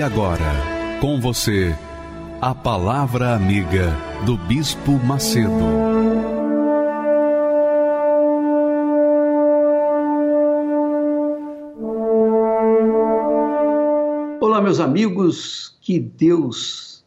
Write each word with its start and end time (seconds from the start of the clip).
E 0.00 0.02
agora, 0.02 0.98
com 0.98 1.20
você, 1.20 1.76
a 2.40 2.54
Palavra 2.54 3.34
Amiga 3.34 3.94
do 4.24 4.34
Bispo 4.34 4.92
Macedo. 4.92 5.50
Olá, 14.40 14.62
meus 14.62 14.80
amigos, 14.80 15.76
que 15.82 16.00
Deus, 16.00 17.04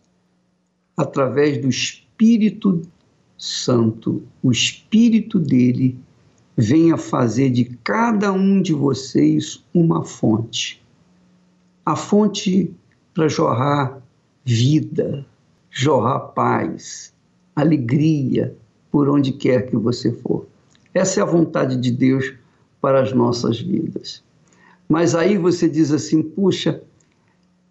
através 0.95 1.59
do 1.59 1.69
Espírito 1.69 2.83
Santo, 3.35 4.21
o 4.43 4.51
Espírito 4.51 5.39
dele, 5.39 5.97
venha 6.55 6.95
fazer 6.95 7.49
de 7.49 7.65
cada 7.83 8.31
um 8.31 8.61
de 8.61 8.71
vocês 8.71 9.65
uma 9.73 10.05
fonte. 10.05 10.79
A 11.83 11.95
fonte 11.95 12.71
para 13.13 13.27
jorrar 13.27 14.01
vida, 14.43 15.25
jorrar 15.69 16.19
paz, 16.33 17.13
alegria 17.55 18.55
por 18.91 19.09
onde 19.09 19.31
quer 19.31 19.67
que 19.67 19.75
você 19.75 20.11
for. 20.11 20.45
Essa 20.93 21.19
é 21.19 21.23
a 21.23 21.27
vontade 21.27 21.77
de 21.77 21.91
Deus 21.91 22.33
para 22.81 23.01
as 23.01 23.13
nossas 23.13 23.59
vidas. 23.59 24.23
Mas 24.87 25.15
aí 25.15 25.37
você 25.37 25.67
diz 25.67 25.91
assim: 25.91 26.21
puxa, 26.21 26.81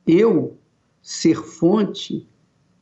eu 0.07 0.57
ser 1.03 1.37
fonte, 1.37 2.27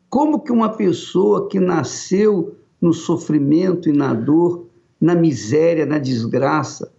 como 0.08 0.41
que 0.41 0.52
uma 0.52 0.70
pessoa 0.70 1.48
que 1.48 1.61
nasceu 1.61 2.56
no 2.80 2.92
sofrimento 2.92 3.89
e 3.89 3.92
na 3.92 4.14
dor, 4.14 4.67
na 5.00 5.14
miséria, 5.14 5.84
na 5.84 5.98
desgraça, 5.98 6.92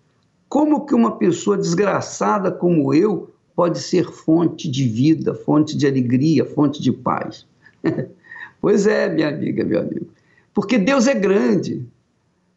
como 0.48 0.86
que 0.86 0.94
uma 0.94 1.18
pessoa 1.18 1.58
desgraçada 1.58 2.52
como 2.52 2.94
eu 2.94 3.32
pode 3.56 3.80
ser 3.80 4.06
fonte 4.06 4.70
de 4.70 4.88
vida, 4.88 5.34
fonte 5.34 5.78
de 5.78 5.86
alegria, 5.86 6.46
fonte 6.46 6.82
de 6.82 6.92
paz. 6.92 7.46
pois 8.62 8.88
é, 8.88 9.10
minha 9.10 9.30
amiga, 9.30 9.64
meu 9.64 9.80
amigo. 9.82 10.08
Porque 10.54 10.78
Deus 10.78 11.08
é 11.08 11.14
grande. 11.14 11.86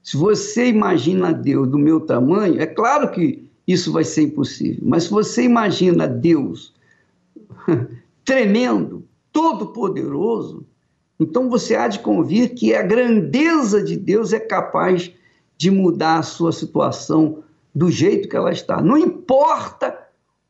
Se 0.03 0.17
você 0.17 0.69
imagina 0.69 1.33
Deus 1.33 1.69
do 1.69 1.79
meu 1.79 2.01
tamanho, 2.01 2.61
é 2.61 2.67
claro 2.67 3.11
que 3.11 3.45
isso 3.67 3.93
vai 3.93 4.05
ser 4.05 4.23
impossível. 4.23 4.83
Mas 4.83 5.05
se 5.05 5.11
você 5.11 5.43
imagina 5.43 6.07
Deus 6.07 6.75
tremendo, 8.25 9.05
todo-poderoso, 9.33 10.65
então 11.19 11.49
você 11.49 11.75
há 11.75 11.89
de 11.89 12.01
convir 12.01 12.55
que 12.55 12.75
a 12.75 12.83
grandeza 12.83 13.83
de 13.83 13.97
Deus 13.97 14.33
é 14.33 14.41
capaz 14.41 15.11
de 15.57 15.71
mudar 15.71 16.19
a 16.19 16.23
sua 16.23 16.53
situação 16.53 17.43
do 17.75 17.91
jeito 17.91 18.29
que 18.29 18.37
ela 18.37 18.53
está. 18.53 18.83
Não 18.83 18.99
importa 18.99 20.04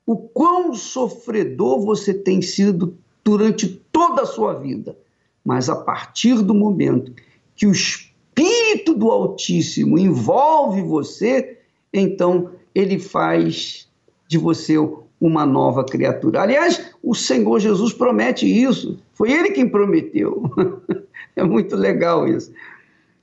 o 0.06 0.16
quão 0.16 0.74
sofredor 0.74 1.80
você 1.80 2.12
tem 2.12 2.42
sido 2.42 2.96
durante 3.22 3.68
toda 3.90 4.22
a 4.22 4.26
sua 4.26 4.54
vida. 4.54 4.96
Mas 5.44 5.68
a 5.68 5.76
partir 5.76 6.42
do 6.42 6.54
momento 6.54 7.12
que 7.56 7.66
o 7.66 7.72
Espírito 7.72 8.94
do 8.94 9.10
Altíssimo 9.10 9.98
envolve 9.98 10.82
você, 10.82 11.58
então 11.92 12.50
ele 12.74 12.98
faz 12.98 13.88
de 14.28 14.38
você 14.38 14.74
uma 15.20 15.46
nova 15.46 15.84
criatura. 15.84 16.42
Aliás, 16.42 16.92
o 17.02 17.14
Senhor 17.14 17.58
Jesus 17.60 17.92
promete 17.92 18.46
isso. 18.46 18.98
Foi 19.12 19.32
ele 19.32 19.52
quem 19.52 19.68
prometeu. 19.68 20.50
é 21.36 21.44
muito 21.44 21.76
legal 21.76 22.26
isso. 22.28 22.52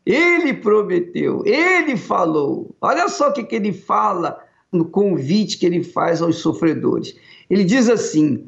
Ele 0.06 0.54
prometeu, 0.54 1.44
ele 1.46 1.96
falou. 1.96 2.74
Olha 2.82 3.08
só 3.08 3.30
o 3.30 3.34
que, 3.34 3.44
que 3.44 3.56
ele 3.56 3.72
fala 3.72 4.40
no 4.72 4.86
convite 4.86 5.58
que 5.58 5.66
ele 5.66 5.84
faz 5.84 6.22
aos 6.22 6.38
sofredores. 6.38 7.16
Ele 7.50 7.64
diz 7.64 7.90
assim: 7.90 8.46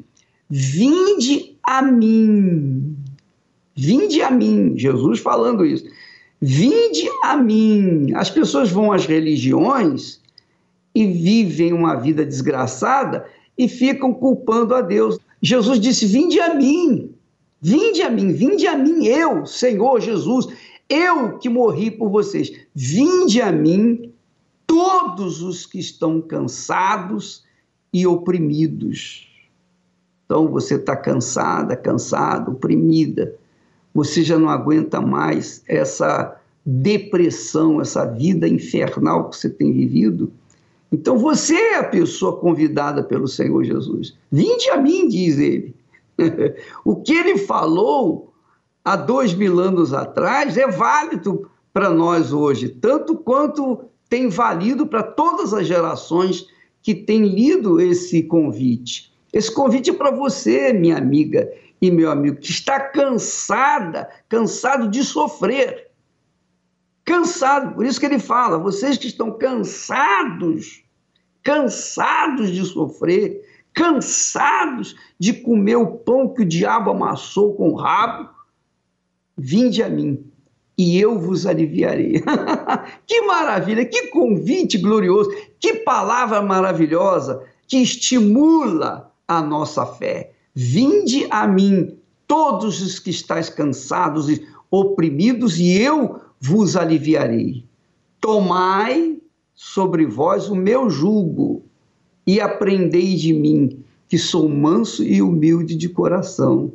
Vinde 0.48 1.56
a 1.62 1.82
mim. 1.82 2.96
Vinde 3.76 4.22
a 4.22 4.30
mim. 4.30 4.74
Jesus 4.76 5.20
falando 5.20 5.66
isso. 5.66 5.84
Vinde 6.40 7.08
a 7.22 7.36
mim. 7.36 8.12
As 8.14 8.30
pessoas 8.30 8.70
vão 8.70 8.92
às 8.92 9.06
religiões 9.06 10.20
e 10.94 11.06
vivem 11.06 11.72
uma 11.72 11.96
vida 11.96 12.24
desgraçada 12.24 13.26
e 13.58 13.68
ficam 13.68 14.12
culpando 14.14 14.74
a 14.74 14.80
Deus. 14.80 15.18
Jesus 15.42 15.78
disse: 15.78 16.06
Vinde 16.06 16.40
a 16.40 16.54
mim. 16.54 17.14
Vinde 17.66 18.02
a 18.02 18.10
mim, 18.10 18.30
vinde 18.30 18.66
a 18.66 18.76
mim, 18.76 19.06
eu, 19.06 19.46
Senhor 19.46 19.98
Jesus, 19.98 20.48
eu 20.86 21.38
que 21.38 21.48
morri 21.48 21.90
por 21.90 22.10
vocês. 22.10 22.52
Vinde 22.74 23.40
a 23.40 23.50
mim 23.50 24.12
todos 24.74 25.40
os 25.40 25.66
que 25.66 25.78
estão 25.78 26.20
cansados 26.20 27.44
e 27.92 28.04
oprimidos. 28.08 29.28
Então 30.24 30.48
você 30.48 30.74
está 30.74 30.96
cansada, 30.96 31.76
cansado, 31.76 32.50
oprimida, 32.50 33.36
você 33.94 34.24
já 34.24 34.36
não 34.36 34.48
aguenta 34.48 35.00
mais 35.00 35.62
essa 35.68 36.40
depressão, 36.66 37.80
essa 37.80 38.04
vida 38.04 38.48
infernal 38.48 39.30
que 39.30 39.36
você 39.36 39.48
tem 39.48 39.72
vivido. 39.72 40.32
Então 40.90 41.18
você 41.18 41.54
é 41.54 41.76
a 41.76 41.84
pessoa 41.84 42.36
convidada 42.36 43.04
pelo 43.04 43.28
Senhor 43.28 43.62
Jesus. 43.62 44.16
Vinde 44.32 44.70
a 44.70 44.76
mim, 44.76 45.06
diz 45.06 45.38
ele. 45.38 45.72
o 46.84 46.96
que 46.96 47.12
ele 47.12 47.38
falou 47.38 48.34
há 48.84 48.96
dois 48.96 49.34
mil 49.34 49.60
anos 49.60 49.94
atrás 49.94 50.56
é 50.56 50.66
válido 50.66 51.48
para 51.72 51.90
nós 51.90 52.32
hoje, 52.32 52.68
tanto 52.68 53.16
quanto 53.16 53.93
tem 54.08 54.28
valido 54.28 54.86
para 54.86 55.02
todas 55.02 55.52
as 55.52 55.66
gerações 55.66 56.46
que 56.82 56.94
têm 56.94 57.26
lido 57.26 57.80
esse 57.80 58.22
convite. 58.22 59.12
Esse 59.32 59.52
convite 59.52 59.90
é 59.90 59.92
para 59.94 60.10
você, 60.10 60.72
minha 60.72 60.96
amiga 60.96 61.50
e 61.80 61.90
meu 61.90 62.10
amigo, 62.10 62.36
que 62.36 62.50
está 62.50 62.78
cansada, 62.78 64.08
cansado 64.28 64.88
de 64.88 65.02
sofrer. 65.02 65.90
Cansado, 67.04 67.74
por 67.74 67.84
isso 67.84 67.98
que 67.98 68.06
ele 68.06 68.18
fala, 68.18 68.58
vocês 68.58 68.96
que 68.96 69.06
estão 69.06 69.36
cansados, 69.36 70.84
cansados 71.42 72.50
de 72.50 72.64
sofrer, 72.64 73.42
cansados 73.74 74.94
de 75.18 75.32
comer 75.32 75.76
o 75.76 75.98
pão 75.98 76.28
que 76.28 76.42
o 76.42 76.46
diabo 76.46 76.90
amassou 76.90 77.54
com 77.54 77.70
o 77.70 77.74
rabo, 77.74 78.30
vinde 79.36 79.82
a 79.82 79.88
mim 79.88 80.30
e 80.76 80.98
eu 81.00 81.18
vos 81.18 81.46
aliviarei. 81.46 82.22
que 83.06 83.22
maravilha, 83.22 83.84
que 83.84 84.08
convite 84.08 84.78
glorioso, 84.78 85.30
que 85.60 85.74
palavra 85.74 86.42
maravilhosa 86.42 87.42
que 87.66 87.78
estimula 87.78 89.12
a 89.26 89.40
nossa 89.40 89.86
fé. 89.86 90.32
Vinde 90.54 91.26
a 91.30 91.46
mim, 91.46 91.96
todos 92.26 92.82
os 92.82 92.98
que 92.98 93.10
estáis 93.10 93.48
cansados 93.48 94.28
e 94.28 94.46
oprimidos, 94.70 95.58
e 95.58 95.80
eu 95.80 96.20
vos 96.40 96.76
aliviarei. 96.76 97.64
Tomai 98.20 99.18
sobre 99.54 100.06
vós 100.06 100.48
o 100.48 100.54
meu 100.54 100.90
jugo 100.90 101.62
e 102.26 102.40
aprendei 102.40 103.14
de 103.14 103.32
mim, 103.32 103.82
que 104.08 104.18
sou 104.18 104.48
manso 104.48 105.02
e 105.02 105.22
humilde 105.22 105.74
de 105.74 105.88
coração. 105.88 106.72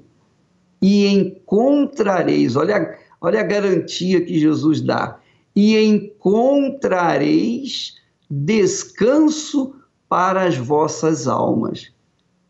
E 0.82 1.08
encontrareis, 1.08 2.56
olha 2.56 2.89
Olha 3.22 3.42
a 3.42 3.44
garantia 3.44 4.22
que 4.22 4.40
Jesus 4.40 4.82
dá. 4.82 5.20
E 5.56 5.78
encontrareis 5.78 7.98
descanso 8.30 9.76
para 10.08 10.44
as 10.44 10.58
vossas 10.58 11.28
almas. 11.28 11.92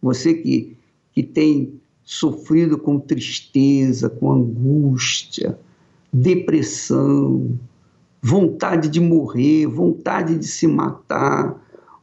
Você 0.02 0.34
que, 0.34 0.76
que 1.14 1.24
tem 1.24 1.80
sofrido 2.04 2.78
com 2.78 3.00
tristeza, 3.00 4.10
com 4.10 4.32
angústia, 4.32 5.58
depressão, 6.12 7.58
vontade 8.22 8.90
de 8.90 9.00
morrer, 9.00 9.68
vontade 9.68 10.38
de 10.38 10.46
se 10.46 10.68
matar, 10.68 11.56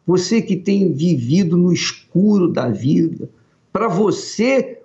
você 0.06 0.40
que 0.40 0.56
tem 0.56 0.92
vivido 0.92 1.56
no 1.56 1.72
escuro 1.72 2.52
da 2.52 2.68
vida, 2.68 3.28
para 3.72 3.88
você 3.88 4.80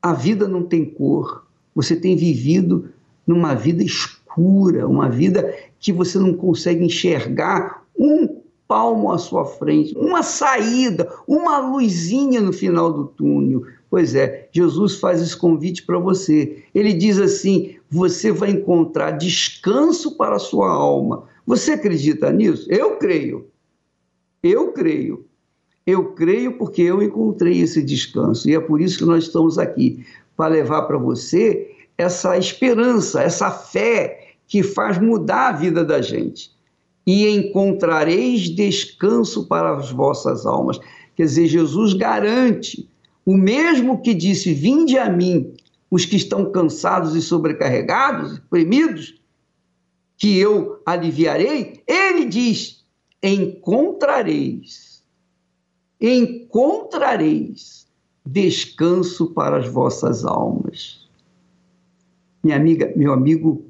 a 0.00 0.12
vida 0.12 0.46
não 0.46 0.62
tem 0.62 0.84
cor, 0.84 1.43
você 1.74 1.96
tem 1.96 2.16
vivido 2.16 2.88
numa 3.26 3.54
vida 3.54 3.82
escura, 3.82 4.86
uma 4.86 5.08
vida 5.08 5.54
que 5.78 5.92
você 5.92 6.18
não 6.18 6.34
consegue 6.34 6.84
enxergar 6.84 7.84
um 7.98 8.42
palmo 8.66 9.12
à 9.12 9.18
sua 9.18 9.44
frente, 9.44 9.96
uma 9.96 10.22
saída, 10.22 11.12
uma 11.26 11.58
luzinha 11.58 12.40
no 12.40 12.52
final 12.52 12.92
do 12.92 13.04
túnel. 13.06 13.62
Pois 13.90 14.14
é, 14.14 14.48
Jesus 14.50 14.96
faz 14.96 15.22
esse 15.22 15.36
convite 15.36 15.84
para 15.84 15.98
você. 15.98 16.64
Ele 16.74 16.92
diz 16.92 17.18
assim: 17.18 17.76
você 17.88 18.32
vai 18.32 18.50
encontrar 18.50 19.12
descanso 19.12 20.16
para 20.16 20.36
a 20.36 20.40
sua 20.40 20.70
alma. 20.70 21.24
Você 21.46 21.72
acredita 21.72 22.32
nisso? 22.32 22.66
Eu 22.70 22.96
creio. 22.96 23.46
Eu 24.42 24.72
creio. 24.72 25.26
Eu 25.86 26.12
creio 26.12 26.56
porque 26.56 26.80
eu 26.80 27.02
encontrei 27.02 27.60
esse 27.60 27.82
descanso 27.82 28.48
e 28.48 28.54
é 28.54 28.60
por 28.60 28.80
isso 28.80 28.98
que 28.98 29.04
nós 29.04 29.24
estamos 29.24 29.58
aqui 29.58 30.04
para 30.36 30.52
levar 30.52 30.82
para 30.82 30.98
você 30.98 31.70
essa 31.96 32.36
esperança, 32.36 33.22
essa 33.22 33.50
fé 33.50 34.34
que 34.46 34.62
faz 34.62 34.98
mudar 34.98 35.48
a 35.48 35.52
vida 35.52 35.84
da 35.84 36.02
gente. 36.02 36.52
E 37.06 37.28
encontrareis 37.28 38.48
descanso 38.48 39.46
para 39.46 39.76
as 39.76 39.90
vossas 39.90 40.46
almas. 40.46 40.78
Quer 41.14 41.24
dizer, 41.24 41.46
Jesus 41.46 41.92
garante 41.92 42.88
o 43.26 43.36
mesmo 43.36 44.00
que 44.00 44.14
disse: 44.14 44.54
Vinde 44.54 44.98
a 44.98 45.10
mim, 45.10 45.54
os 45.90 46.04
que 46.04 46.16
estão 46.16 46.50
cansados 46.50 47.14
e 47.14 47.22
sobrecarregados, 47.22 48.38
oprimidos, 48.38 49.20
que 50.16 50.38
eu 50.38 50.80
aliviarei. 50.86 51.82
Ele 51.86 52.24
diz: 52.24 52.84
Encontrareis 53.22 54.94
encontrareis 56.00 57.83
descanso 58.24 59.32
para 59.32 59.58
as 59.58 59.68
vossas 59.68 60.24
almas. 60.24 61.08
Minha 62.42 62.56
amiga, 62.56 62.92
meu 62.96 63.12
amigo, 63.12 63.64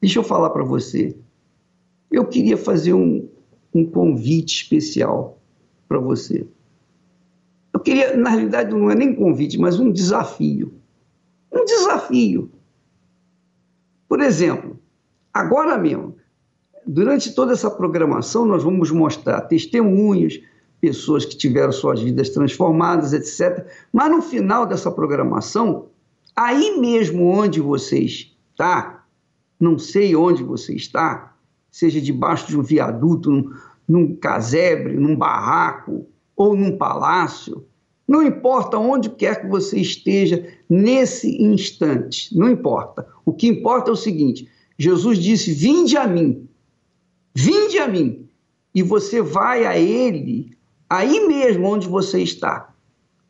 deixa 0.00 0.18
eu 0.18 0.24
falar 0.24 0.50
para 0.50 0.64
você. 0.64 1.16
Eu 2.10 2.26
queria 2.26 2.56
fazer 2.56 2.94
um, 2.94 3.28
um 3.74 3.84
convite 3.84 4.62
especial 4.62 5.38
para 5.88 5.98
você. 5.98 6.46
Eu 7.72 7.80
queria, 7.80 8.16
na 8.16 8.30
realidade, 8.30 8.70
não 8.70 8.90
é 8.90 8.94
nem 8.94 9.14
convite, 9.14 9.58
mas 9.58 9.78
um 9.78 9.90
desafio. 9.90 10.74
Um 11.52 11.64
desafio. 11.64 12.50
Por 14.08 14.20
exemplo, 14.20 14.78
agora 15.32 15.78
mesmo, 15.78 16.16
durante 16.86 17.32
toda 17.32 17.52
essa 17.52 17.70
programação, 17.70 18.44
nós 18.44 18.64
vamos 18.64 18.90
mostrar 18.90 19.42
testemunhos, 19.42 20.40
pessoas 20.80 21.24
que 21.24 21.36
tiveram 21.36 21.72
suas 21.72 22.00
vidas 22.00 22.30
transformadas, 22.30 23.12
etc. 23.12 23.66
Mas 23.92 24.10
no 24.10 24.22
final 24.22 24.66
dessa 24.66 24.90
programação, 24.90 25.86
aí 26.34 26.78
mesmo 26.80 27.26
onde 27.26 27.60
você 27.60 27.98
está, 27.98 29.04
não 29.58 29.78
sei 29.78 30.16
onde 30.16 30.42
você 30.42 30.74
está, 30.74 31.34
seja 31.70 32.00
debaixo 32.00 32.48
de 32.48 32.58
um 32.58 32.62
viaduto, 32.62 33.30
num, 33.30 33.52
num 33.86 34.16
casebre, 34.16 34.94
num 34.94 35.14
barraco 35.14 36.06
ou 36.34 36.56
num 36.56 36.76
palácio, 36.78 37.64
não 38.08 38.22
importa 38.22 38.76
onde 38.76 39.08
quer 39.10 39.40
que 39.40 39.46
você 39.46 39.78
esteja 39.78 40.44
nesse 40.68 41.40
instante, 41.40 42.36
não 42.36 42.50
importa. 42.50 43.06
O 43.24 43.32
que 43.32 43.46
importa 43.46 43.90
é 43.90 43.92
o 43.92 43.96
seguinte: 43.96 44.48
Jesus 44.76 45.18
disse: 45.18 45.52
Vinde 45.52 45.96
a 45.96 46.08
mim, 46.08 46.48
vinde 47.32 47.78
a 47.78 47.86
mim, 47.86 48.28
e 48.74 48.82
você 48.82 49.22
vai 49.22 49.64
a 49.64 49.78
Ele 49.78 50.56
aí 50.90 51.28
mesmo 51.28 51.68
onde 51.68 51.86
você 51.86 52.20
está. 52.20 52.68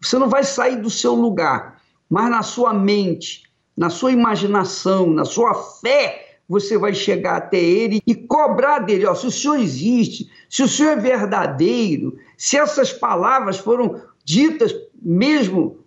Você 0.01 0.19
não 0.19 0.31
vai 0.31 0.43
sair 0.43 0.77
do 0.77 0.89
seu 0.89 1.15
lugar, 1.15 1.79
mas 2.09 2.31
na 2.31 2.43
sua 2.43 2.73
mente, 2.73 3.43
na 3.77 3.91
sua 3.91 4.11
imaginação, 4.11 5.11
na 5.11 5.27
sua 5.27 5.53
fé, 5.55 6.39
você 6.49 6.79
vai 6.79 6.95
chegar 6.95 7.37
até 7.37 7.59
ele 7.59 8.01
e 8.07 8.15
cobrar 8.15 8.79
dele: 8.79 9.07
ó, 9.07 9.15
se 9.15 9.27
o 9.27 9.31
Senhor 9.31 9.61
existe, 9.61 10.31
se 10.49 10.62
o 10.62 10.69
Senhor 10.69 10.93
é 10.93 10.97
verdadeiro, 10.97 12.17
se 12.37 12.57
essas 12.57 12.93
palavras 12.93 13.59
foram 13.59 14.03
ditas 14.25 14.75
mesmo 15.01 15.79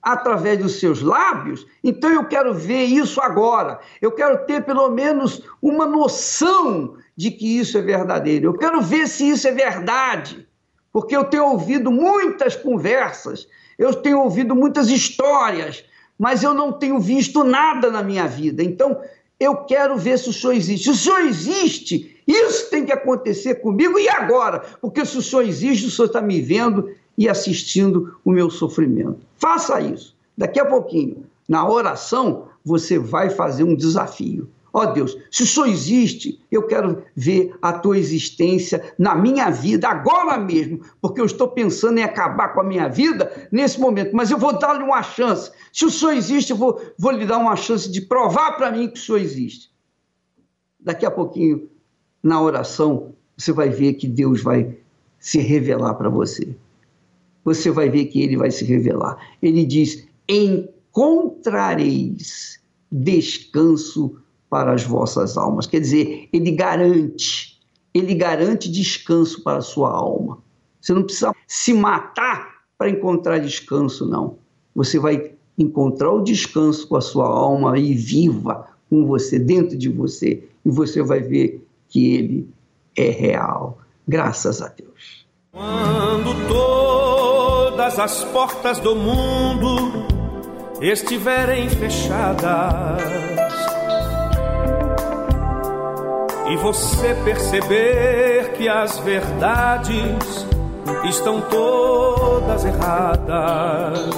através 0.00 0.58
dos 0.58 0.78
seus 0.78 1.02
lábios, 1.02 1.66
então 1.82 2.10
eu 2.10 2.24
quero 2.26 2.54
ver 2.54 2.84
isso 2.84 3.20
agora. 3.20 3.80
Eu 4.00 4.12
quero 4.12 4.46
ter 4.46 4.64
pelo 4.64 4.88
menos 4.88 5.42
uma 5.60 5.84
noção 5.84 6.96
de 7.16 7.32
que 7.32 7.58
isso 7.58 7.76
é 7.76 7.82
verdadeiro. 7.82 8.46
Eu 8.46 8.54
quero 8.54 8.80
ver 8.80 9.08
se 9.08 9.28
isso 9.28 9.48
é 9.48 9.52
verdade 9.52 10.47
porque 10.98 11.16
eu 11.16 11.22
tenho 11.22 11.44
ouvido 11.44 11.92
muitas 11.92 12.56
conversas, 12.56 13.46
eu 13.78 13.94
tenho 13.94 14.18
ouvido 14.18 14.52
muitas 14.52 14.88
histórias, 14.88 15.84
mas 16.18 16.42
eu 16.42 16.52
não 16.52 16.72
tenho 16.72 16.98
visto 16.98 17.44
nada 17.44 17.88
na 17.88 18.02
minha 18.02 18.26
vida. 18.26 18.64
Então, 18.64 19.00
eu 19.38 19.58
quero 19.58 19.96
ver 19.96 20.18
se 20.18 20.28
o 20.28 20.32
Senhor 20.32 20.54
existe. 20.54 20.82
Se 20.86 20.90
o 20.90 20.96
Senhor 20.96 21.20
existe, 21.20 22.20
isso 22.26 22.68
tem 22.68 22.84
que 22.84 22.90
acontecer 22.90 23.60
comigo 23.60 23.96
e 23.96 24.08
agora, 24.08 24.58
porque 24.80 25.06
se 25.06 25.16
o 25.16 25.22
Senhor 25.22 25.42
existe, 25.42 25.86
o 25.86 25.90
Senhor 25.92 26.06
está 26.06 26.20
me 26.20 26.40
vendo 26.40 26.90
e 27.16 27.28
assistindo 27.28 28.16
o 28.24 28.32
meu 28.32 28.50
sofrimento. 28.50 29.20
Faça 29.36 29.80
isso. 29.80 30.16
Daqui 30.36 30.58
a 30.58 30.66
pouquinho, 30.66 31.22
na 31.48 31.64
oração, 31.64 32.48
você 32.64 32.98
vai 32.98 33.30
fazer 33.30 33.62
um 33.62 33.76
desafio. 33.76 34.50
Ó 34.78 34.82
oh 34.82 34.86
Deus, 34.92 35.18
se 35.28 35.42
o 35.42 35.46
Senhor 35.46 35.66
existe, 35.66 36.40
eu 36.52 36.62
quero 36.62 37.02
ver 37.16 37.52
a 37.60 37.72
tua 37.72 37.98
existência 37.98 38.94
na 38.96 39.12
minha 39.12 39.50
vida, 39.50 39.88
agora 39.88 40.38
mesmo, 40.38 40.82
porque 41.00 41.20
eu 41.20 41.24
estou 41.24 41.48
pensando 41.48 41.98
em 41.98 42.04
acabar 42.04 42.54
com 42.54 42.60
a 42.60 42.64
minha 42.64 42.86
vida 42.86 43.48
nesse 43.50 43.80
momento, 43.80 44.14
mas 44.14 44.30
eu 44.30 44.38
vou 44.38 44.56
dar-lhe 44.56 44.84
uma 44.84 45.02
chance. 45.02 45.50
Se 45.72 45.84
o 45.84 45.90
Senhor 45.90 46.12
existe, 46.12 46.52
eu 46.52 46.56
vou, 46.56 46.80
vou 46.96 47.10
lhe 47.10 47.26
dar 47.26 47.38
uma 47.38 47.56
chance 47.56 47.90
de 47.90 48.02
provar 48.02 48.52
para 48.52 48.70
mim 48.70 48.86
que 48.86 49.00
o 49.00 49.02
Senhor 49.02 49.18
existe. 49.18 49.68
Daqui 50.78 51.04
a 51.04 51.10
pouquinho, 51.10 51.68
na 52.22 52.40
oração, 52.40 53.16
você 53.36 53.50
vai 53.50 53.70
ver 53.70 53.94
que 53.94 54.06
Deus 54.06 54.44
vai 54.44 54.78
se 55.18 55.40
revelar 55.40 55.94
para 55.94 56.08
você. 56.08 56.54
Você 57.44 57.68
vai 57.68 57.90
ver 57.90 58.04
que 58.04 58.22
ele 58.22 58.36
vai 58.36 58.52
se 58.52 58.64
revelar. 58.64 59.18
Ele 59.42 59.66
diz: 59.66 60.06
encontrareis 60.28 62.60
descanso 62.92 64.22
para 64.48 64.72
as 64.72 64.82
vossas 64.82 65.36
almas. 65.36 65.66
Quer 65.66 65.80
dizer, 65.80 66.28
ele 66.32 66.50
garante, 66.50 67.58
ele 67.92 68.14
garante 68.14 68.70
descanso 68.70 69.42
para 69.42 69.58
a 69.58 69.62
sua 69.62 69.90
alma. 69.90 70.38
Você 70.80 70.94
não 70.94 71.02
precisa 71.02 71.34
se 71.46 71.74
matar 71.74 72.58
para 72.76 72.88
encontrar 72.88 73.38
descanso, 73.38 74.06
não. 74.06 74.38
Você 74.74 74.98
vai 74.98 75.32
encontrar 75.58 76.12
o 76.12 76.22
descanso 76.22 76.86
com 76.86 76.96
a 76.96 77.00
sua 77.00 77.26
alma 77.26 77.78
e 77.78 77.92
viva 77.94 78.68
com 78.88 79.04
você, 79.06 79.38
dentro 79.38 79.76
de 79.76 79.88
você, 79.88 80.44
e 80.64 80.70
você 80.70 81.02
vai 81.02 81.20
ver 81.20 81.66
que 81.88 82.14
ele 82.14 82.48
é 82.96 83.10
real. 83.10 83.78
Graças 84.06 84.62
a 84.62 84.68
Deus. 84.68 85.26
Quando 85.52 86.48
todas 86.48 87.98
as 87.98 88.24
portas 88.24 88.78
do 88.80 88.94
mundo 88.94 90.06
estiverem 90.80 91.68
fechadas, 91.68 93.17
e 96.50 96.56
você 96.56 97.14
perceber 97.24 98.52
que 98.52 98.68
as 98.68 98.98
verdades 98.98 100.46
estão 101.04 101.40
todas 101.42 102.64
erradas. 102.64 104.10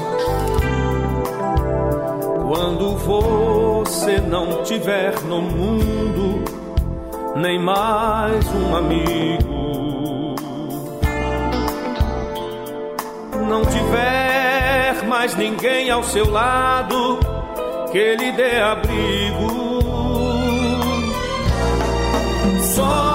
Quando 2.48 2.96
você 2.96 4.18
não 4.18 4.62
tiver 4.62 5.20
no 5.22 5.42
mundo 5.42 6.44
nem 7.36 7.58
mais 7.58 8.44
um 8.54 8.76
amigo, 8.76 10.34
não 13.48 13.62
tiver 13.62 15.04
mais 15.06 15.34
ninguém 15.36 15.90
ao 15.90 16.02
seu 16.04 16.30
lado 16.30 17.18
que 17.90 18.16
lhe 18.16 18.32
dê 18.32 18.60
abrigo 18.60 20.09
só 22.80 23.09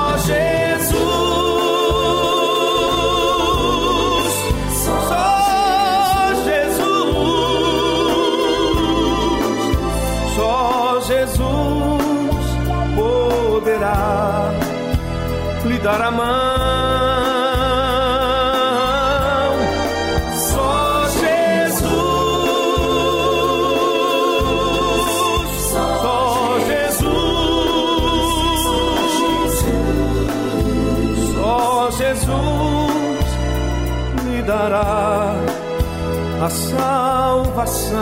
salvação. 37.56 37.96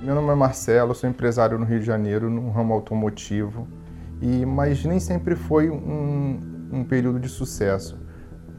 Meu 0.00 0.14
nome 0.14 0.30
é 0.30 0.34
Marcelo, 0.36 0.94
sou 0.94 1.10
empresário 1.10 1.58
no 1.58 1.64
Rio 1.64 1.80
de 1.80 1.84
Janeiro, 1.84 2.30
no 2.30 2.50
ramo 2.50 2.72
automotivo, 2.72 3.66
e 4.22 4.46
mas 4.46 4.84
nem 4.84 5.00
sempre 5.00 5.34
foi 5.34 5.68
um, 5.68 6.68
um 6.72 6.84
período 6.84 7.18
de 7.18 7.28
sucesso 7.28 8.05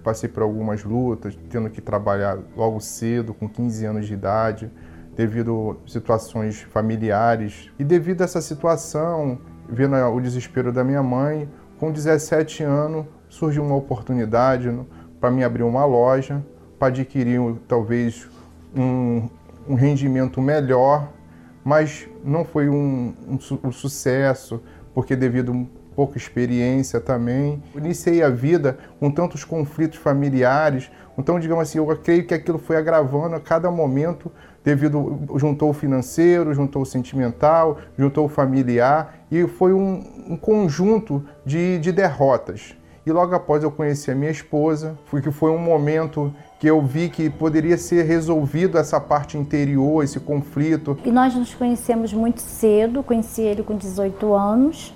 Passei 0.07 0.29
por 0.29 0.41
algumas 0.41 0.85
lutas, 0.85 1.37
tendo 1.49 1.69
que 1.69 1.81
trabalhar 1.81 2.39
logo 2.55 2.79
cedo, 2.79 3.33
com 3.33 3.45
15 3.45 3.85
anos 3.85 4.07
de 4.07 4.13
idade, 4.13 4.71
devido 5.17 5.77
a 5.85 5.89
situações 5.89 6.61
familiares. 6.61 7.69
E 7.77 7.83
devido 7.83 8.21
a 8.21 8.23
essa 8.23 8.39
situação, 8.39 9.37
vendo 9.67 9.97
o 9.97 10.21
desespero 10.21 10.71
da 10.71 10.81
minha 10.81 11.03
mãe, 11.03 11.49
com 11.77 11.91
17 11.91 12.63
anos 12.63 13.05
surgiu 13.27 13.61
uma 13.65 13.75
oportunidade 13.75 14.73
para 15.19 15.29
me 15.29 15.43
abrir 15.43 15.63
uma 15.63 15.83
loja, 15.83 16.41
para 16.79 16.87
adquirir 16.87 17.41
talvez 17.67 18.29
um, 18.73 19.27
um 19.67 19.75
rendimento 19.75 20.41
melhor, 20.41 21.11
mas 21.65 22.07
não 22.23 22.45
foi 22.45 22.69
um, 22.69 23.13
um, 23.27 23.37
um 23.61 23.71
sucesso, 23.73 24.63
porque 24.93 25.17
devido 25.17 25.67
pouca 25.97 26.15
experiência 26.15 27.01
também. 27.01 27.61
Iniciei 27.75 28.21
a 28.21 28.29
vida 28.29 28.77
com 28.99 29.09
tantos 29.09 29.43
conflitos 29.43 29.97
familiares, 29.97 30.91
então, 31.17 31.39
digamos 31.39 31.63
assim, 31.63 31.79
eu 31.79 31.97
creio 31.97 32.27
que 32.27 32.33
aquilo 32.33 32.59
foi 32.59 32.77
agravando 32.77 33.35
a 33.35 33.39
cada 33.39 33.71
momento, 33.71 34.31
devido 34.63 35.19
juntou 35.35 35.71
o 35.71 35.73
financeiro, 35.73 36.53
juntou 36.53 36.83
o 36.83 36.85
sentimental, 36.85 37.79
juntou 37.97 38.25
o 38.25 38.29
familiar, 38.29 39.25
e 39.31 39.47
foi 39.47 39.73
um, 39.73 40.03
um 40.29 40.37
conjunto 40.37 41.25
de, 41.43 41.79
de 41.79 41.91
derrotas. 41.91 42.75
E 43.03 43.11
logo 43.11 43.33
após 43.33 43.63
eu 43.63 43.71
conheci 43.71 44.11
a 44.11 44.15
minha 44.15 44.29
esposa, 44.29 44.95
foi 45.05 45.21
que 45.21 45.31
foi 45.31 45.49
um 45.49 45.57
momento 45.57 46.31
que 46.59 46.67
eu 46.67 46.81
vi 46.81 47.09
que 47.09 47.29
poderia 47.29 47.77
ser 47.77 48.03
resolvido 48.03 48.77
essa 48.77 48.99
parte 48.99 49.37
interior, 49.37 50.03
esse 50.03 50.19
conflito. 50.19 50.97
E 51.05 51.11
nós 51.11 51.33
nos 51.33 51.55
conhecemos 51.55 52.13
muito 52.13 52.41
cedo, 52.41 53.01
conheci 53.01 53.41
ele 53.41 53.63
com 53.63 53.75
18 53.75 54.33
anos, 54.33 54.93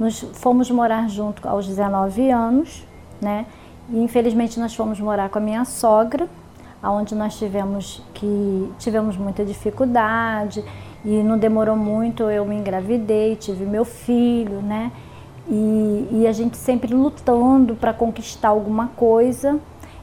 nos 0.00 0.20
fomos 0.32 0.70
morar 0.70 1.10
junto 1.10 1.46
aos 1.46 1.66
19 1.68 2.30
anos, 2.30 2.82
né? 3.20 3.44
E 3.90 4.02
infelizmente 4.02 4.58
nós 4.58 4.74
fomos 4.74 4.98
morar 4.98 5.28
com 5.28 5.36
a 5.36 5.42
minha 5.42 5.62
sogra, 5.66 6.26
aonde 6.82 7.14
nós 7.14 7.38
tivemos 7.38 8.02
que 8.14 8.72
tivemos 8.78 9.18
muita 9.18 9.44
dificuldade 9.44 10.64
e 11.04 11.22
não 11.22 11.36
demorou 11.36 11.76
muito 11.76 12.22
eu 12.24 12.46
me 12.46 12.56
engravidei, 12.56 13.36
tive 13.36 13.66
meu 13.66 13.84
filho, 13.84 14.62
né? 14.62 14.90
E, 15.46 16.08
e 16.12 16.26
a 16.26 16.32
gente 16.32 16.56
sempre 16.56 16.94
lutando 16.94 17.74
para 17.74 17.92
conquistar 17.92 18.48
alguma 18.48 18.88
coisa. 18.96 19.60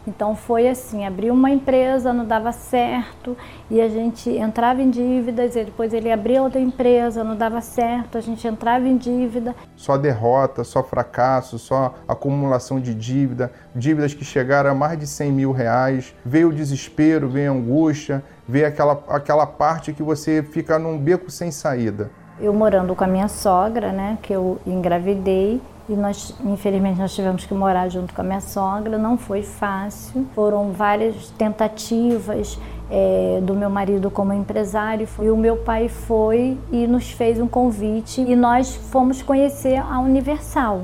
Então 0.08 0.34
foi 0.38 0.70
assim, 0.70 1.06
abriu 1.06 1.34
uma 1.34 1.52
empresa, 1.52 2.14
não 2.14 2.24
dava 2.24 2.54
certo, 2.54 3.36
e 3.70 3.82
a 3.82 3.90
gente 3.90 4.30
entrava 4.30 4.82
em 4.82 4.90
dívidas, 4.90 5.54
e 5.58 5.66
depois 5.66 5.94
ele 5.94 6.10
abria 6.10 6.42
outra 6.42 6.62
empresa, 6.62 7.26
não 7.26 7.36
dava 7.36 7.60
certo, 7.60 8.18
a 8.18 8.22
gente 8.22 8.48
entrava 8.48 8.88
em 8.88 8.96
dívida. 8.96 9.54
Só 9.76 9.98
derrota, 9.98 10.64
só 10.64 10.82
fracasso, 10.82 11.60
só 11.60 11.96
acumulação 12.08 12.80
de 12.80 12.96
dívida, 12.96 13.52
dívidas 13.76 14.14
que 14.14 14.24
chegaram 14.24 14.72
a 14.72 14.74
mais 14.74 14.98
de 14.98 15.06
100 15.06 15.32
mil 15.34 15.52
reais, 15.52 16.16
veio 16.26 16.50
o 16.50 16.54
desespero, 16.54 17.28
veio 17.28 17.52
a 17.52 17.56
angústia, 17.56 18.24
veio 18.48 18.66
aquela, 18.66 19.04
aquela 19.10 19.46
parte 19.46 19.92
que 19.92 20.02
você 20.02 20.42
fica 20.42 20.80
num 20.80 20.98
beco 20.98 21.30
sem 21.30 21.52
saída. 21.52 22.10
Eu 22.40 22.54
morando 22.54 22.96
com 22.96 23.04
a 23.04 23.08
minha 23.08 23.28
sogra, 23.28 23.92
né, 23.92 24.18
que 24.22 24.32
eu 24.32 24.58
engravidei, 24.66 25.60
e 25.90 25.96
nós, 25.96 26.36
infelizmente, 26.44 27.00
nós 27.00 27.14
tivemos 27.14 27.46
que 27.46 27.54
morar 27.54 27.90
junto 27.90 28.14
com 28.14 28.22
a 28.22 28.24
minha 28.24 28.42
sogra. 28.42 28.98
Não 28.98 29.18
foi 29.18 29.42
fácil. 29.42 30.26
Foram 30.36 30.72
várias 30.72 31.30
tentativas 31.32 32.60
é, 32.90 33.40
do 33.42 33.54
meu 33.54 33.70
marido 33.70 34.12
como 34.12 34.34
empresário. 34.34 35.08
E 35.22 35.30
o 35.30 35.38
meu 35.38 35.58
pai 35.58 35.88
foi 35.88 36.58
e 36.72 36.86
nos 36.88 37.12
fez 37.12 37.40
um 37.40 37.48
convite 37.48 38.22
e 38.22 38.36
nós 38.36 38.76
fomos 38.76 39.22
conhecer 39.22 39.78
a 39.78 40.00
Universal. 40.00 40.82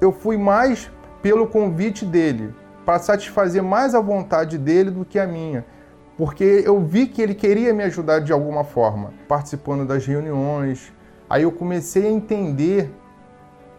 Eu 0.00 0.12
fui 0.12 0.36
mais 0.36 0.90
pelo 1.20 1.46
convite 1.46 2.04
dele, 2.04 2.54
para 2.84 2.98
satisfazer 3.00 3.62
mais 3.62 3.94
a 3.94 4.00
vontade 4.00 4.56
dele 4.56 4.90
do 4.90 5.04
que 5.04 5.18
a 5.18 5.26
minha 5.26 5.64
porque 6.16 6.62
eu 6.64 6.80
vi 6.80 7.06
que 7.06 7.20
ele 7.20 7.34
queria 7.34 7.74
me 7.74 7.84
ajudar 7.84 8.20
de 8.20 8.32
alguma 8.32 8.64
forma, 8.64 9.12
participando 9.28 9.84
das 9.84 10.06
reuniões. 10.06 10.92
Aí 11.28 11.42
eu 11.42 11.52
comecei 11.52 12.06
a 12.06 12.10
entender 12.10 12.90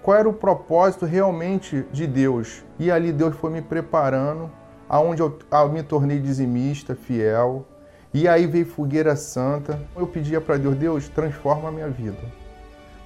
qual 0.07 0.15
era 0.15 0.29
o 0.29 0.33
propósito 0.33 1.05
realmente 1.05 1.85
de 1.91 2.07
Deus. 2.07 2.63
E 2.79 2.89
ali 2.89 3.11
Deus 3.11 3.35
foi 3.35 3.51
me 3.51 3.61
preparando, 3.61 4.49
aonde 4.87 5.21
eu, 5.21 5.37
eu 5.51 5.69
me 5.69 5.83
tornei 5.83 6.17
dizimista, 6.17 6.95
fiel. 6.95 7.65
E 8.13 8.25
aí 8.25 8.47
veio 8.47 8.65
fogueira 8.65 9.17
santa. 9.17 9.81
Eu 9.97 10.07
pedia 10.07 10.39
para 10.39 10.55
Deus, 10.55 10.77
Deus, 10.77 11.09
transforma 11.09 11.67
a 11.67 11.71
minha 11.73 11.89
vida. 11.89 12.19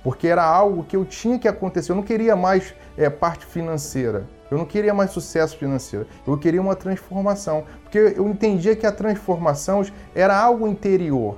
Porque 0.04 0.28
era 0.28 0.44
algo 0.44 0.84
que 0.84 0.96
eu 0.96 1.04
tinha 1.04 1.40
que 1.40 1.48
acontecer. 1.48 1.92
Eu 1.92 1.96
não 1.96 2.04
queria 2.04 2.36
mais 2.36 2.72
é, 2.96 3.10
parte 3.10 3.48
financeira. 3.48 4.28
Eu 4.52 4.60
não 4.60 4.66
queria 4.66 4.94
mais 4.94 5.10
sucesso 5.10 5.58
financeiro, 5.58 6.06
eu 6.28 6.38
queria 6.38 6.62
uma 6.62 6.76
transformação, 6.76 7.64
porque 7.84 7.98
eu 7.98 8.28
entendia 8.28 8.76
que 8.76 8.86
a 8.86 8.92
transformação 8.92 9.82
era 10.14 10.38
algo 10.38 10.68
interior, 10.68 11.38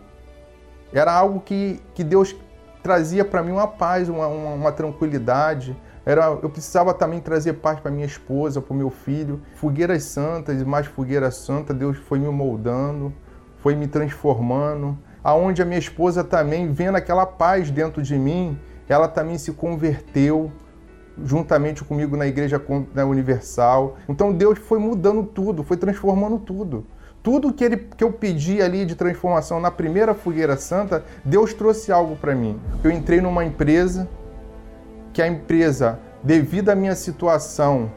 era 0.91 1.13
algo 1.13 1.39
que, 1.39 1.79
que 1.93 2.03
Deus 2.03 2.35
trazia 2.83 3.23
para 3.23 3.41
mim 3.41 3.53
uma 3.53 3.67
paz, 3.67 4.09
uma, 4.09 4.27
uma, 4.27 4.49
uma, 4.51 4.71
tranquilidade. 4.71 5.75
Era, 6.05 6.25
eu 6.43 6.49
precisava 6.49 6.93
também 6.93 7.21
trazer 7.21 7.53
paz 7.53 7.79
para 7.79 7.89
minha 7.89 8.05
esposa, 8.05 8.61
para 8.61 8.73
o 8.73 8.77
meu 8.77 8.89
filho. 8.89 9.41
Fogueiras 9.55 10.03
santas 10.03 10.61
e 10.61 10.65
mais 10.65 10.85
fogueiras 10.85 11.37
santas, 11.37 11.75
Deus 11.75 11.97
foi 11.97 12.19
me 12.19 12.27
moldando, 12.27 13.13
foi 13.59 13.73
me 13.73 13.87
transformando. 13.87 14.97
Aonde 15.23 15.61
a 15.61 15.65
minha 15.65 15.79
esposa 15.79 16.21
também, 16.25 16.71
vendo 16.73 16.97
aquela 16.97 17.25
paz 17.25 17.71
dentro 17.71 18.01
de 18.01 18.17
mim, 18.19 18.59
ela 18.89 19.07
também 19.07 19.37
se 19.37 19.53
converteu, 19.53 20.51
juntamente 21.23 21.85
comigo 21.85 22.17
na 22.17 22.27
Igreja 22.27 22.61
Universal. 23.07 23.95
Então 24.09 24.33
Deus 24.33 24.59
foi 24.59 24.79
mudando 24.79 25.23
tudo, 25.23 25.63
foi 25.63 25.77
transformando 25.77 26.37
tudo. 26.37 26.85
Tudo 27.23 27.53
que, 27.53 27.63
ele, 27.63 27.77
que 27.77 28.03
eu 28.03 28.11
pedi 28.11 28.61
ali 28.61 28.85
de 28.85 28.95
transformação 28.95 29.57
na 29.57 29.71
primeira 29.71 30.13
fogueira 30.13 30.57
santa, 30.57 31.05
Deus 31.23 31.53
trouxe 31.53 31.89
algo 31.89 32.17
para 32.17 32.35
mim. 32.35 32.59
Eu 32.83 32.91
entrei 32.91 33.21
numa 33.21 33.45
empresa, 33.45 34.09
que 35.13 35.21
a 35.21 35.27
empresa, 35.27 35.99
devido 36.21 36.69
à 36.69 36.75
minha 36.75 36.95
situação, 36.95 37.89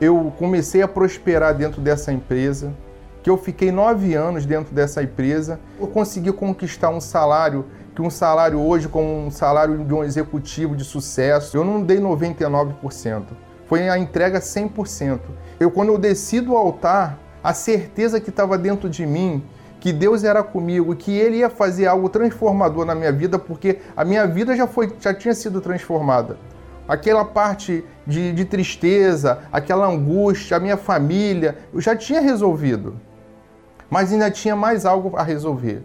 eu 0.00 0.32
comecei 0.36 0.82
a 0.82 0.88
prosperar 0.88 1.54
dentro 1.54 1.80
dessa 1.80 2.12
empresa, 2.12 2.74
que 3.22 3.30
eu 3.30 3.38
fiquei 3.38 3.70
nove 3.70 4.14
anos 4.14 4.44
dentro 4.44 4.74
dessa 4.74 5.04
empresa, 5.04 5.60
eu 5.80 5.86
consegui 5.86 6.32
conquistar 6.32 6.88
um 6.88 7.00
salário 7.00 7.66
que 7.94 8.02
um 8.02 8.10
salário 8.10 8.60
hoje, 8.60 8.88
como 8.88 9.26
um 9.26 9.30
salário 9.30 9.84
de 9.84 9.94
um 9.94 10.02
executivo 10.02 10.74
de 10.74 10.82
sucesso, 10.82 11.56
eu 11.56 11.64
não 11.64 11.80
dei 11.80 11.98
99%. 12.00 13.22
Foi 13.66 13.88
a 13.88 13.96
entrega 13.96 14.40
100%. 14.40 15.20
Eu, 15.60 15.70
quando 15.70 15.90
eu 15.90 15.98
desci 15.98 16.40
do 16.40 16.56
altar, 16.56 17.16
a 17.44 17.52
certeza 17.52 18.18
que 18.18 18.30
estava 18.30 18.56
dentro 18.56 18.88
de 18.88 19.04
mim, 19.04 19.44
que 19.78 19.92
Deus 19.92 20.24
era 20.24 20.42
comigo, 20.42 20.96
que 20.96 21.12
Ele 21.12 21.36
ia 21.36 21.50
fazer 21.50 21.86
algo 21.86 22.08
transformador 22.08 22.86
na 22.86 22.94
minha 22.94 23.12
vida, 23.12 23.38
porque 23.38 23.80
a 23.94 24.02
minha 24.02 24.26
vida 24.26 24.56
já, 24.56 24.66
foi, 24.66 24.90
já 24.98 25.12
tinha 25.12 25.34
sido 25.34 25.60
transformada. 25.60 26.38
Aquela 26.88 27.22
parte 27.22 27.84
de, 28.06 28.32
de 28.32 28.46
tristeza, 28.46 29.40
aquela 29.52 29.86
angústia, 29.86 30.56
a 30.56 30.60
minha 30.60 30.78
família, 30.78 31.58
eu 31.72 31.82
já 31.82 31.94
tinha 31.94 32.20
resolvido. 32.20 32.98
Mas 33.90 34.10
ainda 34.10 34.30
tinha 34.30 34.56
mais 34.56 34.86
algo 34.86 35.14
a 35.16 35.22
resolver 35.22 35.82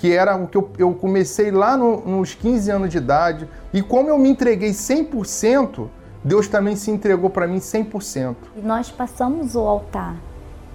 que 0.00 0.12
era 0.12 0.34
o 0.34 0.46
que 0.46 0.56
eu, 0.56 0.70
eu 0.78 0.94
comecei 0.94 1.50
lá 1.50 1.76
no, 1.76 2.00
nos 2.06 2.34
15 2.34 2.70
anos 2.70 2.90
de 2.90 2.96
idade. 2.96 3.46
E 3.70 3.82
como 3.82 4.08
eu 4.08 4.18
me 4.18 4.30
entreguei 4.30 4.70
100%, 4.70 5.88
Deus 6.24 6.48
também 6.48 6.74
se 6.74 6.90
entregou 6.90 7.28
para 7.28 7.46
mim 7.46 7.58
100%. 7.58 8.34
E 8.56 8.60
nós 8.62 8.90
passamos 8.90 9.54
o 9.54 9.60
altar. 9.60 10.16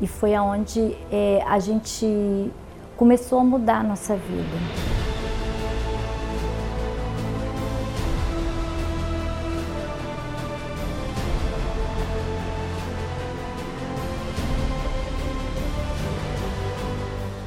E 0.01 0.07
foi 0.07 0.35
aonde 0.35 0.95
é, 1.11 1.43
a 1.47 1.59
gente 1.59 2.51
começou 2.97 3.39
a 3.39 3.43
mudar 3.43 3.79
a 3.79 3.83
nossa 3.83 4.15
vida. 4.15 4.57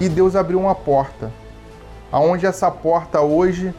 E 0.01 0.09
Deus 0.09 0.37
abriu 0.37 0.61
uma 0.61 0.75
porta 0.75 1.31
aonde 2.11 2.47
essa 2.47 2.71
porta 2.71 3.21
hoje 3.21 3.75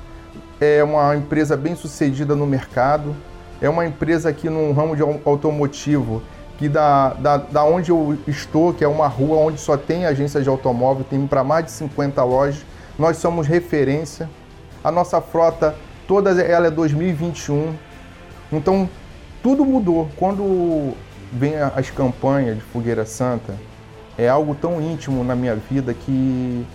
é 0.62 0.84
uma 0.84 1.16
empresa 1.16 1.56
bem 1.56 1.76
sucedida 1.76 2.36
no 2.36 2.46
mercado, 2.46 3.16
é 3.62 3.70
uma 3.70 3.86
empresa 3.86 4.30
aqui 4.30 4.50
no 4.50 4.72
ramo 4.72 4.96
de 4.96 5.02
automotivo, 5.02 6.22
que 6.60 6.68
da, 6.68 7.14
da, 7.14 7.38
da 7.38 7.64
onde 7.64 7.90
eu 7.90 8.18
estou, 8.28 8.74
que 8.74 8.84
é 8.84 8.88
uma 8.88 9.08
rua 9.08 9.38
onde 9.38 9.58
só 9.58 9.78
tem 9.78 10.06
agência 10.06 10.42
de 10.42 10.50
automóvel, 10.50 11.06
tem 11.10 11.26
para 11.26 11.42
mais 11.42 11.64
de 11.64 11.72
50 11.72 12.22
lojas, 12.26 12.66
nós 12.98 13.16
somos 13.16 13.48
referência. 13.48 14.30
A 14.84 14.92
nossa 14.92 15.22
frota, 15.22 15.74
toda 16.06 16.32
ela 16.42 16.68
é 16.68 16.70
2021. 16.70 17.74
Então, 18.52 18.90
tudo 19.42 19.64
mudou. 19.64 20.10
Quando 20.18 20.94
vem 21.32 21.56
as 21.56 21.90
campanhas 21.92 22.58
de 22.58 22.62
Fogueira 22.62 23.06
Santa, 23.06 23.56
é 24.18 24.28
algo 24.28 24.54
tão 24.54 24.82
íntimo 24.82 25.24
na 25.24 25.38
minha 25.38 25.56
vida 25.56 25.94
que 25.94 26.68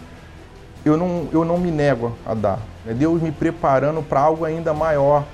eu 0.83 0.97
não, 0.97 1.29
eu 1.31 1.45
não 1.45 1.59
me 1.59 1.71
nego 1.71 2.17
a 2.25 2.33
dar. 2.33 2.59
É 2.89 2.95
Deus 2.95 3.21
me 3.21 3.31
preparando 3.31 4.03
para 4.03 4.21
algo 4.21 4.47
ainda 4.47 4.73
maior. 4.73 5.25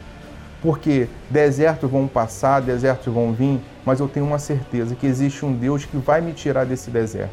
Porque 0.63 1.09
desertos 1.31 1.91
vão 1.91 2.07
passar, 2.07 2.61
desertos 2.61 3.13
vão 3.13 3.33
vir, 3.33 3.61
mas 3.85 4.01
eu 4.01 4.09
tenho 4.09 4.27
uma 4.27 4.39
certeza 4.39 4.95
que 4.95 5.07
existe 5.07 5.45
um 5.45 5.53
Deus 5.53 5.85
que 5.85 5.97
vai 5.97 6.21
me 6.21 6.33
tirar 6.33 6.65
desse 6.65 6.91
deserto. 6.91 7.33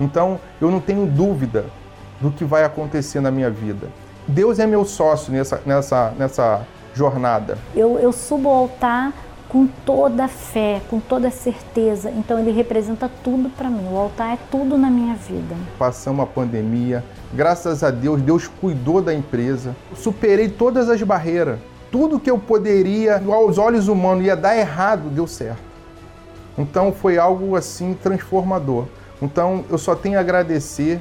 Então 0.00 0.40
eu 0.60 0.70
não 0.70 0.80
tenho 0.80 1.06
dúvida 1.06 1.66
do 2.20 2.30
que 2.30 2.44
vai 2.44 2.64
acontecer 2.64 3.20
na 3.20 3.30
minha 3.30 3.50
vida. 3.50 3.88
Deus 4.26 4.58
é 4.58 4.66
meu 4.66 4.84
sócio 4.84 5.32
nessa, 5.32 5.60
nessa, 5.64 6.12
nessa 6.18 6.66
jornada. 6.94 7.58
Eu, 7.74 7.98
eu 7.98 8.12
subo 8.12 8.48
ao 8.48 8.54
altar 8.56 9.12
com 9.48 9.68
toda 9.86 10.24
a 10.24 10.28
fé, 10.28 10.80
com 10.88 10.98
toda 10.98 11.28
a 11.28 11.30
certeza. 11.30 12.10
Então 12.10 12.38
ele 12.38 12.50
representa 12.50 13.10
tudo 13.22 13.50
para 13.50 13.68
mim. 13.68 13.86
O 13.92 13.96
altar 13.96 14.34
é 14.34 14.38
tudo 14.50 14.76
na 14.76 14.90
minha 14.90 15.14
vida. 15.14 15.54
Passamos 15.78 16.24
a 16.24 16.26
pandemia, 16.26 17.04
graças 17.32 17.84
a 17.84 17.90
Deus, 17.90 18.20
Deus 18.20 18.48
cuidou 18.48 19.00
da 19.00 19.14
empresa. 19.14 19.76
Superei 19.94 20.48
todas 20.48 20.88
as 20.88 21.00
barreiras. 21.02 21.58
Tudo 21.94 22.18
que 22.18 22.28
eu 22.28 22.36
poderia, 22.36 23.22
aos 23.24 23.56
olhos 23.56 23.86
humanos, 23.86 24.26
ia 24.26 24.34
dar 24.34 24.56
errado, 24.56 25.08
deu 25.10 25.28
certo. 25.28 25.62
Então 26.58 26.92
foi 26.92 27.18
algo 27.18 27.54
assim 27.54 27.94
transformador. 27.94 28.86
Então 29.22 29.64
eu 29.70 29.78
só 29.78 29.94
tenho 29.94 30.18
a 30.18 30.20
agradecer 30.20 31.00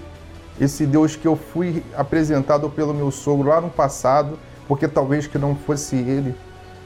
esse 0.62 0.86
Deus 0.86 1.16
que 1.16 1.28
eu 1.28 1.36
fui 1.36 1.84
apresentado 1.98 2.70
pelo 2.70 2.94
meu 2.94 3.10
sogro 3.10 3.50
lá 3.50 3.60
no 3.60 3.72
passado, 3.72 4.38
porque 4.68 4.88
talvez 4.88 5.26
que 5.26 5.40
não 5.40 5.56
fosse 5.56 5.96
ele, 5.96 6.36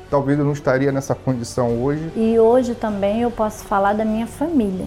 talvez 0.10 0.40
eu 0.40 0.46
não 0.46 0.54
estaria 0.54 0.90
nessa 0.90 1.14
condição 1.14 1.84
hoje. 1.84 2.10
E 2.16 2.40
hoje 2.40 2.76
também 2.76 3.24
eu 3.24 3.30
posso 3.30 3.66
falar 3.66 3.92
da 3.92 4.06
minha 4.06 4.26
família. 4.26 4.86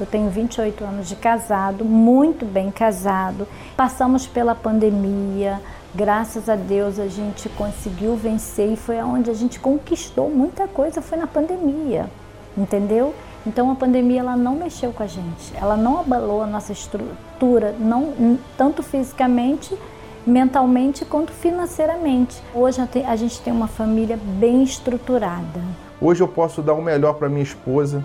Eu 0.00 0.06
tenho 0.06 0.28
28 0.28 0.82
anos 0.82 1.08
de 1.08 1.14
casado, 1.14 1.84
muito 1.84 2.44
bem 2.44 2.72
casado. 2.72 3.46
Passamos 3.76 4.26
pela 4.26 4.56
pandemia, 4.56 5.60
graças 5.96 6.48
a 6.48 6.56
Deus 6.56 6.98
a 6.98 7.08
gente 7.08 7.48
conseguiu 7.48 8.16
vencer 8.16 8.70
e 8.72 8.76
foi 8.76 9.00
aonde 9.00 9.30
a 9.30 9.34
gente 9.34 9.58
conquistou 9.58 10.28
muita 10.28 10.68
coisa, 10.68 11.00
foi 11.00 11.16
na 11.16 11.26
pandemia, 11.26 12.10
entendeu? 12.56 13.14
Então 13.46 13.70
a 13.70 13.74
pandemia 13.74 14.20
ela 14.20 14.36
não 14.36 14.56
mexeu 14.56 14.92
com 14.92 15.02
a 15.02 15.06
gente, 15.06 15.56
ela 15.56 15.76
não 15.76 16.00
abalou 16.00 16.42
a 16.42 16.46
nossa 16.46 16.72
estrutura, 16.72 17.74
não 17.78 18.38
tanto 18.58 18.82
fisicamente 18.82 19.76
mentalmente 20.26 21.04
quanto 21.04 21.32
financeiramente. 21.32 22.42
Hoje 22.54 22.78
a 23.06 23.16
gente 23.16 23.40
tem 23.40 23.52
uma 23.52 23.68
família 23.68 24.18
bem 24.22 24.62
estruturada. 24.62 25.60
Hoje 25.98 26.22
eu 26.22 26.28
posso 26.28 26.60
dar 26.60 26.74
o 26.74 26.82
melhor 26.82 27.14
para 27.14 27.28
minha 27.28 27.42
esposa. 27.42 28.04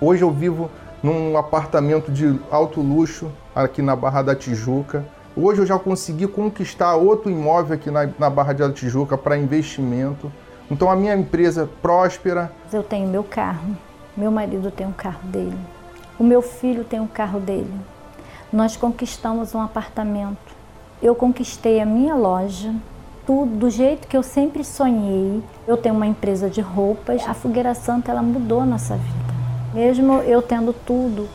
Hoje 0.00 0.22
eu 0.22 0.30
vivo 0.30 0.70
num 1.02 1.36
apartamento 1.36 2.12
de 2.12 2.38
alto 2.50 2.80
luxo 2.80 3.32
aqui 3.56 3.82
na 3.82 3.96
Barra 3.96 4.22
da 4.22 4.36
Tijuca. 4.36 5.04
Hoje 5.40 5.60
eu 5.60 5.66
já 5.66 5.78
consegui 5.78 6.26
conquistar 6.26 6.96
outro 6.96 7.30
imóvel 7.30 7.74
aqui 7.74 7.90
na, 7.90 8.08
na 8.18 8.28
Barra 8.28 8.52
da 8.52 8.72
Tijuca 8.72 9.16
para 9.16 9.38
investimento. 9.38 10.32
Então 10.70 10.90
a 10.90 10.96
minha 10.96 11.14
empresa 11.14 11.68
próspera. 11.80 12.52
Eu 12.72 12.82
tenho 12.82 13.06
meu 13.08 13.22
carro, 13.22 13.76
meu 14.16 14.30
marido 14.30 14.70
tem 14.70 14.86
um 14.86 14.92
carro 14.92 15.26
dele, 15.28 15.58
o 16.18 16.24
meu 16.24 16.42
filho 16.42 16.84
tem 16.84 17.00
um 17.00 17.06
carro 17.06 17.38
dele. 17.38 17.72
Nós 18.52 18.76
conquistamos 18.76 19.54
um 19.54 19.60
apartamento 19.60 20.58
eu 21.00 21.14
conquistei 21.14 21.80
a 21.80 21.86
minha 21.86 22.16
loja, 22.16 22.74
tudo 23.24 23.56
do 23.56 23.70
jeito 23.70 24.08
que 24.08 24.16
eu 24.16 24.22
sempre 24.22 24.64
sonhei. 24.64 25.40
Eu 25.66 25.76
tenho 25.76 25.94
uma 25.94 26.06
empresa 26.06 26.50
de 26.50 26.60
roupas. 26.60 27.22
A 27.26 27.34
Fogueira 27.34 27.72
Santa 27.72 28.10
ela 28.10 28.22
mudou 28.22 28.60
a 28.60 28.66
nossa 28.66 28.96
vida. 28.96 29.34
Mesmo 29.72 30.14
eu 30.22 30.42
tendo 30.42 30.72
tudo, 30.72 31.28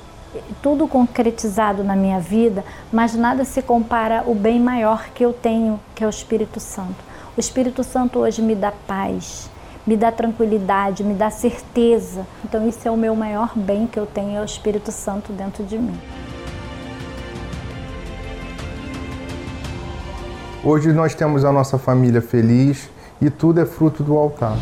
tudo 0.61 0.87
concretizado 0.87 1.83
na 1.83 1.95
minha 1.95 2.19
vida, 2.19 2.63
mas 2.91 3.15
nada 3.15 3.43
se 3.45 3.61
compara 3.61 4.23
ao 4.25 4.35
bem 4.35 4.59
maior 4.59 5.09
que 5.13 5.23
eu 5.23 5.33
tenho, 5.33 5.79
que 5.93 6.03
é 6.03 6.07
o 6.07 6.09
Espírito 6.09 6.59
Santo. 6.59 7.03
O 7.35 7.39
Espírito 7.39 7.83
Santo 7.83 8.19
hoje 8.19 8.41
me 8.41 8.55
dá 8.55 8.71
paz, 8.71 9.49
me 9.85 9.97
dá 9.97 10.11
tranquilidade, 10.11 11.03
me 11.03 11.13
dá 11.13 11.29
certeza. 11.29 12.25
Então, 12.45 12.67
isso 12.67 12.87
é 12.87 12.91
o 12.91 12.97
meu 12.97 13.15
maior 13.15 13.51
bem 13.55 13.87
que 13.87 13.99
eu 13.99 14.05
tenho, 14.05 14.37
é 14.37 14.41
o 14.41 14.45
Espírito 14.45 14.91
Santo 14.91 15.33
dentro 15.33 15.63
de 15.63 15.77
mim. 15.77 15.99
Hoje 20.63 20.93
nós 20.93 21.13
temos 21.13 21.43
a 21.43 21.51
nossa 21.51 21.77
família 21.77 22.21
feliz 22.21 22.89
e 23.19 23.29
tudo 23.29 23.59
é 23.59 23.65
fruto 23.65 24.01
do 24.01 24.17
altar. 24.17 24.57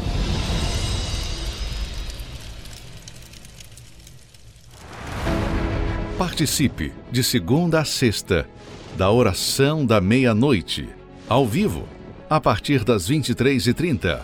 Participe 6.22 6.94
de 7.12 7.24
segunda 7.24 7.80
a 7.80 7.84
sexta 7.84 8.48
da 8.96 9.10
oração 9.10 9.84
da 9.84 10.00
meia-noite, 10.00 10.88
ao 11.28 11.48
vivo, 11.48 11.88
a 12.30 12.40
partir 12.40 12.84
das 12.84 13.10
23h30. 13.10 14.20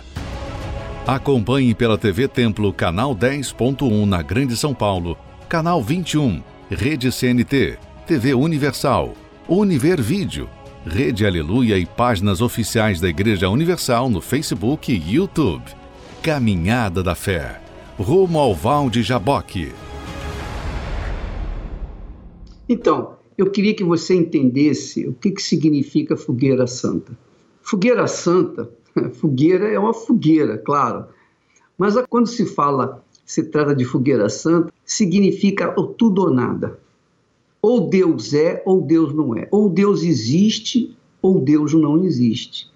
Acompanhe 1.07 1.73
pela 1.73 1.97
TV 1.97 2.27
Templo, 2.27 2.71
canal 2.71 3.15
10.1 3.15 4.05
na 4.05 4.21
Grande 4.21 4.55
São 4.55 4.75
Paulo, 4.75 5.17
canal 5.49 5.81
21, 5.81 6.43
Rede 6.69 7.11
CNT, 7.11 7.79
TV 8.05 8.35
Universal, 8.35 9.15
Univer 9.49 9.99
Vídeo 9.99 10.47
Rede 10.85 11.25
Aleluia 11.25 11.79
e 11.79 11.87
páginas 11.87 12.41
oficiais 12.41 13.01
da 13.01 13.09
Igreja 13.09 13.49
Universal 13.49 14.07
no 14.07 14.21
Facebook 14.21 14.93
e 14.93 15.15
YouTube. 15.15 15.65
Caminhada 16.21 17.01
da 17.01 17.15
Fé. 17.15 17.59
Rumo 17.97 18.37
ao 18.37 18.53
Val 18.53 18.87
de 18.87 19.01
Jaboque. 19.01 19.73
Então, 22.69 23.15
eu 23.37 23.49
queria 23.49 23.73
que 23.73 23.83
você 23.83 24.15
entendesse 24.15 25.07
o 25.07 25.13
que, 25.13 25.31
que 25.31 25.41
significa 25.41 26.17
fogueira 26.17 26.67
santa. 26.67 27.17
Fogueira 27.61 28.07
santa, 28.07 28.69
fogueira 29.15 29.67
é 29.67 29.77
uma 29.77 29.93
fogueira, 29.93 30.57
claro. 30.57 31.05
Mas 31.77 31.95
quando 32.09 32.27
se 32.27 32.45
fala, 32.45 33.03
se 33.25 33.43
trata 33.43 33.75
de 33.75 33.85
fogueira 33.85 34.29
santa, 34.29 34.73
significa 34.83 35.73
o 35.79 35.85
tudo 35.85 36.23
ou 36.23 36.33
nada. 36.33 36.79
Ou 37.61 37.89
Deus 37.89 38.33
é 38.33 38.61
ou 38.65 38.81
Deus 38.81 39.13
não 39.13 39.35
é. 39.35 39.47
Ou 39.51 39.69
Deus 39.69 40.03
existe 40.03 40.95
ou 41.21 41.39
Deus 41.39 41.73
não 41.73 42.03
existe. 42.03 42.71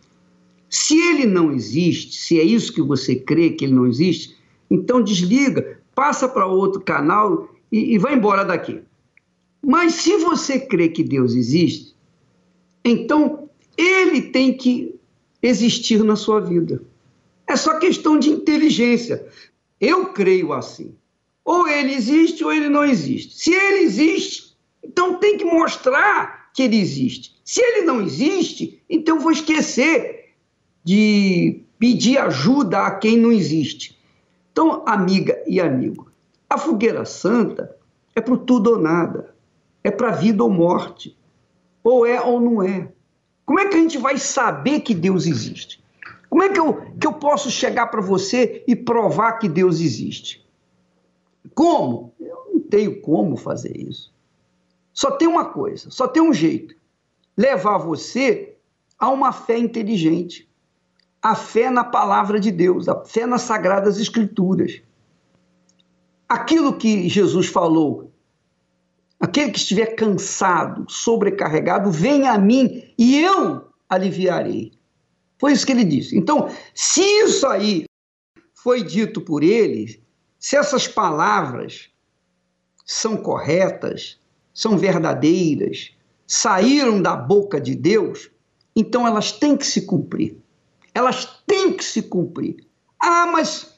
Se 0.70 0.98
ele 0.98 1.26
não 1.26 1.52
existe, 1.52 2.16
se 2.16 2.40
é 2.40 2.44
isso 2.44 2.74
que 2.74 2.82
você 2.82 3.16
crê 3.16 3.50
que 3.50 3.66
ele 3.66 3.74
não 3.74 3.88
existe, 3.88 4.38
então 4.70 5.02
desliga, 5.02 5.80
passa 5.94 6.30
para 6.30 6.46
outro 6.46 6.82
canal 6.82 7.50
e, 7.72 7.94
e 7.94 7.98
vai 7.98 8.16
embora 8.16 8.44
daqui. 8.44 8.82
Mas 9.62 9.96
se 9.96 10.18
você 10.18 10.60
crê 10.60 10.90
que 10.90 11.04
Deus 11.04 11.34
existe, 11.34 11.96
então 12.84 13.50
ele 13.78 14.22
tem 14.22 14.56
que 14.56 14.96
existir 15.42 16.04
na 16.04 16.16
sua 16.16 16.40
vida. 16.40 16.82
É 17.48 17.56
só 17.56 17.78
questão 17.78 18.18
de 18.18 18.30
inteligência. 18.30 19.28
Eu 19.80 20.08
creio 20.08 20.54
assim. 20.54 20.96
Ou 21.44 21.68
ele 21.68 21.94
existe 21.94 22.44
ou 22.44 22.54
ele 22.54 22.70
não 22.70 22.86
existe. 22.86 23.36
Se 23.36 23.54
ele 23.54 23.80
existe, 23.80 24.56
então 24.84 25.16
tem 25.16 25.38
que 25.38 25.46
mostrar 25.46 26.52
que 26.54 26.64
ele 26.64 26.80
existe. 26.80 27.40
Se 27.44 27.62
ele 27.62 27.82
não 27.82 28.02
existe, 28.02 28.82
então 28.90 29.20
vou 29.20 29.32
esquecer 29.32 30.34
de 30.84 31.62
pedir 31.78 32.18
ajuda 32.18 32.86
a 32.86 32.96
quem 32.96 33.18
não 33.18 33.32
existe. 33.32 33.98
Então, 34.52 34.84
amiga 34.86 35.42
e 35.48 35.60
amigo, 35.60 36.12
a 36.50 36.58
fogueira 36.58 37.06
santa 37.06 37.76
é 38.16 38.22
para 38.22 38.38
tudo 38.38 38.72
ou 38.72 38.80
nada, 38.80 39.34
é 39.84 39.92
para 39.92 40.12
vida 40.12 40.44
ou 40.44 40.50
morte, 40.50 41.18
ou 41.84 42.06
é 42.06 42.22
ou 42.22 42.40
não 42.40 42.62
é. 42.62 42.92
Como 43.46 43.60
é 43.60 43.68
que 43.68 43.76
a 43.76 43.80
gente 43.80 43.98
vai 43.98 44.18
saber 44.18 44.82
que 44.82 44.94
Deus 44.94 45.26
existe? 45.26 45.84
Como 46.30 46.44
é 46.44 46.50
que 46.50 46.60
eu, 46.60 46.74
que 47.00 47.06
eu 47.06 47.14
posso 47.14 47.52
chegar 47.52 47.88
para 47.88 48.02
você 48.02 48.64
e 48.68 48.76
provar 48.76 49.34
que 49.34 49.50
Deus 49.50 49.82
existe? 49.82 50.48
Como? 51.54 52.14
Eu 52.20 52.52
não 52.54 52.60
tenho 52.62 53.02
como 53.02 53.36
fazer 53.36 53.76
isso. 53.76 54.14
Só 54.94 55.12
tem 55.12 55.28
uma 55.28 55.46
coisa, 55.46 55.90
só 55.90 56.08
tem 56.08 56.22
um 56.22 56.34
jeito: 56.34 56.76
levar 57.36 57.78
você 57.78 58.56
a 58.98 59.10
uma 59.10 59.32
fé 59.32 59.58
inteligente, 59.58 60.50
a 61.22 61.36
fé 61.36 61.70
na 61.70 61.84
palavra 61.84 62.40
de 62.40 62.52
Deus, 62.52 62.88
a 62.88 63.04
fé 63.04 63.26
nas 63.26 63.42
sagradas 63.42 64.00
escrituras. 64.00 64.82
Aquilo 66.30 66.78
que 66.78 67.10
Jesus 67.10 67.48
falou, 67.48 68.11
aquele 69.22 69.52
que 69.52 69.60
estiver 69.60 69.96
cansado, 69.96 70.86
sobrecarregado, 70.90 71.92
venha 71.92 72.32
a 72.32 72.38
mim 72.40 72.92
e 72.98 73.20
eu 73.22 73.70
aliviarei. 73.88 74.74
Foi 75.40 75.54
isso 75.54 75.66
que 75.66 75.72
ele 75.72 75.86
disse. 75.86 76.18
Então, 76.18 76.50
se 76.74 77.02
isso 77.02 77.46
aí 77.46 77.86
foi 78.56 78.84
dito 78.84 79.22
por 79.22 79.44
ele, 79.44 80.04
se 80.40 80.58
essas 80.58 80.88
palavras 80.88 81.90
são 82.86 83.16
corretas, 83.16 84.20
são 84.54 84.78
verdadeiras, 84.78 85.92
saíram 86.26 87.02
da 87.02 87.16
boca 87.16 87.62
de 87.62 87.76
Deus, 87.76 88.30
então 88.76 89.06
elas 89.06 89.32
têm 89.32 89.56
que 89.56 89.66
se 89.66 89.86
cumprir. 89.86 90.38
Elas 90.94 91.42
têm 91.46 91.74
que 91.74 91.84
se 91.84 92.02
cumprir. 92.02 92.66
Ah, 93.00 93.28
mas 93.28 93.72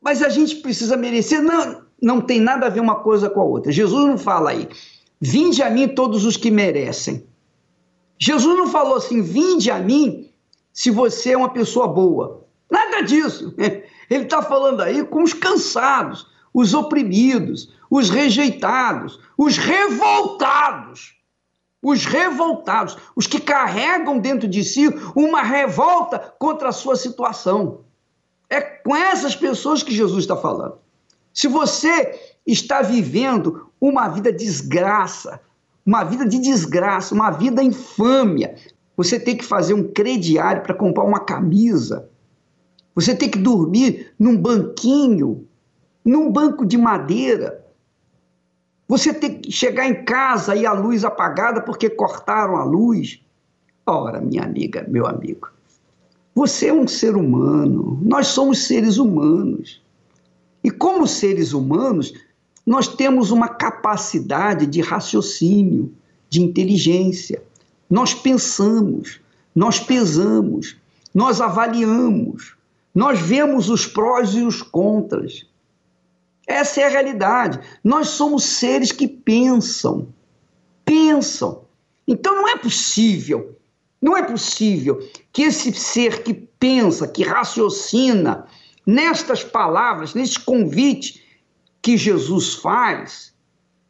mas 0.00 0.22
a 0.22 0.28
gente 0.28 0.56
precisa 0.56 0.98
merecer. 0.98 1.42
Não, 1.42 1.83
não 2.04 2.20
tem 2.20 2.38
nada 2.38 2.66
a 2.66 2.68
ver 2.68 2.80
uma 2.80 2.96
coisa 2.96 3.30
com 3.30 3.40
a 3.40 3.44
outra. 3.44 3.72
Jesus 3.72 4.06
não 4.06 4.18
fala 4.18 4.50
aí. 4.50 4.68
Vinde 5.18 5.62
a 5.62 5.70
mim 5.70 5.88
todos 5.88 6.26
os 6.26 6.36
que 6.36 6.50
merecem. 6.50 7.26
Jesus 8.18 8.56
não 8.56 8.68
falou 8.68 8.96
assim: 8.96 9.22
vinde 9.22 9.70
a 9.70 9.78
mim 9.78 10.30
se 10.70 10.90
você 10.90 11.32
é 11.32 11.36
uma 11.36 11.48
pessoa 11.48 11.88
boa. 11.88 12.44
Nada 12.70 13.00
disso. 13.00 13.54
Ele 14.10 14.24
está 14.24 14.42
falando 14.42 14.82
aí 14.82 15.02
com 15.02 15.22
os 15.22 15.32
cansados, 15.32 16.26
os 16.52 16.74
oprimidos, 16.74 17.72
os 17.90 18.10
rejeitados, 18.10 19.18
os 19.36 19.56
revoltados. 19.56 21.14
Os 21.82 22.06
revoltados, 22.06 22.96
os 23.14 23.26
que 23.26 23.38
carregam 23.38 24.18
dentro 24.18 24.48
de 24.48 24.64
si 24.64 24.88
uma 25.14 25.42
revolta 25.42 26.18
contra 26.38 26.70
a 26.70 26.72
sua 26.72 26.96
situação. 26.96 27.80
É 28.48 28.60
com 28.60 28.96
essas 28.96 29.36
pessoas 29.36 29.82
que 29.82 29.94
Jesus 29.94 30.24
está 30.24 30.34
falando. 30.34 30.83
Se 31.34 31.48
você 31.48 32.18
está 32.46 32.80
vivendo 32.80 33.68
uma 33.80 34.08
vida 34.08 34.32
desgraça, 34.32 35.40
uma 35.84 36.04
vida 36.04 36.24
de 36.24 36.38
desgraça, 36.38 37.12
uma 37.12 37.32
vida 37.32 37.62
infâmia, 37.62 38.54
você 38.96 39.18
tem 39.18 39.36
que 39.36 39.44
fazer 39.44 39.74
um 39.74 39.92
crediário 39.92 40.62
para 40.62 40.72
comprar 40.72 41.02
uma 41.02 41.18
camisa, 41.18 42.08
você 42.94 43.16
tem 43.16 43.28
que 43.28 43.38
dormir 43.38 44.14
num 44.16 44.36
banquinho, 44.36 45.46
num 46.04 46.30
banco 46.30 46.64
de 46.64 46.78
madeira. 46.78 47.64
Você 48.86 49.12
tem 49.12 49.40
que 49.40 49.50
chegar 49.50 49.88
em 49.88 50.04
casa 50.04 50.54
e 50.54 50.64
a 50.64 50.72
luz 50.72 51.04
apagada 51.04 51.60
porque 51.60 51.90
cortaram 51.90 52.56
a 52.56 52.62
luz. 52.62 53.20
Ora, 53.84 54.20
minha 54.20 54.44
amiga, 54.44 54.86
meu 54.88 55.06
amigo, 55.06 55.48
você 56.32 56.68
é 56.68 56.72
um 56.72 56.86
ser 56.86 57.16
humano, 57.16 57.98
nós 58.02 58.28
somos 58.28 58.66
seres 58.66 58.98
humanos. 58.98 59.83
E 60.64 60.70
como 60.70 61.06
seres 61.06 61.52
humanos, 61.52 62.14
nós 62.64 62.88
temos 62.88 63.30
uma 63.30 63.48
capacidade 63.48 64.66
de 64.66 64.80
raciocínio, 64.80 65.94
de 66.30 66.42
inteligência. 66.42 67.42
Nós 67.90 68.14
pensamos, 68.14 69.20
nós 69.54 69.78
pesamos, 69.78 70.76
nós 71.14 71.42
avaliamos, 71.42 72.56
nós 72.94 73.20
vemos 73.20 73.68
os 73.68 73.86
prós 73.86 74.30
e 74.34 74.40
os 74.40 74.62
contras. 74.62 75.46
Essa 76.46 76.80
é 76.80 76.84
a 76.84 76.88
realidade. 76.88 77.60
Nós 77.82 78.08
somos 78.08 78.44
seres 78.44 78.90
que 78.90 79.06
pensam. 79.06 80.08
Pensam. 80.84 81.64
Então 82.08 82.34
não 82.34 82.48
é 82.48 82.56
possível, 82.56 83.56
não 84.00 84.16
é 84.16 84.22
possível 84.22 85.06
que 85.32 85.42
esse 85.42 85.72
ser 85.72 86.22
que 86.22 86.34
pensa, 86.34 87.08
que 87.08 87.22
raciocina, 87.22 88.46
nestas 88.86 89.42
palavras, 89.42 90.14
neste 90.14 90.40
convite 90.40 91.22
que 91.80 91.96
Jesus 91.96 92.54
faz, 92.54 93.34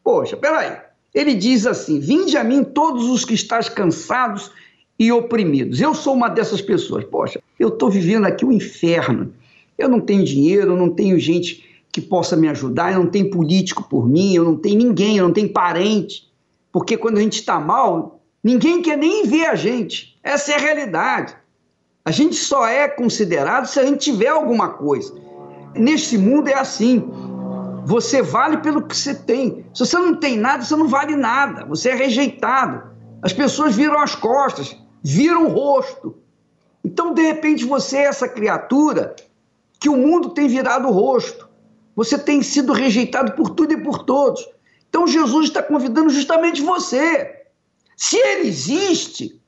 poxa, 0.02 0.36
peraí, 0.36 0.76
ele 1.14 1.34
diz 1.34 1.66
assim: 1.66 2.00
Vinde 2.00 2.36
a 2.36 2.42
mim 2.42 2.64
todos 2.64 3.08
os 3.08 3.24
que 3.24 3.34
estáis 3.34 3.68
cansados 3.68 4.50
e 4.98 5.12
oprimidos. 5.12 5.80
Eu 5.80 5.94
sou 5.94 6.14
uma 6.14 6.28
dessas 6.28 6.60
pessoas. 6.60 7.04
Poxa, 7.04 7.40
eu 7.58 7.68
estou 7.68 7.90
vivendo 7.90 8.26
aqui 8.26 8.44
o 8.44 8.48
um 8.48 8.52
inferno. 8.52 9.32
Eu 9.78 9.88
não 9.88 10.00
tenho 10.00 10.24
dinheiro, 10.24 10.72
eu 10.72 10.76
não 10.76 10.90
tenho 10.90 11.18
gente 11.18 11.64
que 11.90 12.00
possa 12.00 12.36
me 12.36 12.48
ajudar, 12.48 12.92
eu 12.92 12.98
não 12.98 13.10
tenho 13.10 13.30
político 13.30 13.84
por 13.84 14.08
mim, 14.08 14.34
eu 14.34 14.44
não 14.44 14.56
tenho 14.56 14.78
ninguém, 14.78 15.16
eu 15.16 15.24
não 15.24 15.32
tenho 15.32 15.48
parente. 15.52 16.28
Porque 16.72 16.96
quando 16.96 17.18
a 17.18 17.20
gente 17.20 17.38
está 17.38 17.60
mal, 17.60 18.20
ninguém 18.42 18.82
quer 18.82 18.98
nem 18.98 19.26
ver 19.26 19.46
a 19.46 19.54
gente. 19.54 20.18
Essa 20.22 20.52
é 20.52 20.54
a 20.56 20.58
realidade. 20.58 21.36
A 22.04 22.10
gente 22.10 22.36
só 22.36 22.66
é 22.66 22.86
considerado 22.86 23.66
se 23.66 23.80
a 23.80 23.86
gente 23.86 24.10
tiver 24.12 24.28
alguma 24.28 24.68
coisa. 24.68 25.14
Neste 25.74 26.18
mundo 26.18 26.48
é 26.48 26.54
assim. 26.54 27.02
Você 27.86 28.20
vale 28.20 28.58
pelo 28.58 28.86
que 28.86 28.94
você 28.94 29.14
tem. 29.14 29.64
Se 29.72 29.86
você 29.86 29.96
não 29.96 30.14
tem 30.14 30.36
nada, 30.36 30.62
você 30.62 30.76
não 30.76 30.86
vale 30.86 31.16
nada. 31.16 31.64
Você 31.64 31.88
é 31.88 31.94
rejeitado. 31.94 32.82
As 33.22 33.32
pessoas 33.32 33.74
viram 33.74 33.98
as 33.98 34.14
costas, 34.14 34.76
viram 35.02 35.46
o 35.46 35.48
rosto. 35.48 36.14
Então, 36.84 37.14
de 37.14 37.22
repente, 37.22 37.64
você 37.64 37.96
é 37.96 38.04
essa 38.04 38.28
criatura 38.28 39.16
que 39.80 39.88
o 39.88 39.96
mundo 39.96 40.30
tem 40.30 40.46
virado 40.46 40.88
o 40.88 40.92
rosto. 40.92 41.48
Você 41.96 42.18
tem 42.18 42.42
sido 42.42 42.74
rejeitado 42.74 43.32
por 43.32 43.50
tudo 43.50 43.72
e 43.72 43.82
por 43.82 44.04
todos. 44.04 44.46
Então, 44.90 45.06
Jesus 45.06 45.46
está 45.46 45.62
convidando 45.62 46.10
justamente 46.10 46.60
você. 46.60 47.46
Se 47.96 48.18
ele 48.18 48.46
existe, 48.46 49.40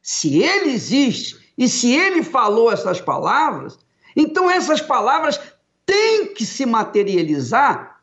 se 0.00 0.42
ele 0.42 0.70
existe, 0.70 1.41
e 1.62 1.68
se 1.68 1.94
ele 1.94 2.24
falou 2.24 2.72
essas 2.72 3.00
palavras, 3.00 3.78
então 4.16 4.50
essas 4.50 4.80
palavras 4.80 5.38
têm 5.86 6.34
que 6.34 6.44
se 6.44 6.66
materializar 6.66 8.00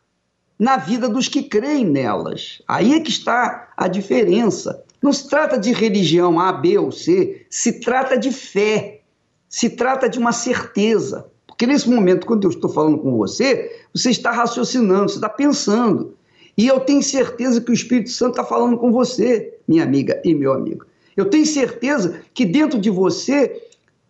na 0.58 0.78
vida 0.78 1.10
dos 1.10 1.28
que 1.28 1.44
creem 1.44 1.84
nelas. 1.84 2.62
Aí 2.66 2.94
é 2.94 3.02
que 3.02 3.10
está 3.10 3.74
a 3.76 3.90
diferença. 3.90 4.82
Não 5.02 5.12
se 5.12 5.28
trata 5.28 5.58
de 5.58 5.74
religião 5.74 6.40
A, 6.40 6.54
B 6.54 6.78
ou 6.78 6.90
C, 6.90 7.46
se 7.50 7.82
trata 7.82 8.18
de 8.18 8.32
fé, 8.32 9.02
se 9.50 9.72
trata 9.72 10.08
de 10.08 10.18
uma 10.18 10.32
certeza. 10.32 11.30
Porque 11.46 11.68
nesse 11.68 11.90
momento, 11.90 12.26
quando 12.26 12.46
eu 12.46 12.52
estou 12.52 12.70
falando 12.70 13.00
com 13.00 13.18
você, 13.18 13.84
você 13.94 14.10
está 14.10 14.32
raciocinando, 14.32 15.10
você 15.10 15.16
está 15.16 15.28
pensando. 15.28 16.16
E 16.58 16.66
eu 16.66 16.80
tenho 16.80 17.04
certeza 17.04 17.60
que 17.60 17.72
o 17.72 17.74
Espírito 17.74 18.10
Santo 18.10 18.40
está 18.40 18.46
falando 18.46 18.78
com 18.78 18.90
você, 18.90 19.54
minha 19.68 19.84
amiga 19.84 20.22
e 20.24 20.34
meu 20.34 20.54
amigo. 20.54 20.86
Eu 21.20 21.30
tenho 21.30 21.46
certeza 21.46 22.22
que 22.34 22.46
dentro 22.46 22.80
de 22.80 22.90
você 22.90 23.62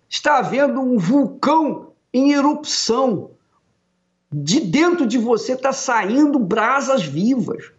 está 0.08 0.38
havendo 0.38 0.80
um 0.80 0.96
vulcão 1.00 1.88
em 2.14 2.34
erupção. 2.34 3.32
De 4.32 4.60
dentro 4.60 5.08
de 5.08 5.18
você 5.18 5.54
está 5.54 5.74
saindo 5.74 6.38
brasas 6.38 7.04
vivas, 7.04 7.72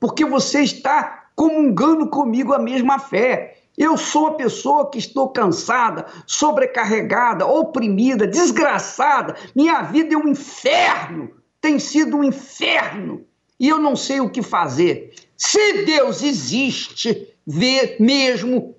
porque 0.00 0.24
você 0.24 0.62
está 0.62 1.26
comungando 1.36 2.08
comigo 2.08 2.54
a 2.54 2.58
mesma 2.58 2.98
fé. 2.98 3.58
Eu 3.76 3.98
sou 3.98 4.22
uma 4.22 4.36
pessoa 4.38 4.90
que 4.90 4.96
estou 4.96 5.28
cansada, 5.28 6.06
sobrecarregada, 6.26 7.46
oprimida, 7.46 8.26
desgraçada. 8.26 9.36
Minha 9.54 9.82
vida 9.82 10.14
é 10.14 10.16
um 10.16 10.28
inferno, 10.28 11.30
tem 11.60 11.78
sido 11.78 12.16
um 12.16 12.24
inferno 12.24 13.22
e 13.60 13.68
eu 13.68 13.78
não 13.78 13.94
sei 13.94 14.18
o 14.18 14.30
que 14.30 14.40
fazer. 14.40 15.14
Se 15.36 15.84
Deus 15.84 16.22
existe 16.22 17.34
vê 17.48 17.96
mesmo, 17.98 18.74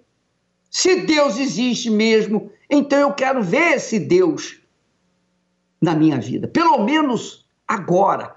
se 0.70 1.02
Deus 1.02 1.38
existe 1.38 1.90
mesmo, 1.90 2.52
então 2.70 3.00
eu 3.00 3.14
quero 3.14 3.42
ver 3.42 3.76
esse 3.76 4.00
Deus 4.00 4.60
na 5.82 5.96
minha 5.96 6.20
vida. 6.20 6.48
Pelo 6.48 6.84
menos 6.84 7.46
agora, 7.68 8.36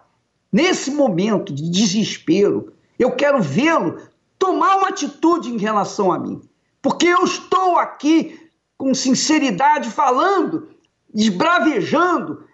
nesse 0.51 0.91
momento 0.91 1.53
de 1.53 1.71
desespero, 1.71 2.73
eu 2.99 3.13
quero 3.13 3.43
vê-lo 3.43 4.01
tomar 4.39 4.77
uma 4.77 4.89
atitude 4.89 5.51
em 5.51 5.59
relação 5.59 6.11
a 6.13 6.19
mim. 6.19 6.41
Porque 6.81 7.07
eu 7.07 7.25
estou 7.25 7.79
aqui 7.79 8.41
com 8.77 8.95
sinceridade 8.95 9.91
falando, 9.91 10.71
esbravejando, 11.15 12.45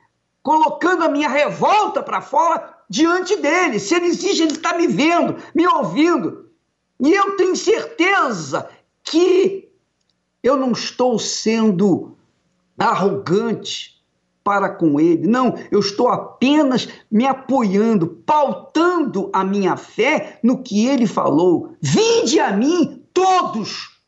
colocando 0.43 1.05
a 1.05 1.09
minha 1.09 1.29
revolta 1.29 2.03
para 2.03 2.21
fora 2.21 2.75
diante 2.91 3.37
dele. 3.37 3.79
Se 3.79 3.95
ele 3.95 4.07
existe, 4.07 4.43
ele 4.43 4.53
está 4.53 4.77
me 4.77 4.87
vendo, 4.87 5.37
me 5.55 5.67
ouvindo. 5.67 6.51
E 7.01 7.13
eu 7.13 7.37
tenho 7.37 7.55
certeza 7.55 8.69
que 9.03 9.68
eu 10.43 10.57
não 10.57 10.73
estou 10.73 11.19
sendo 11.19 12.17
arrogante 12.79 13.99
para 14.49 14.71
com 14.71 14.99
ele. 14.99 15.27
Não, 15.27 15.55
eu 15.71 15.81
estou 15.81 16.09
apenas 16.09 16.89
me 17.11 17.27
apoiando, 17.27 18.07
pautando 18.25 19.29
a 19.33 19.45
minha 19.45 19.77
fé 19.77 20.39
no 20.43 20.63
que 20.63 20.87
ele 20.87 21.07
falou. 21.07 21.77
Vinde 21.83 22.41
a 22.41 22.53
mim 22.53 23.05
todos, 23.13 23.99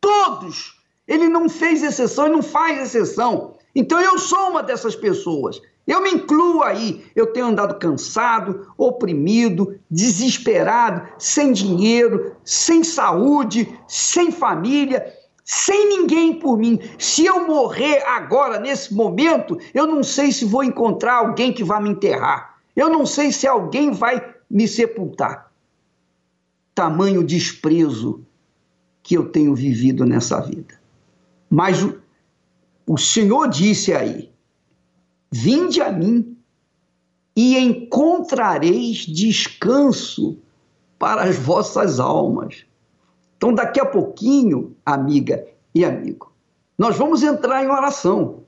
todos. 0.00 0.80
Ele 1.06 1.28
não 1.28 1.48
fez 1.48 1.82
exceção 1.82 2.28
e 2.28 2.30
não 2.30 2.42
faz 2.42 2.80
exceção. 2.80 3.54
Então 3.74 4.00
eu 4.00 4.18
sou 4.18 4.50
uma 4.50 4.62
dessas 4.62 4.96
pessoas. 4.96 5.60
Eu 5.86 6.00
me 6.00 6.10
incluo 6.10 6.62
aí. 6.62 7.04
Eu 7.16 7.32
tenho 7.32 7.46
andado 7.46 7.78
cansado, 7.78 8.72
oprimido, 8.78 9.78
desesperado, 9.90 11.06
sem 11.18 11.52
dinheiro, 11.52 12.36
sem 12.44 12.84
saúde, 12.84 13.76
sem 13.88 14.30
família, 14.30 15.12
sem 15.44 15.88
ninguém 15.88 16.38
por 16.38 16.58
mim. 16.58 16.78
Se 16.98 17.24
eu 17.24 17.46
morrer 17.46 18.02
agora, 18.04 18.58
nesse 18.58 18.94
momento, 18.94 19.58
eu 19.74 19.86
não 19.86 20.02
sei 20.02 20.32
se 20.32 20.44
vou 20.44 20.62
encontrar 20.62 21.14
alguém 21.14 21.52
que 21.52 21.64
vai 21.64 21.82
me 21.82 21.90
enterrar. 21.90 22.60
Eu 22.74 22.88
não 22.88 23.04
sei 23.04 23.32
se 23.32 23.46
alguém 23.46 23.90
vai 23.90 24.34
me 24.50 24.66
sepultar. 24.66 25.50
Tamanho 26.74 27.24
desprezo 27.24 28.24
que 29.02 29.16
eu 29.16 29.28
tenho 29.28 29.54
vivido 29.54 30.04
nessa 30.04 30.40
vida. 30.40 30.78
Mas 31.48 31.82
o, 31.82 31.98
o 32.86 32.96
Senhor 32.96 33.48
disse 33.48 33.92
aí: 33.92 34.30
Vinde 35.30 35.80
a 35.80 35.90
mim 35.90 36.36
e 37.34 37.58
encontrareis 37.58 38.98
descanso 38.98 40.38
para 40.98 41.22
as 41.22 41.36
vossas 41.36 41.98
almas. 41.98 42.64
Então, 43.36 43.54
daqui 43.54 43.80
a 43.80 43.86
pouquinho, 43.86 44.76
amiga 44.92 45.46
e 45.74 45.84
amigo, 45.84 46.32
nós 46.78 46.96
vamos 46.96 47.22
entrar 47.22 47.64
em 47.64 47.68
oração. 47.68 48.44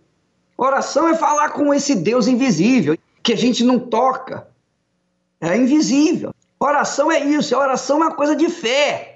Oração 0.56 1.08
é 1.08 1.14
falar 1.14 1.50
com 1.50 1.72
esse 1.72 1.94
Deus 1.94 2.26
invisível, 2.26 2.96
que 3.22 3.32
a 3.32 3.36
gente 3.36 3.64
não 3.64 3.78
toca. 3.78 4.48
É 5.40 5.56
invisível. 5.56 6.32
Oração 6.58 7.10
é 7.10 7.18
isso, 7.24 7.56
oração 7.56 7.96
é 7.96 8.06
uma 8.06 8.14
coisa 8.14 8.36
de 8.36 8.48
fé. 8.48 9.12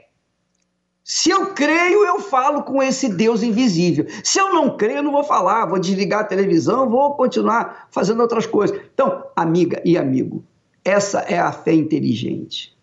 Se 1.05 1.31
eu 1.31 1.55
creio, 1.55 2.05
eu 2.05 2.21
falo 2.21 2.65
com 2.65 2.83
esse 2.83 3.09
Deus 3.09 3.41
invisível. 3.41 4.07
Se 4.25 4.41
eu 4.41 4.53
não 4.53 4.77
creio, 4.77 4.97
eu 4.97 5.03
não 5.05 5.13
vou 5.13 5.23
falar, 5.23 5.65
vou 5.65 5.79
desligar 5.79 6.23
a 6.23 6.25
televisão, 6.25 6.91
vou 6.91 7.15
continuar 7.15 7.87
fazendo 7.93 8.21
outras 8.21 8.45
coisas. 8.45 8.77
Então, 8.93 9.25
amiga 9.37 9.81
e 9.85 9.97
amigo, 9.97 10.45
essa 10.85 11.21
é 11.21 11.39
a 11.39 11.53
fé 11.53 11.73
inteligente. 11.73 12.77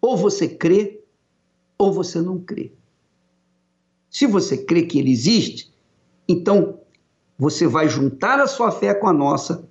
Ou 0.00 0.16
você 0.16 0.48
crê, 0.48 1.04
ou 1.78 1.92
você 1.92 2.20
não 2.20 2.36
crê. 2.40 2.72
Se 4.10 4.26
você 4.26 4.58
crê 4.58 4.82
que 4.82 4.98
ele 4.98 5.12
existe, 5.12 5.72
então 6.28 6.80
você 7.38 7.66
vai 7.66 7.88
juntar 7.88 8.38
a 8.40 8.46
sua 8.46 8.70
fé 8.70 8.92
com 8.92 9.08
a 9.08 9.12
nossa 9.12 9.66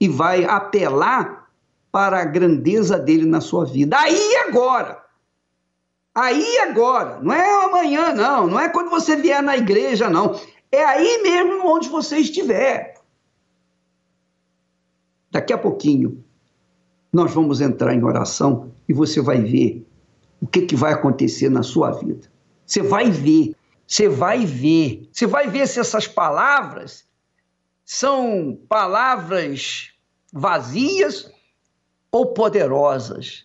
e 0.00 0.08
vai 0.08 0.44
apelar 0.44 1.48
para 1.92 2.20
a 2.20 2.24
grandeza 2.24 2.98
dele 2.98 3.24
na 3.24 3.40
sua 3.40 3.64
vida. 3.64 3.96
Aí 3.96 4.36
agora, 4.48 5.04
Aí 6.14 6.58
agora, 6.58 7.18
não 7.20 7.32
é 7.34 7.64
amanhã, 7.64 8.14
não, 8.14 8.46
não 8.46 8.60
é 8.60 8.68
quando 8.68 8.88
você 8.88 9.16
vier 9.16 9.42
na 9.42 9.56
igreja, 9.56 10.08
não. 10.08 10.38
É 10.70 10.84
aí 10.84 11.22
mesmo 11.22 11.66
onde 11.66 11.88
você 11.88 12.18
estiver. 12.18 12.94
Daqui 15.28 15.52
a 15.52 15.58
pouquinho, 15.58 16.24
nós 17.12 17.34
vamos 17.34 17.60
entrar 17.60 17.92
em 17.92 18.04
oração 18.04 18.72
e 18.88 18.92
você 18.92 19.20
vai 19.20 19.40
ver 19.40 19.84
o 20.40 20.46
que, 20.46 20.62
que 20.62 20.76
vai 20.76 20.92
acontecer 20.92 21.48
na 21.48 21.64
sua 21.64 21.90
vida. 21.90 22.30
Você 22.64 22.80
vai 22.80 23.10
ver, 23.10 23.56
você 23.86 24.08
vai 24.08 24.44
ver, 24.46 25.08
você 25.12 25.26
vai 25.26 25.48
ver 25.48 25.66
se 25.68 25.78
essas 25.78 26.06
palavras 26.06 27.04
são 27.84 28.58
palavras 28.68 29.90
vazias 30.32 31.30
ou 32.10 32.26
poderosas. 32.26 33.44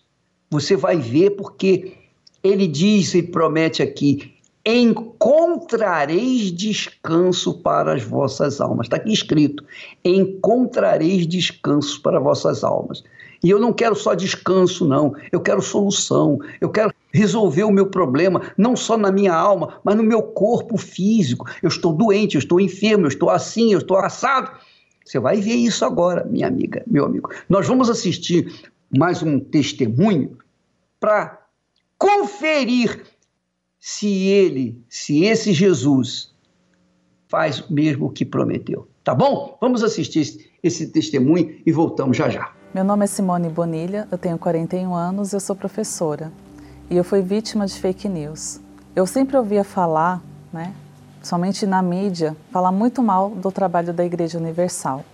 Você 0.50 0.76
vai 0.76 0.96
ver 0.96 1.30
porque 1.30 1.96
ele 2.42 2.66
diz 2.66 3.14
e 3.14 3.22
promete 3.22 3.82
aqui: 3.82 4.34
encontrareis 4.64 6.52
descanso 6.52 7.60
para 7.60 7.94
as 7.94 8.02
vossas 8.02 8.60
almas. 8.60 8.86
Está 8.86 8.96
aqui 8.96 9.12
escrito: 9.12 9.64
encontrareis 10.04 11.26
descanso 11.26 12.00
para 12.02 12.18
vossas 12.18 12.64
almas. 12.64 13.02
E 13.42 13.48
eu 13.48 13.58
não 13.58 13.72
quero 13.72 13.94
só 13.94 14.14
descanso, 14.14 14.86
não. 14.86 15.14
Eu 15.32 15.40
quero 15.40 15.62
solução. 15.62 16.38
Eu 16.60 16.68
quero 16.68 16.92
resolver 17.12 17.64
o 17.64 17.70
meu 17.70 17.86
problema, 17.86 18.52
não 18.56 18.76
só 18.76 18.96
na 18.96 19.10
minha 19.10 19.34
alma, 19.34 19.80
mas 19.84 19.96
no 19.96 20.02
meu 20.02 20.22
corpo 20.22 20.76
físico. 20.76 21.48
Eu 21.62 21.68
estou 21.68 21.92
doente, 21.92 22.36
eu 22.36 22.38
estou 22.38 22.60
enfermo, 22.60 23.04
eu 23.04 23.08
estou 23.08 23.30
assim, 23.30 23.72
eu 23.72 23.78
estou 23.78 23.98
assado. 23.98 24.50
Você 25.04 25.18
vai 25.18 25.40
ver 25.40 25.54
isso 25.54 25.84
agora, 25.84 26.24
minha 26.24 26.46
amiga, 26.46 26.82
meu 26.86 27.04
amigo. 27.04 27.30
Nós 27.48 27.66
vamos 27.66 27.90
assistir 27.90 28.70
mais 28.96 29.22
um 29.22 29.40
testemunho 29.40 30.38
para 30.98 31.40
conferir 31.98 33.02
se 33.78 34.06
ele, 34.06 34.80
se 34.88 35.24
esse 35.24 35.52
Jesus 35.52 36.32
faz 37.28 37.64
mesmo 37.68 38.06
o 38.06 38.10
que 38.10 38.24
prometeu. 38.24 38.88
Tá 39.02 39.14
bom? 39.14 39.56
Vamos 39.60 39.82
assistir 39.82 40.50
esse 40.62 40.88
testemunho 40.88 41.56
e 41.64 41.72
voltamos 41.72 42.16
já 42.16 42.28
já. 42.28 42.52
Meu 42.74 42.84
nome 42.84 43.04
é 43.04 43.06
Simone 43.06 43.48
Bonilha, 43.48 44.06
eu 44.12 44.18
tenho 44.18 44.38
41 44.38 44.94
anos, 44.94 45.32
eu 45.32 45.40
sou 45.40 45.56
professora 45.56 46.30
e 46.90 46.96
eu 46.96 47.04
fui 47.04 47.22
vítima 47.22 47.64
de 47.64 47.74
fake 47.74 48.08
news. 48.08 48.60
Eu 48.94 49.06
sempre 49.06 49.36
ouvia 49.36 49.64
falar, 49.64 50.20
né, 50.52 50.74
somente 51.22 51.64
na 51.64 51.80
mídia, 51.80 52.36
falar 52.50 52.72
muito 52.72 53.02
mal 53.02 53.30
do 53.30 53.50
trabalho 53.52 53.92
da 53.92 54.04
Igreja 54.04 54.36
Universal. 54.36 55.04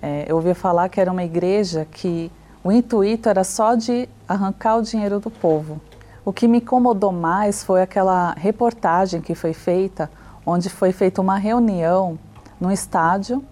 É, 0.00 0.24
eu 0.28 0.36
ouvia 0.36 0.54
falar 0.54 0.88
que 0.88 1.00
era 1.00 1.10
uma 1.10 1.24
igreja 1.24 1.86
que 1.90 2.30
o 2.62 2.70
intuito 2.70 3.28
era 3.28 3.42
só 3.42 3.74
de 3.74 4.08
arrancar 4.28 4.76
o 4.76 4.82
dinheiro 4.82 5.18
do 5.18 5.30
povo, 5.30 5.80
o 6.24 6.32
que 6.32 6.48
me 6.48 6.56
incomodou 6.56 7.12
mais 7.12 7.62
foi 7.62 7.82
aquela 7.82 8.32
reportagem 8.32 9.20
que 9.20 9.34
foi 9.34 9.52
feita, 9.52 10.10
onde 10.46 10.70
foi 10.70 10.90
feita 10.90 11.20
uma 11.20 11.36
reunião 11.36 12.18
no 12.58 12.72
estádio 12.72 13.44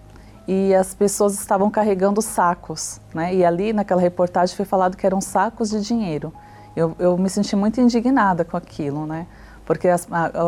e 0.47 0.73
as 0.73 0.95
pessoas 0.95 1.39
estavam 1.39 1.69
carregando 1.69 2.19
sacos, 2.19 2.99
né? 3.13 3.33
E 3.35 3.45
ali 3.45 3.73
naquela 3.73 4.01
reportagem 4.01 4.55
foi 4.55 4.65
falado 4.65 4.97
que 4.97 5.05
eram 5.05 5.21
sacos 5.21 5.69
de 5.69 5.81
dinheiro. 5.81 6.33
Eu, 6.75 6.95
eu 6.97 7.17
me 7.17 7.29
senti 7.29 7.55
muito 7.55 7.79
indignada 7.79 8.43
com 8.43 8.57
aquilo, 8.57 9.05
né? 9.05 9.27
Porque 9.65 9.87
a, 9.87 9.97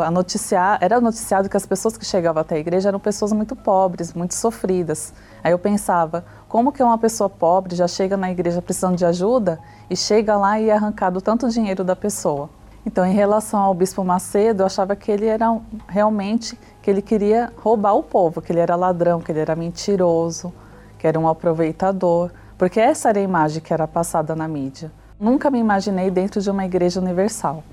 a, 0.08 0.12
noticiar, 0.12 0.78
era 0.82 1.00
noticiado 1.00 1.48
que 1.48 1.56
as 1.56 1.66
pessoas 1.66 1.98
que 1.98 2.06
chegavam 2.06 2.42
até 2.42 2.56
a 2.56 2.60
igreja 2.60 2.90
eram 2.90 3.00
pessoas 3.00 3.32
muito 3.32 3.56
pobres, 3.56 4.14
muito 4.14 4.34
sofridas. 4.34 5.14
Aí 5.42 5.52
eu 5.52 5.60
pensava, 5.60 6.26
como 6.50 6.72
que 6.72 6.84
uma 6.84 6.98
pessoa 6.98 7.30
pobre 7.30 7.76
já 7.76 7.88
chega 7.88 8.18
na 8.18 8.30
igreja 8.30 8.62
precisando 8.62 8.98
de 8.98 9.06
ajuda 9.06 9.60
e 9.90 9.96
chega 9.96 10.36
lá 10.36 10.60
e 10.60 10.70
é 10.70 10.74
arrancado 10.74 11.22
tanto 11.22 11.50
dinheiro 11.50 11.84
da 11.84 11.96
pessoa? 11.96 12.50
Então, 12.86 13.06
em 13.06 13.14
relação 13.14 13.60
ao 13.60 13.74
bispo 13.74 14.04
Macedo, 14.04 14.62
eu 14.62 14.66
achava 14.68 14.96
que 14.96 15.12
ele 15.12 15.26
era 15.26 15.60
realmente 15.88 16.60
que 16.82 16.92
ele 16.92 17.02
queria 17.02 17.52
roubar 17.58 17.94
o 17.94 18.04
povo, 18.04 18.42
que 18.42 18.52
ele 18.52 18.60
era 18.60 18.76
ladrão, 18.76 19.22
que 19.22 19.32
ele 19.32 19.40
era 19.40 19.56
mentiroso, 19.56 20.54
que 21.00 21.08
era 21.08 21.20
um 21.20 21.28
aproveitador, 21.28 22.32
porque 22.58 22.80
essa 22.80 23.10
era 23.10 23.20
a 23.20 23.24
imagem 23.24 23.62
que 23.62 23.74
era 23.74 23.88
passada 23.88 24.36
na 24.36 24.48
mídia. 24.48 24.92
Nunca 25.20 25.50
me 25.50 25.60
imaginei 25.60 26.12
dentro 26.12 26.42
de 26.42 26.52
uma 26.52 26.66
igreja 26.66 27.00
universal, 27.00 27.64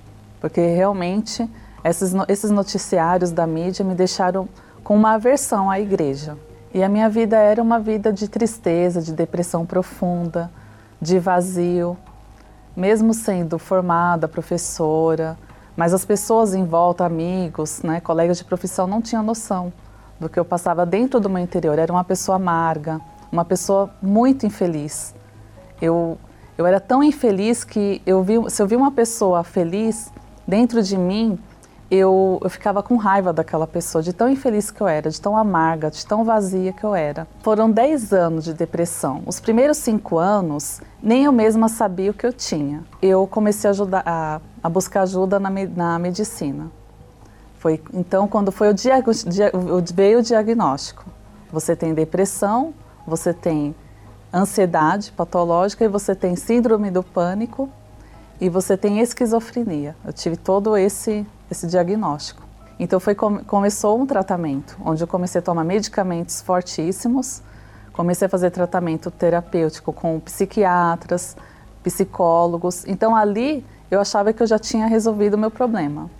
porque 0.40 0.60
realmente 0.60 1.48
esses, 1.84 2.50
noticiários 2.50 3.32
da 3.32 3.46
mídia 3.46 3.84
me 3.84 3.94
deixaram 3.94 4.48
com 4.84 4.94
uma 4.94 5.14
aversão 5.14 5.68
à 5.68 5.80
igreja. 5.80 6.38
E 6.72 6.82
a 6.82 6.88
minha 6.88 7.08
vida 7.08 7.36
era 7.36 7.60
uma 7.60 7.80
vida 7.80 8.12
de 8.12 8.28
tristeza, 8.28 9.02
de 9.02 9.12
depressão 9.12 9.66
profunda, 9.66 10.50
de 11.00 11.18
vazio, 11.18 11.96
mesmo 12.76 13.12
sendo 13.12 13.58
formada, 13.58 14.28
professora, 14.28 15.36
mas 15.76 15.92
as 15.92 16.04
pessoas 16.04 16.54
em 16.54 16.64
volta, 16.64 17.04
amigos, 17.04 17.82
né, 17.82 18.00
colegas 18.00 18.38
de 18.38 18.44
profissão, 18.44 18.86
não 18.86 19.02
tinham 19.02 19.22
noção 19.22 19.72
do 20.20 20.28
que 20.28 20.38
eu 20.38 20.44
passava 20.44 20.86
dentro 20.86 21.18
do 21.18 21.28
meu 21.28 21.42
interior. 21.42 21.76
Era 21.76 21.92
uma 21.92 22.04
pessoa 22.04 22.36
amarga, 22.36 23.00
uma 23.30 23.44
pessoa 23.44 23.90
muito 24.00 24.46
infeliz. 24.46 25.12
Eu, 25.80 26.16
eu 26.56 26.66
era 26.66 26.80
tão 26.80 27.02
infeliz 27.02 27.64
que 27.64 28.02
eu 28.06 28.22
vi, 28.22 28.34
se 28.50 28.62
eu 28.62 28.66
vi 28.66 28.76
uma 28.76 28.90
pessoa 28.90 29.42
feliz 29.42 30.12
dentro 30.46 30.82
de 30.82 30.96
mim, 30.98 31.38
eu, 31.90 32.40
eu 32.42 32.48
ficava 32.48 32.82
com 32.82 32.96
raiva 32.96 33.34
daquela 33.34 33.66
pessoa, 33.66 34.02
de 34.02 34.14
tão 34.14 34.28
infeliz 34.28 34.70
que 34.70 34.80
eu 34.80 34.88
era, 34.88 35.10
de 35.10 35.20
tão 35.20 35.36
amarga, 35.36 35.90
de 35.90 36.04
tão 36.06 36.24
vazia 36.24 36.72
que 36.72 36.84
eu 36.84 36.94
era. 36.94 37.28
Foram 37.42 37.70
10 37.70 38.14
anos 38.14 38.44
de 38.44 38.54
depressão. 38.54 39.22
Os 39.26 39.38
primeiros 39.38 39.76
cinco 39.76 40.16
anos, 40.16 40.80
nem 41.02 41.24
eu 41.24 41.32
mesma 41.32 41.68
sabia 41.68 42.10
o 42.10 42.14
que 42.14 42.26
eu 42.26 42.32
tinha. 42.32 42.82
Eu 43.02 43.26
comecei 43.26 43.68
a, 43.68 43.72
ajudar, 43.72 44.02
a, 44.06 44.40
a 44.62 44.68
buscar 44.70 45.02
ajuda 45.02 45.38
na, 45.38 45.50
na 45.50 45.98
medicina. 45.98 46.70
Foi 47.58 47.80
então 47.92 48.26
quando 48.26 48.50
foi 48.50 48.70
o 48.70 48.74
dia, 48.74 49.04
veio 49.94 50.18
o 50.20 50.22
diagnóstico. 50.22 51.04
Você 51.52 51.76
tem 51.76 51.92
depressão, 51.92 52.72
você 53.06 53.34
tem 53.34 53.74
ansiedade 54.32 55.12
patológica 55.12 55.84
e 55.84 55.88
você 55.88 56.14
tem 56.14 56.34
síndrome 56.36 56.90
do 56.90 57.02
pânico 57.02 57.68
e 58.40 58.48
você 58.48 58.76
tem 58.76 59.00
esquizofrenia. 59.00 59.94
Eu 60.04 60.12
tive 60.12 60.36
todo 60.36 60.76
esse 60.76 61.26
esse 61.50 61.66
diagnóstico. 61.66 62.42
Então 62.78 62.98
foi 62.98 63.14
começou 63.14 64.00
um 64.00 64.06
tratamento, 64.06 64.76
onde 64.84 65.04
eu 65.04 65.06
comecei 65.06 65.38
a 65.38 65.42
tomar 65.42 65.62
medicamentos 65.62 66.40
fortíssimos, 66.40 67.42
comecei 67.92 68.26
a 68.26 68.28
fazer 68.28 68.50
tratamento 68.50 69.10
terapêutico 69.10 69.92
com 69.92 70.18
psiquiatras, 70.18 71.36
psicólogos. 71.82 72.84
Então 72.86 73.14
ali 73.14 73.64
eu 73.90 74.00
achava 74.00 74.32
que 74.32 74.42
eu 74.42 74.46
já 74.46 74.58
tinha 74.58 74.86
resolvido 74.86 75.34
o 75.34 75.38
meu 75.38 75.50
problema. 75.50 76.10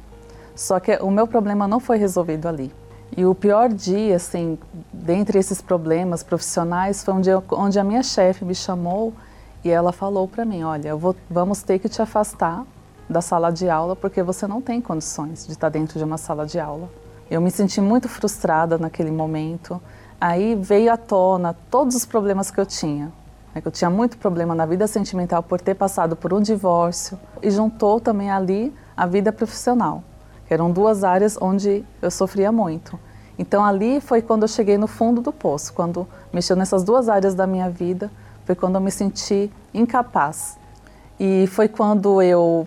Só 0.55 0.79
que 0.79 0.95
o 0.97 1.11
meu 1.11 1.27
problema 1.27 1.67
não 1.67 1.81
foi 1.81 1.97
resolvido 1.97 2.47
ali. 2.47 2.71
E 3.15 3.27
o 3.27 3.35
pior 3.35 3.69
dia, 3.69 4.17
assim, 4.17 4.59
dentre 4.93 5.39
esses 5.39 5.61
problemas 5.61 6.23
profissionais, 6.23 7.05
foi 7.05 7.13
um 7.13 7.21
dia 7.21 7.43
onde 7.51 7.79
a 7.79 7.85
minha 7.85 8.03
chefe 8.03 8.45
me 8.45 8.55
chamou 8.55 9.13
e 9.63 9.71
ela 9.71 9.93
falou 9.93 10.27
para 10.27 10.45
mim: 10.45 10.63
Olha, 10.63 10.97
vou, 10.97 11.15
vamos 11.31 11.63
ter 11.63 11.79
que 11.79 11.89
te 11.89 12.01
afastar 12.01 12.65
da 13.09 13.21
sala 13.21 13.51
de 13.51 13.69
aula 13.69 13.95
porque 13.95 14.23
você 14.23 14.47
não 14.47 14.63
tem 14.63 14.81
condições 14.81 15.47
de 15.47 15.53
estar 15.53 15.69
dentro 15.69 15.99
de 15.99 16.05
uma 16.05 16.17
sala 16.17 16.47
de 16.47 16.59
aula. 16.59 16.89
Eu 17.31 17.41
me 17.41 17.51
senti 17.51 17.81
muito 17.81 18.09
frustrada 18.09 18.79
naquele 18.79 19.11
momento. 19.11 19.81
Aí 20.21 20.55
veio 20.55 20.93
à 20.93 20.97
tona 20.97 21.55
todos 21.71 21.95
os 21.95 22.07
problemas 22.07 22.51
que 22.51 22.61
eu 22.61 22.67
tinha. 22.67 23.13
Né, 23.55 23.61
que 23.61 23.69
eu 23.69 23.73
tinha 23.73 23.91
muito 23.91 24.17
problema 24.17 24.55
na 24.55 24.65
vida 24.65 24.87
sentimental 24.87 25.43
por 25.43 25.61
ter 25.61 25.75
passado 25.75 26.17
por 26.17 26.33
um 26.33 26.41
divórcio 26.41 27.19
e 27.43 27.51
juntou 27.51 28.01
também 28.01 28.31
ali 28.31 28.73
a 28.97 29.07
vida 29.07 29.33
profissional, 29.33 30.03
eram 30.53 30.71
duas 30.71 31.05
áreas 31.05 31.39
onde 31.41 31.85
eu 32.01 32.11
sofria 32.11 32.51
muito. 32.53 32.99
Então 33.39 33.65
ali 33.65 34.01
foi 34.01 34.23
quando 34.23 34.43
eu 34.43 34.49
cheguei 34.49 34.77
no 34.77 34.87
fundo 34.87 35.21
do 35.21 35.33
poço, 35.33 35.73
quando 35.73 36.07
mexeu 36.33 36.55
nessas 36.55 36.85
duas 36.85 37.09
áreas 37.09 37.35
da 37.35 37.47
minha 37.47 37.69
vida, 37.71 38.11
foi 38.45 38.55
quando 38.55 38.77
eu 38.77 38.81
me 38.81 38.91
senti 38.91 39.51
incapaz. 39.73 40.59
E 41.19 41.47
foi 41.49 41.69
quando 41.69 42.21
eu 42.21 42.67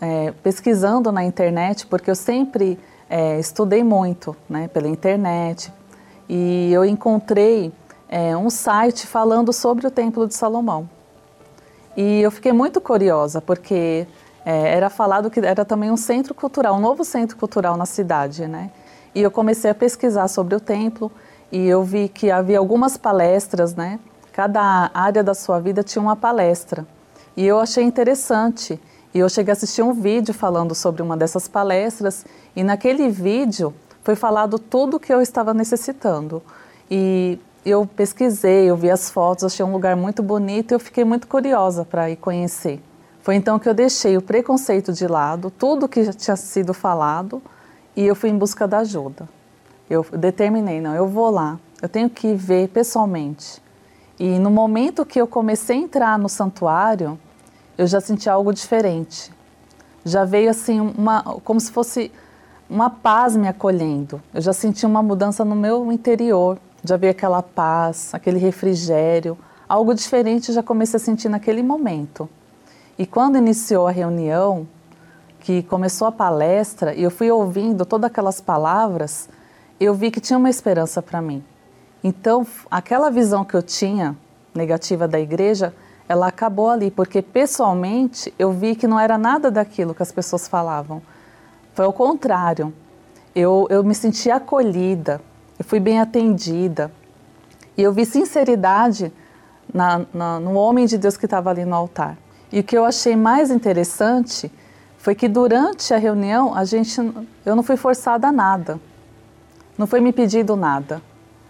é, 0.00 0.32
pesquisando 0.42 1.10
na 1.10 1.24
internet, 1.24 1.86
porque 1.86 2.10
eu 2.10 2.14
sempre 2.14 2.78
é, 3.08 3.38
estudei 3.38 3.82
muito 3.82 4.36
né, 4.48 4.68
pela 4.68 4.88
internet, 4.88 5.72
e 6.28 6.72
eu 6.72 6.84
encontrei 6.84 7.72
é, 8.08 8.36
um 8.36 8.50
site 8.50 9.06
falando 9.06 9.52
sobre 9.52 9.86
o 9.86 9.90
Templo 9.90 10.26
de 10.26 10.34
Salomão. 10.34 10.88
E 11.96 12.20
eu 12.20 12.30
fiquei 12.30 12.52
muito 12.52 12.80
curiosa, 12.80 13.40
porque 13.40 14.06
é, 14.48 14.74
era 14.74 14.88
falado 14.88 15.28
que 15.28 15.40
era 15.40 15.62
também 15.62 15.90
um 15.90 15.96
centro 15.98 16.34
cultural, 16.34 16.74
um 16.74 16.80
novo 16.80 17.04
centro 17.04 17.36
cultural 17.36 17.76
na 17.76 17.84
cidade, 17.84 18.46
né? 18.46 18.70
E 19.14 19.20
eu 19.20 19.30
comecei 19.30 19.70
a 19.70 19.74
pesquisar 19.74 20.26
sobre 20.26 20.54
o 20.54 20.60
templo 20.60 21.12
e 21.52 21.66
eu 21.66 21.84
vi 21.84 22.08
que 22.08 22.30
havia 22.30 22.58
algumas 22.58 22.96
palestras, 22.96 23.74
né? 23.74 24.00
Cada 24.32 24.90
área 24.94 25.22
da 25.22 25.34
sua 25.34 25.60
vida 25.60 25.82
tinha 25.82 26.00
uma 26.00 26.16
palestra. 26.16 26.86
E 27.36 27.46
eu 27.46 27.60
achei 27.60 27.84
interessante. 27.84 28.80
E 29.12 29.18
eu 29.18 29.28
cheguei 29.28 29.52
a 29.52 29.54
assistir 29.54 29.82
um 29.82 29.92
vídeo 29.92 30.32
falando 30.32 30.74
sobre 30.74 31.02
uma 31.02 31.14
dessas 31.14 31.46
palestras 31.46 32.24
e 32.56 32.64
naquele 32.64 33.10
vídeo 33.10 33.74
foi 34.02 34.16
falado 34.16 34.58
tudo 34.58 34.96
o 34.96 35.00
que 35.00 35.12
eu 35.12 35.20
estava 35.20 35.52
necessitando. 35.52 36.42
E 36.90 37.38
eu 37.66 37.84
pesquisei, 37.84 38.70
eu 38.70 38.76
vi 38.78 38.90
as 38.90 39.10
fotos, 39.10 39.44
achei 39.44 39.62
um 39.62 39.72
lugar 39.72 39.94
muito 39.94 40.22
bonito 40.22 40.72
e 40.72 40.74
eu 40.74 40.80
fiquei 40.80 41.04
muito 41.04 41.26
curiosa 41.26 41.84
para 41.84 42.08
ir 42.08 42.16
conhecer. 42.16 42.80
Foi 43.28 43.34
então 43.34 43.58
que 43.58 43.68
eu 43.68 43.74
deixei 43.74 44.16
o 44.16 44.22
preconceito 44.22 44.90
de 44.90 45.06
lado, 45.06 45.50
tudo 45.50 45.86
que 45.86 46.02
já 46.02 46.14
tinha 46.14 46.34
sido 46.34 46.72
falado, 46.72 47.42
e 47.94 48.06
eu 48.06 48.14
fui 48.14 48.30
em 48.30 48.38
busca 48.38 48.66
da 48.66 48.78
ajuda. 48.78 49.28
Eu 49.90 50.02
determinei, 50.16 50.80
não, 50.80 50.94
eu 50.94 51.06
vou 51.06 51.28
lá, 51.28 51.60
eu 51.82 51.90
tenho 51.90 52.08
que 52.08 52.32
ver 52.32 52.68
pessoalmente. 52.68 53.62
E 54.18 54.38
no 54.38 54.50
momento 54.50 55.04
que 55.04 55.20
eu 55.20 55.26
comecei 55.26 55.76
a 55.76 55.80
entrar 55.80 56.18
no 56.18 56.26
santuário, 56.26 57.18
eu 57.76 57.86
já 57.86 58.00
senti 58.00 58.30
algo 58.30 58.50
diferente. 58.50 59.30
Já 60.06 60.24
veio 60.24 60.48
assim 60.48 60.80
uma, 60.80 61.22
como 61.44 61.60
se 61.60 61.70
fosse 61.70 62.10
uma 62.66 62.88
paz 62.88 63.36
me 63.36 63.46
acolhendo. 63.46 64.22
Eu 64.32 64.40
já 64.40 64.54
senti 64.54 64.86
uma 64.86 65.02
mudança 65.02 65.44
no 65.44 65.54
meu 65.54 65.92
interior. 65.92 66.58
Já 66.82 66.96
veio 66.96 67.10
aquela 67.10 67.42
paz, 67.42 68.08
aquele 68.14 68.38
refrigério, 68.38 69.36
algo 69.68 69.92
diferente 69.92 70.50
já 70.50 70.62
comecei 70.62 70.96
a 70.96 71.00
sentir 71.00 71.28
naquele 71.28 71.62
momento. 71.62 72.26
E 72.98 73.06
quando 73.06 73.38
iniciou 73.38 73.86
a 73.86 73.92
reunião, 73.92 74.66
que 75.40 75.62
começou 75.62 76.08
a 76.08 76.12
palestra 76.12 76.92
e 76.94 77.02
eu 77.02 77.10
fui 77.10 77.30
ouvindo 77.30 77.86
todas 77.86 78.10
aquelas 78.10 78.40
palavras, 78.40 79.28
eu 79.78 79.94
vi 79.94 80.10
que 80.10 80.20
tinha 80.20 80.38
uma 80.38 80.50
esperança 80.50 81.00
para 81.00 81.22
mim. 81.22 81.44
Então, 82.02 82.46
aquela 82.70 83.08
visão 83.10 83.44
que 83.44 83.54
eu 83.54 83.62
tinha 83.62 84.16
negativa 84.52 85.06
da 85.06 85.20
igreja, 85.20 85.72
ela 86.08 86.26
acabou 86.26 86.68
ali, 86.68 86.90
porque 86.90 87.22
pessoalmente 87.22 88.34
eu 88.38 88.50
vi 88.50 88.74
que 88.74 88.88
não 88.88 88.98
era 88.98 89.16
nada 89.16 89.50
daquilo 89.50 89.94
que 89.94 90.02
as 90.02 90.10
pessoas 90.10 90.48
falavam. 90.48 91.00
Foi 91.74 91.86
o 91.86 91.92
contrário. 91.92 92.74
Eu, 93.34 93.68
eu 93.70 93.84
me 93.84 93.94
senti 93.94 94.28
acolhida, 94.30 95.20
eu 95.56 95.64
fui 95.64 95.78
bem 95.78 96.00
atendida. 96.00 96.90
E 97.76 97.82
eu 97.82 97.92
vi 97.92 98.04
sinceridade 98.04 99.12
na, 99.72 100.04
na, 100.12 100.40
no 100.40 100.54
homem 100.54 100.86
de 100.86 100.98
Deus 100.98 101.16
que 101.16 101.26
estava 101.26 101.50
ali 101.50 101.64
no 101.64 101.76
altar. 101.76 102.18
E 102.50 102.60
o 102.60 102.64
que 102.64 102.76
eu 102.76 102.84
achei 102.84 103.14
mais 103.14 103.50
interessante 103.50 104.50
foi 104.96 105.14
que 105.14 105.28
durante 105.28 105.92
a 105.92 105.98
reunião 105.98 106.54
a 106.54 106.64
gente, 106.64 106.98
eu 107.44 107.54
não 107.54 107.62
fui 107.62 107.76
forçada 107.76 108.28
a 108.28 108.32
nada, 108.32 108.80
não 109.76 109.86
foi 109.86 110.00
me 110.00 110.12
pedido 110.12 110.56
nada. 110.56 111.00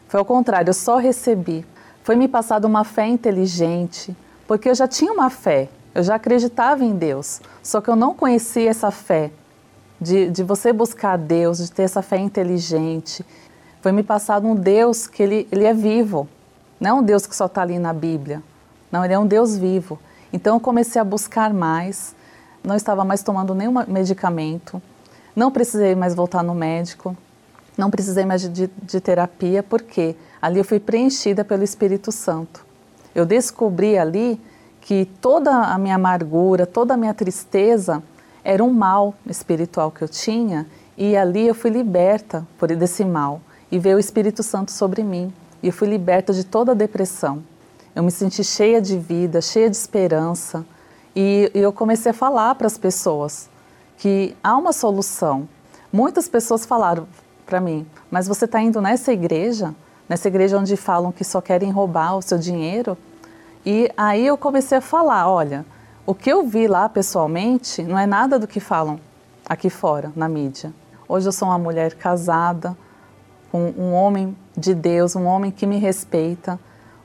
Foi 0.08 0.18
ao 0.18 0.24
contrário, 0.24 0.70
eu 0.70 0.74
só 0.74 0.96
recebi. 0.96 1.64
Foi 2.02 2.16
me 2.16 2.26
passada 2.26 2.66
uma 2.66 2.84
fé 2.84 3.06
inteligente, 3.06 4.16
porque 4.46 4.68
eu 4.68 4.74
já 4.74 4.88
tinha 4.88 5.12
uma 5.12 5.28
fé, 5.28 5.68
eu 5.94 6.02
já 6.02 6.14
acreditava 6.14 6.84
em 6.84 6.94
Deus, 6.94 7.40
só 7.62 7.80
que 7.80 7.88
eu 7.90 7.96
não 7.96 8.14
conhecia 8.14 8.70
essa 8.70 8.90
fé 8.90 9.30
de, 10.00 10.30
de 10.30 10.42
você 10.42 10.72
buscar 10.72 11.18
Deus, 11.18 11.58
de 11.58 11.70
ter 11.70 11.82
essa 11.82 12.00
fé 12.02 12.16
inteligente. 12.16 13.24
Foi 13.82 13.92
me 13.92 14.02
passado 14.02 14.46
um 14.46 14.54
Deus 14.54 15.06
que 15.06 15.22
ele, 15.22 15.48
ele 15.52 15.64
é 15.64 15.74
vivo, 15.74 16.28
não 16.80 16.90
é 16.90 16.94
um 16.94 17.02
Deus 17.02 17.26
que 17.26 17.37
só 17.37 17.46
está 17.46 17.62
ali 17.62 17.78
na 17.78 17.92
Bíblia. 17.92 18.42
Não, 18.90 19.04
ele 19.04 19.12
é 19.12 19.18
um 19.18 19.26
Deus 19.26 19.56
vivo. 19.56 19.98
Então 20.32 20.56
eu 20.56 20.60
comecei 20.60 21.00
a 21.00 21.04
buscar 21.04 21.52
mais, 21.52 22.14
não 22.62 22.76
estava 22.76 23.04
mais 23.04 23.22
tomando 23.22 23.54
nenhum 23.54 23.74
medicamento, 23.86 24.80
não 25.34 25.50
precisei 25.50 25.94
mais 25.94 26.14
voltar 26.14 26.42
no 26.42 26.54
médico, 26.54 27.16
não 27.76 27.90
precisei 27.90 28.24
mais 28.24 28.42
de, 28.42 28.68
de 28.82 29.00
terapia, 29.00 29.62
porque 29.62 30.16
ali 30.42 30.58
eu 30.58 30.64
fui 30.64 30.80
preenchida 30.80 31.44
pelo 31.44 31.62
Espírito 31.62 32.10
Santo. 32.10 32.66
Eu 33.14 33.24
descobri 33.24 33.96
ali 33.96 34.40
que 34.80 35.06
toda 35.20 35.50
a 35.50 35.78
minha 35.78 35.94
amargura, 35.94 36.66
toda 36.66 36.94
a 36.94 36.96
minha 36.96 37.14
tristeza 37.14 38.02
era 38.42 38.62
um 38.64 38.72
mal 38.72 39.14
espiritual 39.26 39.90
que 39.90 40.02
eu 40.02 40.08
tinha 40.08 40.66
e 40.96 41.16
ali 41.16 41.46
eu 41.46 41.54
fui 41.54 41.70
liberta 41.70 42.46
por 42.58 42.74
desse 42.74 43.04
mal. 43.04 43.40
E 43.70 43.78
veio 43.78 43.96
o 43.96 44.00
Espírito 44.00 44.42
Santo 44.42 44.72
sobre 44.72 45.04
mim. 45.04 45.32
E 45.62 45.68
eu 45.68 45.72
fui 45.72 45.86
liberta 45.86 46.32
de 46.32 46.42
toda 46.42 46.72
a 46.72 46.74
depressão. 46.74 47.42
Eu 47.98 48.04
me 48.04 48.12
senti 48.12 48.44
cheia 48.44 48.80
de 48.80 48.96
vida, 48.96 49.40
cheia 49.40 49.68
de 49.68 49.76
esperança. 49.76 50.64
E, 51.16 51.50
eu 51.52 51.72
comecei 51.72 52.12
a 52.12 52.14
falar 52.14 52.54
para 52.54 52.68
as 52.68 52.78
pessoas 52.78 53.50
que 53.96 54.37
há 54.40 54.56
uma 54.56 54.72
solução. 54.72 55.48
Muitas 55.92 56.28
pessoas 56.28 56.64
falaram 56.64 57.08
para 57.44 57.61
mim, 57.61 57.84
mas 58.08 58.28
você 58.28 58.44
está 58.44 58.61
indo 58.61 58.80
nessa 58.80 59.12
igreja, 59.12 59.74
nessa 60.08 60.28
igreja 60.28 60.56
onde 60.56 60.76
falam 60.76 61.11
que 61.11 61.24
só 61.24 61.40
querem 61.40 61.72
roubar 61.72 62.16
o 62.16 62.22
seu 62.22 62.38
dinheiro? 62.38 62.96
E 63.66 63.90
aí 63.96 64.24
eu 64.24 64.38
comecei 64.38 64.78
a 64.78 64.80
falar, 64.80 65.28
olha, 65.28 65.66
o 66.06 66.14
que 66.14 66.30
eu 66.30 66.46
vi 66.46 66.68
lá 66.68 66.88
pessoalmente 66.88 67.82
não 67.82 67.98
é 67.98 68.06
nada 68.06 68.38
do 68.38 68.46
que 68.46 68.61
falam 68.61 69.00
aqui 69.44 69.68
fora, 69.68 70.12
na 70.14 70.28
mídia. 70.28 70.72
Hoje 71.08 71.26
eu 71.26 71.32
sou 71.32 71.48
uma 71.48 71.58
mulher 71.58 71.94
casada, 71.94 72.78
com 73.50 73.74
um 73.76 73.92
homem 73.92 74.37
de 74.56 74.72
Deus, 74.72 75.16
um 75.16 75.24
homem 75.24 75.50
que 75.50 75.66
me 75.66 75.78
respeita, 75.78 76.61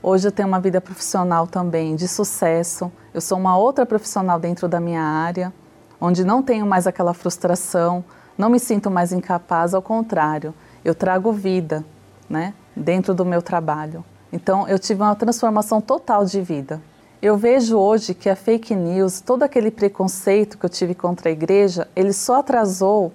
Hoje 0.06 0.28
eu 0.28 0.32
tenho 0.32 0.46
uma 0.46 0.60
vida 0.60 0.82
profissional 0.82 1.46
também 1.46 1.96
de 1.96 2.06
sucesso. 2.06 2.92
Eu 3.14 3.22
sou 3.22 3.38
uma 3.38 3.56
outra 3.56 3.86
profissional 3.86 4.38
dentro 4.38 4.68
da 4.68 4.78
minha 4.78 5.00
área, 5.00 5.50
onde 5.98 6.24
não 6.24 6.42
tenho 6.42 6.66
mais 6.66 6.86
aquela 6.86 7.14
frustração, 7.14 8.04
não 8.36 8.50
me 8.50 8.60
sinto 8.60 8.90
mais 8.90 9.12
incapaz, 9.12 9.72
ao 9.72 9.80
contrário, 9.80 10.52
eu 10.84 10.94
trago 10.94 11.32
vida, 11.32 11.82
né, 12.28 12.52
dentro 12.76 13.14
do 13.14 13.24
meu 13.24 13.40
trabalho. 13.40 14.04
Então 14.30 14.68
eu 14.68 14.78
tive 14.78 15.00
uma 15.00 15.16
transformação 15.16 15.80
total 15.80 16.26
de 16.26 16.42
vida. 16.42 16.82
Eu 17.22 17.38
vejo 17.38 17.78
hoje 17.78 18.12
que 18.12 18.28
a 18.28 18.36
fake 18.36 18.74
news, 18.74 19.22
todo 19.22 19.42
aquele 19.42 19.70
preconceito 19.70 20.58
que 20.58 20.66
eu 20.66 20.70
tive 20.70 20.94
contra 20.94 21.30
a 21.30 21.32
igreja, 21.32 21.88
ele 21.96 22.12
só 22.12 22.40
atrasou 22.40 23.10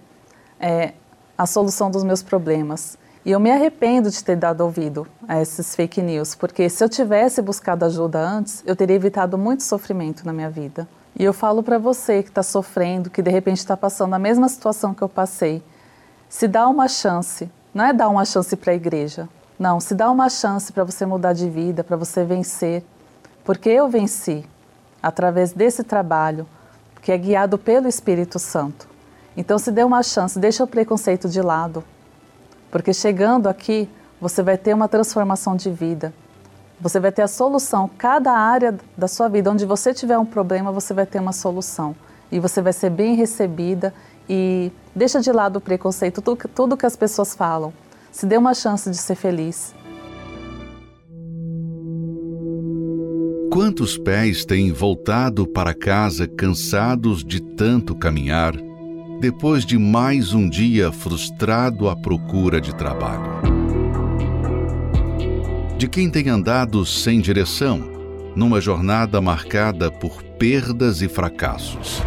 é, 0.60 0.94
a 1.38 1.46
solução 1.46 1.92
dos 1.92 2.04
meus 2.04 2.24
problemas. 2.24 2.98
E 3.26 3.32
eu 3.32 3.40
me 3.40 3.52
arrependo 3.52 4.10
de 4.10 4.24
ter 4.24 4.38
dado 4.38 4.62
ouvido 4.62 5.06
a 5.28 5.42
esses 5.42 5.76
fake 5.76 6.02
news, 6.02 6.36
porque 6.36 6.70
se 6.70 6.84
eu 6.84 6.88
tivesse 6.88 7.42
buscado 7.42 7.84
ajuda 7.84 8.20
antes, 8.20 8.64
eu 8.66 8.76
teria 8.76 8.96
evitado 8.96 9.38
muito 9.38 9.64
sofrimento 9.64 10.26
na 10.26 10.32
minha 10.32 10.50
vida. 10.50 10.88
E 11.18 11.24
eu 11.24 11.34
falo 11.34 11.62
para 11.62 11.78
você 11.78 12.24
que 12.24 12.30
está 12.30 12.42
sofrendo, 12.42 13.10
que 13.10 13.22
de 13.22 13.30
repente 13.30 13.58
está 13.58 13.76
passando 13.76 14.14
a 14.14 14.20
mesma 14.20 14.48
situação 14.48 14.94
que 14.94 15.02
eu 15.02 15.10
passei, 15.10 15.62
se 16.30 16.48
dá 16.48 16.68
uma 16.68 16.88
chance, 16.88 17.52
não 17.74 17.86
é 17.86 17.92
dar 17.92 18.08
uma 18.08 18.24
chance 18.24 18.56
para 18.56 18.72
a 18.72 18.76
igreja, 18.76 19.28
não, 19.60 19.82
se 19.82 19.94
dá 19.94 20.10
uma 20.10 20.30
chance 20.30 20.72
para 20.72 20.86
você 20.86 21.06
mudar 21.06 21.34
de 21.34 21.50
vida, 21.50 21.84
para 21.84 21.98
você 21.98 22.24
vencer, 22.24 22.86
porque 23.44 23.68
eu 23.68 23.90
venci 23.90 24.46
através 25.04 25.52
desse 25.52 25.84
trabalho 25.84 26.48
que 27.02 27.12
é 27.12 27.18
guiado 27.18 27.58
pelo 27.58 27.88
Espírito 27.88 28.40
Santo. 28.40 28.88
Então, 29.36 29.58
se 29.58 29.72
dê 29.72 29.84
uma 29.84 30.04
chance, 30.04 30.40
deixa 30.40 30.64
o 30.64 30.68
preconceito 30.68 31.28
de 31.28 31.42
lado, 31.42 31.84
porque 32.72 32.94
chegando 32.94 33.48
aqui, 33.48 33.90
você 34.20 34.44
vai 34.44 34.58
ter 34.58 34.74
uma 34.74 34.88
transformação 34.88 35.56
de 35.56 35.70
vida. 35.70 36.14
Você 36.80 37.00
vai 37.00 37.12
ter 37.12 37.24
a 37.24 37.28
solução. 37.28 37.90
Cada 37.98 38.32
área 38.32 38.78
da 38.98 39.08
sua 39.08 39.28
vida, 39.28 39.52
onde 39.52 39.66
você 39.66 39.94
tiver 39.94 40.18
um 40.18 40.26
problema, 40.26 40.72
você 40.72 40.94
vai 40.94 41.06
ter 41.06 41.20
uma 41.20 41.34
solução. 41.34 41.96
E 42.32 42.40
você 42.40 42.62
vai 42.62 42.74
ser 42.74 42.90
bem 42.90 43.16
recebida 43.16 43.94
e 44.30 44.72
deixa 44.96 45.20
de 45.20 45.32
lado 45.32 45.58
o 45.58 45.62
preconceito, 45.62 46.22
tudo, 46.22 46.78
que 46.78 46.86
as 46.86 46.96
pessoas 46.96 47.34
falam. 47.34 47.74
Se 48.12 48.26
dê 48.26 48.38
uma 48.38 48.54
chance 48.54 48.90
de 48.90 48.98
ser 48.98 49.16
feliz. 49.16 49.74
Quantos 53.52 53.98
pés 53.98 54.46
têm 54.46 54.72
voltado 54.72 55.48
para 55.48 55.74
casa 55.74 56.28
cansados 56.28 57.24
de 57.24 57.42
tanto 57.42 57.96
caminhar? 57.96 58.69
Depois 59.20 59.66
de 59.66 59.78
mais 59.78 60.34
um 60.34 60.48
dia 60.48 60.94
frustrado 60.94 61.90
à 61.90 61.96
procura 61.96 62.62
de 62.62 62.74
trabalho. 62.74 63.42
De 65.78 65.90
quem 65.90 66.10
tem 66.10 66.30
andado 66.30 66.86
sem 66.86 67.20
direção, 67.20 67.80
numa 68.34 68.62
jornada 68.62 69.20
marcada 69.20 69.92
por 69.92 70.24
perdas 70.24 71.02
e 71.02 71.10
fracassos. 71.10 72.02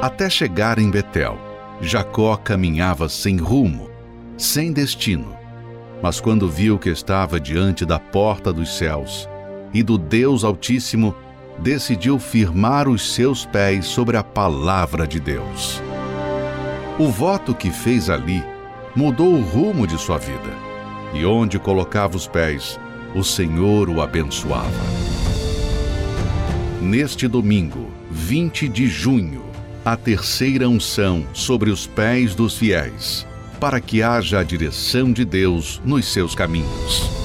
Até 0.00 0.30
chegar 0.30 0.78
em 0.78 0.90
Betel, 0.90 1.38
Jacó 1.82 2.34
caminhava 2.34 3.10
sem 3.10 3.36
rumo, 3.36 3.90
sem 4.38 4.72
destino. 4.72 5.36
Mas 6.02 6.18
quando 6.18 6.48
viu 6.48 6.78
que 6.78 6.88
estava 6.88 7.38
diante 7.38 7.84
da 7.84 7.98
porta 7.98 8.54
dos 8.54 8.78
céus 8.78 9.28
e 9.74 9.82
do 9.82 9.98
Deus 9.98 10.44
Altíssimo, 10.44 11.14
decidiu 11.60 12.18
firmar 12.18 12.88
os 12.88 13.14
seus 13.14 13.44
pés 13.44 13.86
sobre 13.86 14.16
a 14.16 14.22
palavra 14.22 15.06
de 15.06 15.18
Deus. 15.18 15.82
O 16.98 17.08
voto 17.08 17.54
que 17.54 17.70
fez 17.70 18.08
ali 18.10 18.42
mudou 18.94 19.34
o 19.34 19.42
rumo 19.42 19.86
de 19.86 19.98
sua 19.98 20.18
vida, 20.18 20.52
e 21.14 21.24
onde 21.24 21.58
colocava 21.58 22.16
os 22.16 22.26
pés, 22.26 22.78
o 23.14 23.22
Senhor 23.22 23.88
o 23.88 24.00
abençoava. 24.00 24.68
Neste 26.80 27.26
domingo, 27.26 27.90
20 28.10 28.68
de 28.68 28.86
junho, 28.86 29.44
a 29.84 29.96
terceira 29.96 30.68
unção 30.68 31.26
sobre 31.32 31.70
os 31.70 31.86
pés 31.86 32.34
dos 32.34 32.56
fiéis, 32.56 33.26
para 33.58 33.80
que 33.80 34.02
haja 34.02 34.40
a 34.40 34.44
direção 34.44 35.12
de 35.12 35.24
Deus 35.24 35.80
nos 35.84 36.06
seus 36.06 36.34
caminhos. 36.34 37.17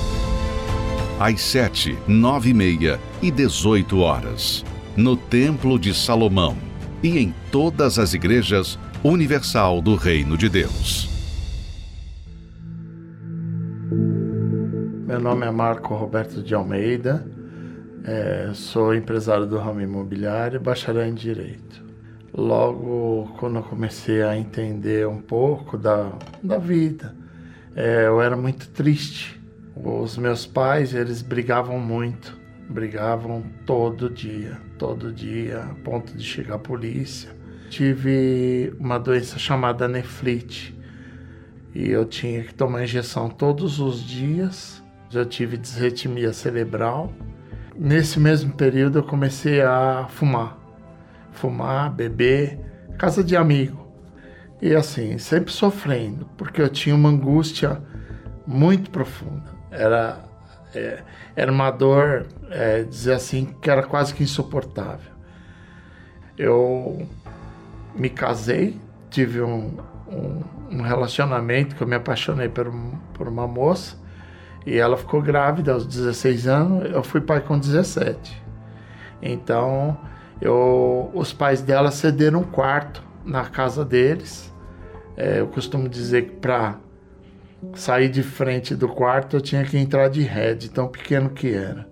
Às 1.19 1.41
sete, 1.41 1.95
nove 2.07 2.49
e 2.49 2.53
meia 2.55 2.99
e 3.21 3.29
dezoito 3.29 3.99
horas, 3.99 4.65
no 4.97 5.15
Templo 5.15 5.77
de 5.77 5.93
Salomão 5.93 6.57
e 7.03 7.19
em 7.19 7.33
todas 7.51 7.99
as 7.99 8.15
igrejas 8.15 8.79
universal 9.03 9.79
do 9.79 9.95
Reino 9.95 10.35
de 10.35 10.49
Deus. 10.49 11.07
Meu 15.05 15.19
nome 15.19 15.45
é 15.45 15.51
Marco 15.51 15.93
Roberto 15.93 16.41
de 16.41 16.55
Almeida, 16.55 17.25
é, 18.03 18.49
sou 18.55 18.93
empresário 18.93 19.45
do 19.45 19.59
ramo 19.59 19.81
imobiliário 19.81 20.57
e 20.57 20.59
bacharel 20.59 21.05
em 21.05 21.13
Direito. 21.13 21.83
Logo, 22.33 23.31
quando 23.37 23.57
eu 23.57 23.63
comecei 23.63 24.23
a 24.23 24.35
entender 24.35 25.07
um 25.07 25.21
pouco 25.21 25.77
da, 25.77 26.11
da 26.41 26.57
vida, 26.57 27.15
é, 27.75 28.07
eu 28.07 28.19
era 28.19 28.35
muito 28.35 28.67
triste. 28.69 29.42
Os 29.75 30.17
meus 30.17 30.45
pais, 30.45 30.93
eles 30.93 31.21
brigavam 31.21 31.79
muito, 31.79 32.39
brigavam 32.69 33.43
todo 33.65 34.09
dia, 34.09 34.59
todo 34.77 35.11
dia, 35.11 35.63
a 35.63 35.73
ponto 35.83 36.15
de 36.15 36.23
chegar 36.23 36.55
a 36.55 36.59
polícia. 36.59 37.31
Tive 37.69 38.71
uma 38.79 38.99
doença 38.99 39.39
chamada 39.39 39.87
nefrite 39.87 40.77
e 41.73 41.89
eu 41.89 42.05
tinha 42.05 42.43
que 42.43 42.53
tomar 42.53 42.83
injeção 42.83 43.29
todos 43.29 43.79
os 43.79 44.03
dias. 44.03 44.83
Já 45.09 45.25
tive 45.25 45.57
disritmia 45.57 46.31
cerebral. 46.33 47.11
Nesse 47.75 48.19
mesmo 48.19 48.53
período 48.53 48.99
eu 48.99 49.03
comecei 49.03 49.61
a 49.61 50.05
fumar, 50.07 50.57
fumar, 51.31 51.91
beber, 51.91 52.59
casa 52.99 53.23
de 53.23 53.35
amigo. 53.35 53.91
E 54.61 54.75
assim, 54.75 55.17
sempre 55.17 55.51
sofrendo, 55.51 56.29
porque 56.37 56.61
eu 56.61 56.69
tinha 56.69 56.95
uma 56.95 57.09
angústia 57.09 57.81
muito 58.45 58.91
profunda. 58.91 59.52
Era, 59.73 60.19
é, 60.73 60.99
era 61.35 61.51
uma 61.51 61.71
dor, 61.71 62.27
é, 62.49 62.83
dizer 62.83 63.13
assim, 63.13 63.53
que 63.61 63.69
era 63.69 63.83
quase 63.83 64.13
que 64.13 64.23
insuportável. 64.23 65.11
Eu 66.37 67.07
me 67.95 68.09
casei, 68.09 68.79
tive 69.09 69.41
um, 69.41 69.77
um, 70.07 70.41
um 70.71 70.81
relacionamento 70.81 71.75
que 71.75 71.81
eu 71.81 71.87
me 71.87 71.95
apaixonei 71.95 72.49
por, 72.49 72.71
por 73.13 73.27
uma 73.27 73.47
moça 73.47 73.97
e 74.65 74.77
ela 74.77 74.95
ficou 74.95 75.21
grávida 75.21 75.73
aos 75.73 75.85
16 75.85 76.47
anos, 76.47 76.91
eu 76.91 77.03
fui 77.03 77.19
pai 77.19 77.41
com 77.41 77.57
17. 77.59 78.41
Então, 79.21 79.97
eu, 80.41 81.11
os 81.13 81.33
pais 81.33 81.61
dela 81.61 81.91
cederam 81.91 82.41
um 82.41 82.43
quarto 82.43 83.03
na 83.25 83.45
casa 83.45 83.83
deles. 83.83 84.53
É, 85.15 85.39
eu 85.39 85.47
costumo 85.47 85.87
dizer 85.87 86.23
que 86.23 86.35
para 86.37 86.77
sair 87.73 88.09
de 88.09 88.23
frente 88.23 88.75
do 88.75 88.87
quarto 88.87 89.37
eu 89.37 89.41
tinha 89.41 89.63
que 89.63 89.77
entrar 89.77 90.09
de 90.09 90.21
head, 90.21 90.69
tão 90.69 90.87
pequeno 90.87 91.29
que 91.29 91.53
era. 91.53 91.87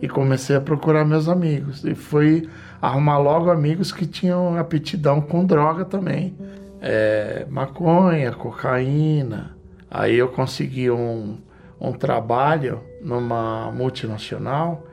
E 0.00 0.08
comecei 0.08 0.56
a 0.56 0.60
procurar 0.60 1.04
meus 1.04 1.28
amigos. 1.28 1.84
E 1.84 1.94
fui 1.94 2.48
arrumar 2.80 3.18
logo 3.18 3.50
amigos 3.50 3.92
que 3.92 4.06
tinham 4.06 4.56
aptidão 4.56 5.20
com 5.20 5.44
droga 5.44 5.84
também. 5.84 6.36
É, 6.80 7.46
maconha, 7.50 8.32
cocaína. 8.32 9.56
Aí 9.90 10.16
eu 10.16 10.28
consegui 10.28 10.90
um, 10.90 11.38
um 11.78 11.92
trabalho 11.92 12.80
numa 13.02 13.70
multinacional 13.70 14.86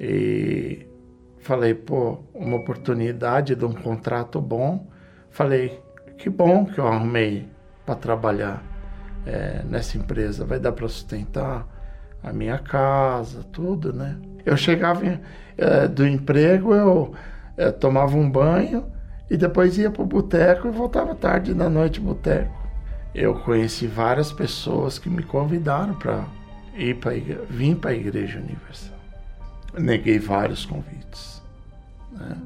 e 0.00 0.86
falei, 1.40 1.74
pô, 1.74 2.20
uma 2.32 2.56
oportunidade 2.56 3.54
de 3.54 3.64
um 3.64 3.72
contrato 3.72 4.40
bom. 4.40 4.86
Falei, 5.30 5.78
que 6.16 6.30
bom 6.30 6.64
que 6.64 6.78
eu 6.78 6.86
arrumei 6.86 7.46
para 7.84 7.94
trabalhar 7.94 8.77
é, 9.26 9.62
nessa 9.64 9.96
empresa, 9.96 10.44
vai 10.44 10.58
dar 10.58 10.72
para 10.72 10.88
sustentar 10.88 11.66
a 12.22 12.32
minha 12.32 12.58
casa, 12.58 13.44
tudo, 13.52 13.92
né? 13.92 14.16
Eu 14.44 14.56
chegava 14.56 15.02
é, 15.56 15.88
do 15.88 16.06
emprego, 16.06 16.74
eu 16.74 17.14
é, 17.56 17.70
tomava 17.70 18.16
um 18.16 18.28
banho 18.30 18.86
e 19.30 19.36
depois 19.36 19.76
ia 19.78 19.90
para 19.90 20.02
o 20.02 20.06
boteco 20.06 20.68
e 20.68 20.70
voltava 20.70 21.14
tarde 21.14 21.54
da 21.54 21.68
noite 21.68 22.00
boteco. 22.00 22.56
Eu 23.14 23.34
conheci 23.34 23.86
várias 23.86 24.32
pessoas 24.32 24.98
que 24.98 25.08
me 25.08 25.22
convidaram 25.22 25.94
para 25.94 26.24
ir 26.76 26.96
para 26.96 27.12
vir 27.50 27.76
para 27.76 27.90
a 27.90 27.94
Igreja 27.94 28.38
Universal. 28.38 28.96
Neguei 29.78 30.18
vários 30.18 30.64
convites. 30.64 31.42
Né? 32.12 32.36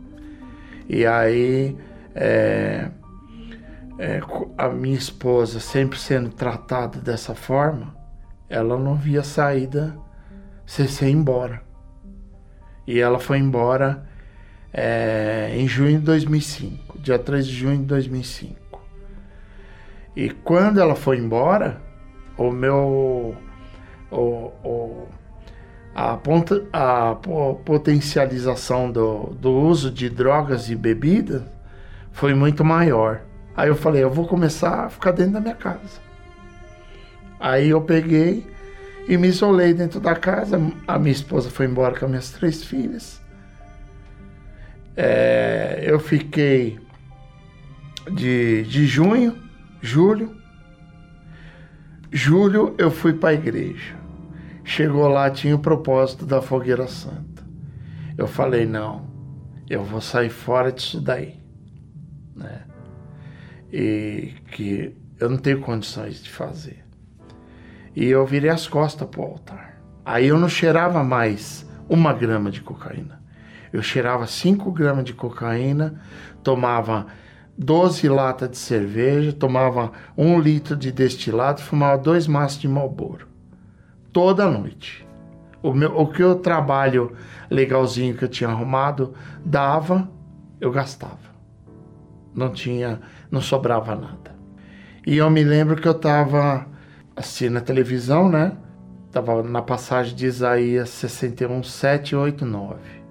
E 0.89 1.07
aí 1.07 1.77
é, 2.15 2.91
é, 4.03 4.21
a 4.59 4.69
minha 4.69 4.97
esposa 4.97 5.61
sempre 5.61 5.97
sendo 5.97 6.31
tratada 6.31 6.99
dessa 6.99 7.37
forma, 7.37 7.95
ela 8.49 8.77
não 8.77 8.97
via 8.97 9.23
saída 9.23 9.97
sem 10.67 10.89
ser 10.89 11.09
embora. 11.09 11.63
E 12.85 12.99
ela 12.99 13.21
foi 13.21 13.39
embora 13.39 14.05
é, 14.73 15.53
em 15.55 15.69
junho 15.69 16.01
de 16.01 16.05
2005, 16.05 16.99
dia 16.99 17.17
3 17.17 17.47
de 17.47 17.55
junho 17.55 17.79
de 17.79 17.85
2005. 17.85 18.83
E 20.17 20.31
quando 20.31 20.81
ela 20.81 20.97
foi 20.97 21.19
embora, 21.19 21.81
o 22.37 22.51
meu. 22.51 23.37
O, 24.11 24.53
o, 24.65 25.09
a, 25.95 26.17
ponta, 26.17 26.61
a 26.73 27.15
potencialização 27.65 28.91
do, 28.91 29.27
do 29.39 29.53
uso 29.53 29.93
de 29.93 30.11
drogas 30.11 30.69
e 30.69 30.75
bebidas 30.75 31.43
foi 32.11 32.35
muito 32.35 32.65
maior. 32.65 33.23
Aí 33.57 33.69
eu 33.69 33.75
falei, 33.75 34.03
eu 34.03 34.11
vou 34.11 34.27
começar 34.27 34.87
a 34.87 34.89
ficar 34.91 35.13
dentro 35.13 35.35
da 35.35 35.41
minha 35.41 35.55
casa. 35.55 36.01
Aí 37.39 37.69
eu 37.69 37.81
peguei 37.81 38.47
e 39.09 39.17
me 39.17 39.29
isolei 39.29 39.75
dentro 39.75 40.01
da 40.01 40.15
casa. 40.15 40.61
A 40.87 40.99
minha 40.99 41.13
esposa 41.13 41.51
foi 41.51 41.67
embora 41.67 41.99
com 41.99 42.05
as 42.05 42.11
minhas 42.11 42.31
três 42.31 42.65
filhas. 42.65 43.21
É, 44.97 45.83
eu 45.87 45.99
fiquei 45.99 46.79
de, 48.13 48.63
de 48.63 48.87
junho, 48.87 49.37
julho. 49.81 50.37
Julho 52.11 52.75
eu 52.79 52.91
fui 52.91 53.13
para 53.13 53.31
a 53.31 53.35
igreja. 53.35 53.97
Chegou 54.65 55.09
lá, 55.09 55.29
tinha 55.31 55.57
o 55.57 55.59
propósito 55.59 56.25
da 56.25 56.41
fogueira 56.41 56.87
santa. 56.87 57.43
Eu 58.17 58.29
falei, 58.29 58.67
não, 58.67 59.07
eu 59.69 59.83
vou 59.83 60.01
sair 60.01 60.31
fora 60.31 60.71
disso 60.71 61.01
daí. 61.01 61.42
E 63.73 64.35
que 64.51 64.95
eu 65.19 65.31
não 65.31 65.39
tenho 65.39 65.61
condições 65.61 66.23
de 66.23 66.31
fazer. 66.31 66.85
E 67.95 68.07
eu 68.07 68.27
virei 68.27 68.51
as 68.51 68.67
costas 68.67 69.09
para 69.09 69.21
o 69.21 69.25
altar. 69.25 69.81
Aí 70.05 70.29
eu 70.29 70.39
não 70.39 70.49
cheirava 70.49 71.05
mais 71.05 71.67
uma 71.89 72.13
grama 72.13 72.51
de 72.51 72.61
cocaína. 72.61 73.23
Eu 73.73 73.83
cheirava 73.83 74.27
5 74.27 74.71
gramas 74.73 75.05
de 75.05 75.15
cocaína, 75.15 76.01
tomava 76.43 77.07
12 77.57 78.09
latas 78.09 78.51
de 78.51 78.57
cerveja, 78.59 79.33
tomava 79.33 79.93
um 80.17 80.39
litro 80.39 80.77
de 80.77 80.91
destilado, 80.91 81.63
fumava 81.63 81.97
dois 81.97 82.27
maços 82.27 82.61
de 82.61 82.69
Marlboro. 82.69 83.29
Toda 84.13 84.51
noite. 84.51 85.07
O, 85.63 85.73
meu, 85.73 85.97
o 85.97 86.09
que 86.09 86.23
eu 86.23 86.35
trabalho 86.35 87.13
legalzinho 87.49 88.17
que 88.17 88.25
eu 88.25 88.29
tinha 88.29 88.51
arrumado 88.51 89.15
dava, 89.45 90.11
eu 90.61 90.71
gastava. 90.71 91.32
Não 92.35 92.51
tinha, 92.51 93.01
não 93.31 93.41
sobrava 93.41 93.95
nada. 93.95 94.33
E 95.07 95.17
eu 95.17 95.29
me 95.31 95.43
lembro 95.45 95.77
que 95.77 95.89
eu 95.89 95.93
estava 95.93 96.67
assim 97.15 97.49
na 97.49 97.61
televisão, 97.61 98.29
né? 98.29 98.53
Tava 99.11 99.43
na 99.43 99.61
passagem 99.61 100.15
de 100.15 100.27
Isaías 100.27 100.89
61, 100.89 101.63
7, 101.63 102.17
8, 102.17 102.47
9 102.47 103.03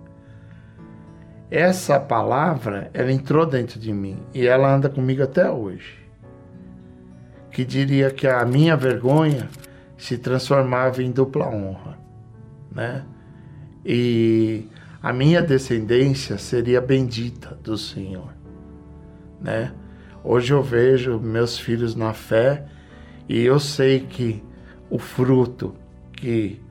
essa 1.52 2.00
palavra, 2.00 2.90
ela 2.94 3.12
entrou 3.12 3.46
dentro 3.46 3.78
de 3.78 3.92
mim 3.92 4.18
e 4.34 4.48
ela 4.48 4.74
anda 4.74 4.88
comigo 4.88 5.22
até 5.22 5.52
hoje. 5.52 6.00
Que 7.52 7.66
diria 7.66 8.10
que 8.10 8.26
a 8.26 8.46
minha 8.46 8.78
vergonha 8.78 9.50
se 9.98 10.18
transformava 10.18 11.04
em 11.04 11.12
dupla 11.12 11.50
honra, 11.50 12.00
né? 12.72 13.04
E 13.86 14.66
a 15.04 15.12
minha 15.12 15.42
descendência 15.42 16.38
seria 16.38 16.80
bendita 16.80 17.60
do 17.62 17.78
Senhor, 17.78 18.34
né? 19.42 19.72
Hoje 20.24 20.54
eu 20.54 20.62
vejo 20.62 21.20
meus 21.20 21.58
filhos 21.58 21.96
na 21.96 22.14
fé 22.14 22.66
e 23.28 23.42
eu 23.42 23.60
sei 23.60 24.02
que 24.02 24.44
o 24.90 25.00
fruto 25.00 25.74
que 26.12 26.62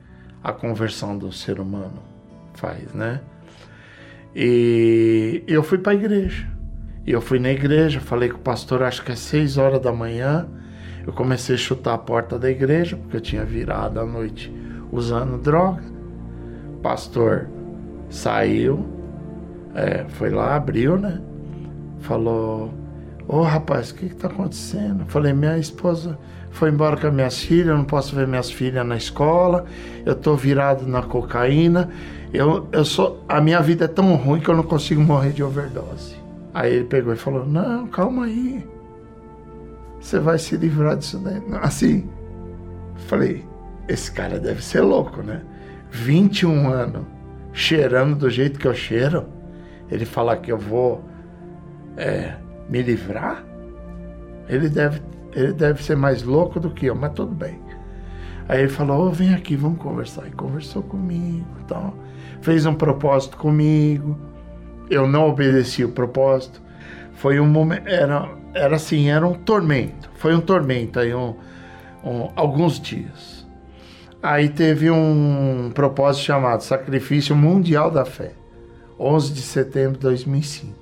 a 0.43 0.53
conversão 0.53 1.17
do 1.17 1.31
ser 1.31 1.59
humano 1.59 2.01
faz, 2.53 2.93
né? 2.93 3.21
E 4.35 5.43
eu 5.47 5.61
fui 5.61 5.77
para 5.77 5.91
a 5.91 5.95
igreja. 5.95 6.47
Eu 7.05 7.19
fui 7.19 7.39
na 7.39 7.49
igreja, 7.49 7.99
falei 7.99 8.29
com 8.29 8.37
o 8.37 8.41
pastor, 8.41 8.83
acho 8.83 9.03
que 9.03 9.11
é 9.11 9.15
seis 9.15 9.57
horas 9.57 9.81
da 9.81 9.91
manhã. 9.91 10.47
Eu 11.05 11.11
comecei 11.11 11.55
a 11.55 11.57
chutar 11.57 11.95
a 11.95 11.97
porta 11.97 12.37
da 12.37 12.49
igreja, 12.49 12.95
porque 12.95 13.17
eu 13.17 13.21
tinha 13.21 13.43
virado 13.43 13.99
à 13.99 14.05
noite 14.05 14.53
usando 14.91 15.37
droga. 15.41 15.83
O 16.75 16.77
pastor 16.77 17.49
saiu, 18.09 18.85
é, 19.73 20.05
foi 20.09 20.29
lá, 20.29 20.55
abriu, 20.55 20.97
né? 20.97 21.19
Falou, 22.01 22.73
ô 23.27 23.37
oh, 23.37 23.41
rapaz, 23.43 23.91
o 23.91 23.95
que 23.95 24.05
está 24.05 24.27
acontecendo? 24.27 25.05
Falei, 25.07 25.33
minha 25.33 25.57
esposa 25.57 26.17
foi 26.51 26.69
embora 26.69 26.97
com 26.97 27.07
as 27.07 27.13
minhas 27.13 27.41
filhas, 27.41 27.67
eu 27.67 27.77
não 27.77 27.85
posso 27.85 28.15
ver 28.15 28.27
minhas 28.27 28.51
filhas 28.51 28.85
na 28.85 28.97
escola, 28.97 29.65
eu 30.05 30.13
tô 30.13 30.35
virado 30.35 30.85
na 30.85 31.01
cocaína, 31.01 31.89
eu, 32.33 32.67
eu 32.71 32.83
sou, 32.83 33.23
a 33.27 33.39
minha 33.39 33.61
vida 33.61 33.85
é 33.85 33.87
tão 33.87 34.15
ruim 34.15 34.41
que 34.41 34.49
eu 34.49 34.55
não 34.55 34.63
consigo 34.63 35.01
morrer 35.01 35.31
de 35.31 35.43
overdose. 35.43 36.15
Aí 36.53 36.73
ele 36.73 36.85
pegou 36.85 37.13
e 37.13 37.15
falou, 37.15 37.45
não, 37.45 37.87
calma 37.87 38.25
aí, 38.25 38.67
você 39.99 40.19
vai 40.19 40.37
se 40.37 40.57
livrar 40.57 40.97
disso 40.97 41.19
daí. 41.19 41.41
Assim, 41.61 42.09
falei, 43.07 43.45
esse 43.87 44.11
cara 44.11 44.39
deve 44.39 44.63
ser 44.63 44.81
louco, 44.81 45.21
né? 45.21 45.41
21 45.91 46.69
anos, 46.69 47.03
cheirando 47.53 48.15
do 48.15 48.29
jeito 48.29 48.59
que 48.59 48.67
eu 48.67 48.73
cheiro, 48.73 49.25
ele 49.89 50.05
falar 50.05 50.37
que 50.37 50.51
eu 50.51 50.57
vou 50.57 51.03
é, 51.97 52.35
me 52.69 52.81
livrar, 52.81 53.43
ele 54.47 54.69
deve, 54.69 55.01
ele 55.33 55.53
deve 55.53 55.83
ser 55.83 55.95
mais 55.95 56.23
louco 56.23 56.59
do 56.59 56.69
que 56.69 56.87
eu, 56.87 56.95
mas 56.95 57.13
tudo 57.13 57.33
bem. 57.33 57.59
Aí 58.47 58.59
ele 58.59 58.69
falou, 58.69 59.07
oh, 59.07 59.11
vem 59.11 59.33
aqui, 59.33 59.55
vamos 59.55 59.79
conversar. 59.79 60.27
E 60.27 60.31
conversou 60.31 60.83
comigo 60.83 61.45
tal. 61.67 61.93
Fez 62.41 62.65
um 62.65 62.73
propósito 62.73 63.37
comigo. 63.37 64.17
Eu 64.89 65.07
não 65.07 65.29
obedeci 65.29 65.85
o 65.85 65.89
propósito. 65.89 66.61
Foi 67.13 67.39
um 67.39 67.47
momento, 67.47 67.87
era, 67.87 68.29
era 68.53 68.75
assim, 68.75 69.09
era 69.09 69.25
um 69.25 69.33
tormento. 69.33 70.09
Foi 70.15 70.35
um 70.35 70.41
tormento 70.41 70.99
aí, 70.99 71.13
um, 71.13 71.35
um, 72.03 72.29
alguns 72.35 72.79
dias. 72.79 73.47
Aí 74.21 74.49
teve 74.49 74.91
um 74.91 75.71
propósito 75.73 76.25
chamado 76.25 76.61
Sacrifício 76.61 77.35
Mundial 77.35 77.89
da 77.89 78.03
Fé, 78.03 78.33
11 78.99 79.33
de 79.33 79.41
setembro 79.41 79.93
de 79.93 79.99
2005. 79.99 80.80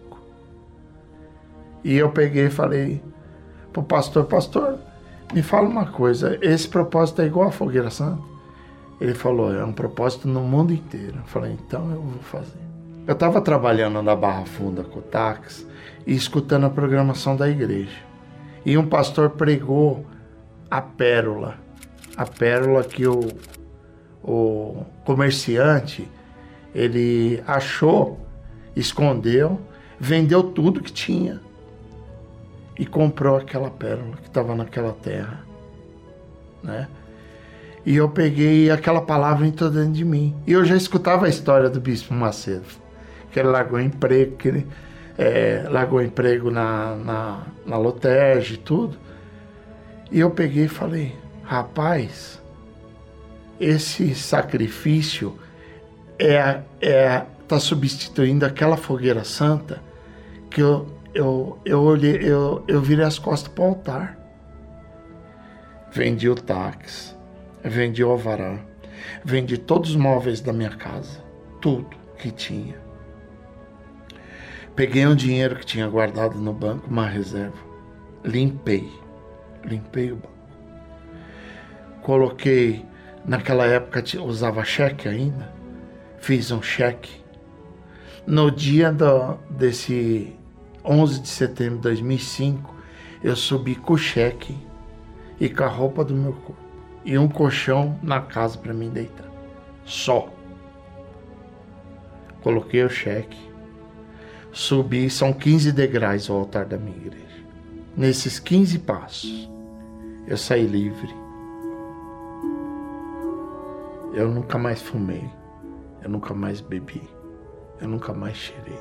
E 1.84 1.95
eu 1.95 2.09
peguei 2.09 2.47
e 2.47 2.49
falei 2.49 3.01
pro 3.71 3.84
pastor, 3.84 4.25
pastor, 4.25 4.80
me 5.34 5.41
fala 5.41 5.67
uma 5.67 5.86
coisa, 5.86 6.38
esse 6.41 6.67
propósito 6.67 7.21
é 7.21 7.25
igual 7.25 7.47
a 7.47 7.51
fogueira 7.51 7.89
santa? 7.89 8.21
Ele 8.99 9.13
falou, 9.13 9.53
é 9.53 9.63
um 9.63 9.71
propósito 9.71 10.27
no 10.27 10.41
mundo 10.41 10.73
inteiro. 10.73 11.17
Eu 11.17 11.25
falei, 11.25 11.53
então 11.53 11.89
eu 11.91 12.01
vou 12.01 12.21
fazer. 12.21 12.59
Eu 13.07 13.13
estava 13.13 13.39
trabalhando 13.39 14.01
na 14.01 14.15
Barra 14.15 14.45
Funda 14.45 14.84
com 14.84 14.99
o 14.99 15.01
táxi 15.01 15.65
e 16.05 16.13
escutando 16.13 16.65
a 16.65 16.69
programação 16.69 17.36
da 17.36 17.47
igreja. 17.47 17.97
E 18.65 18.77
um 18.77 18.88
pastor 18.88 19.32
pregou 19.32 20.05
a 20.69 20.82
pérola, 20.82 21.55
a 22.17 22.25
pérola 22.25 22.84
que 22.84 23.07
o, 23.07 23.21
o 24.21 24.84
comerciante 25.05 26.07
ele 26.75 27.41
achou, 27.47 28.19
escondeu, 28.75 29.59
vendeu 29.97 30.43
tudo 30.43 30.84
que 30.84 30.91
tinha 30.91 31.39
e 32.80 32.86
comprou 32.86 33.36
aquela 33.36 33.69
pérola 33.69 34.15
que 34.15 34.27
estava 34.27 34.55
naquela 34.55 34.93
terra, 34.93 35.43
né? 36.63 36.88
E 37.86 37.95
eu 37.95 38.07
peguei 38.09 38.71
aquela 38.71 39.01
palavra 39.01 39.45
entrou 39.45 39.69
dentro 39.69 39.91
de 39.91 40.05
mim. 40.05 40.34
E 40.47 40.53
eu 40.53 40.63
já 40.63 40.77
escutava 40.77 41.25
a 41.25 41.30
história 41.30 41.69
do 41.69 41.82
Bispo 41.82 42.13
Macedo, 42.13 42.65
que 43.32 43.39
ele 43.39 43.49
largou 43.49 43.80
emprego, 43.80 44.38
que 44.38 44.47
ele 44.47 44.67
é, 45.17 45.65
largou 45.69 46.01
emprego 46.01 46.49
na, 46.49 46.95
na, 46.95 47.43
na 47.65 47.77
Loterge 47.77 48.53
e 48.53 48.57
tudo. 48.57 48.97
E 50.09 50.19
eu 50.21 50.32
peguei 50.32 50.65
e 50.65 50.69
falei, 50.69 51.15
rapaz, 51.43 52.41
esse 53.59 54.15
sacrifício 54.15 55.38
é, 56.17 56.61
é 56.82 57.25
tá 57.45 57.59
substituindo 57.59 58.45
aquela 58.45 58.77
fogueira 58.77 59.23
santa 59.23 59.82
que 60.49 60.61
eu 60.61 60.98
eu, 61.20 61.59
eu 61.65 61.82
olhei, 61.82 62.17
eu, 62.24 62.63
eu 62.65 62.82
virei 62.82 63.03
as 63.03 63.20
costas 63.20 63.51
para 63.53 63.61
o 63.61 63.67
altar. 63.67 64.17
Vendi 65.91 66.30
o 66.30 66.36
táxi, 66.36 67.13
vendi 67.61 68.01
o 68.01 68.11
alvará, 68.11 68.57
vendi 69.26 69.57
todos 69.57 69.89
os 69.89 69.95
móveis 69.97 70.39
da 70.39 70.53
minha 70.53 70.70
casa, 70.70 71.22
tudo 71.59 71.89
que 72.17 72.32
tinha. 72.32 72.76
Peguei 74.78 75.05
um 75.05 75.15
dinheiro 75.15 75.57
que 75.57 75.65
tinha 75.65 75.89
guardado 75.89 76.38
no 76.38 76.53
banco, 76.53 76.88
uma 76.89 77.05
reserva, 77.05 77.57
limpei, 78.24 78.89
limpei 79.65 80.13
o 80.13 80.15
banco. 80.15 80.39
Coloquei, 82.01 82.86
naquela 83.26 83.65
época 83.65 84.01
usava 84.22 84.63
cheque 84.63 85.09
ainda, 85.09 85.51
fiz 86.20 86.49
um 86.49 86.61
cheque. 86.61 87.22
No 88.26 88.49
dia 88.49 88.89
do, 88.89 89.34
desse 89.49 90.38
11 90.89 91.21
de 91.21 91.27
setembro 91.27 91.75
de 91.75 91.83
2005, 91.83 92.75
eu 93.23 93.35
subi 93.35 93.75
com 93.75 93.93
o 93.93 93.97
cheque 93.97 94.57
e 95.39 95.47
com 95.47 95.63
a 95.63 95.67
roupa 95.67 96.03
do 96.03 96.15
meu 96.15 96.33
corpo 96.33 96.69
e 97.05 97.17
um 97.17 97.27
colchão 97.27 97.99
na 98.01 98.21
casa 98.21 98.57
para 98.57 98.73
mim 98.73 98.89
deitar. 98.89 99.29
Só. 99.85 100.29
Coloquei 102.41 102.83
o 102.83 102.89
cheque, 102.89 103.37
subi, 104.51 105.09
são 105.09 105.33
15 105.33 105.71
degraus 105.71 106.29
ao 106.29 106.37
altar 106.37 106.65
da 106.65 106.77
minha 106.77 106.97
igreja. 106.97 107.45
Nesses 107.95 108.39
15 108.39 108.79
passos, 108.79 109.49
eu 110.25 110.37
saí 110.37 110.65
livre. 110.65 111.13
Eu 114.13 114.29
nunca 114.29 114.57
mais 114.57 114.81
fumei, 114.81 115.29
eu 116.01 116.09
nunca 116.09 116.33
mais 116.33 116.61
bebi, 116.61 117.07
eu 117.81 117.87
nunca 117.87 118.13
mais 118.13 118.37
cheirei. 118.37 118.79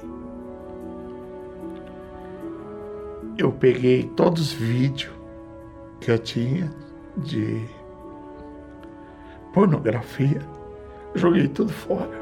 Eu 3.38 3.52
peguei 3.52 4.02
todos 4.02 4.40
os 4.40 4.52
vídeos 4.52 5.12
que 6.00 6.10
eu 6.10 6.18
tinha 6.18 6.68
de 7.16 7.64
pornografia, 9.54 10.42
joguei 11.14 11.46
tudo 11.46 11.72
fora. 11.72 12.18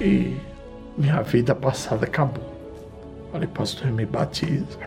E 0.00 0.36
minha 0.96 1.20
vida 1.22 1.54
passada 1.54 2.06
acabou. 2.06 2.56
Falei, 3.32 3.48
pastor, 3.48 3.90
me 3.90 4.06
batiza. 4.06 4.78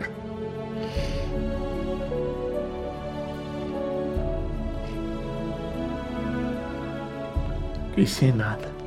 Fiquei 7.89 8.07
sem 8.07 8.31
nada. 8.31 8.80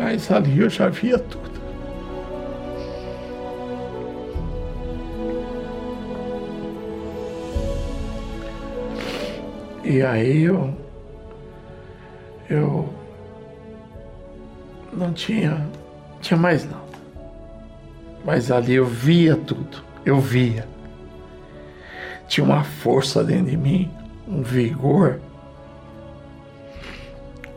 Mas 0.00 0.30
ali 0.30 0.60
eu 0.60 0.70
já 0.70 0.88
via 0.88 1.18
tudo. 1.18 1.60
E 9.84 10.00
aí 10.00 10.44
eu, 10.44 10.74
eu 12.48 12.88
não 14.90 15.12
tinha, 15.12 15.66
tinha 16.22 16.38
mais 16.38 16.64
nada. 16.64 16.80
Mas 18.24 18.50
ali 18.50 18.76
eu 18.76 18.86
via 18.86 19.36
tudo, 19.36 19.84
eu 20.06 20.18
via. 20.18 20.66
Tinha 22.26 22.44
uma 22.44 22.64
força 22.64 23.22
dentro 23.22 23.50
de 23.50 23.56
mim, 23.56 23.90
um 24.26 24.40
vigor, 24.40 25.20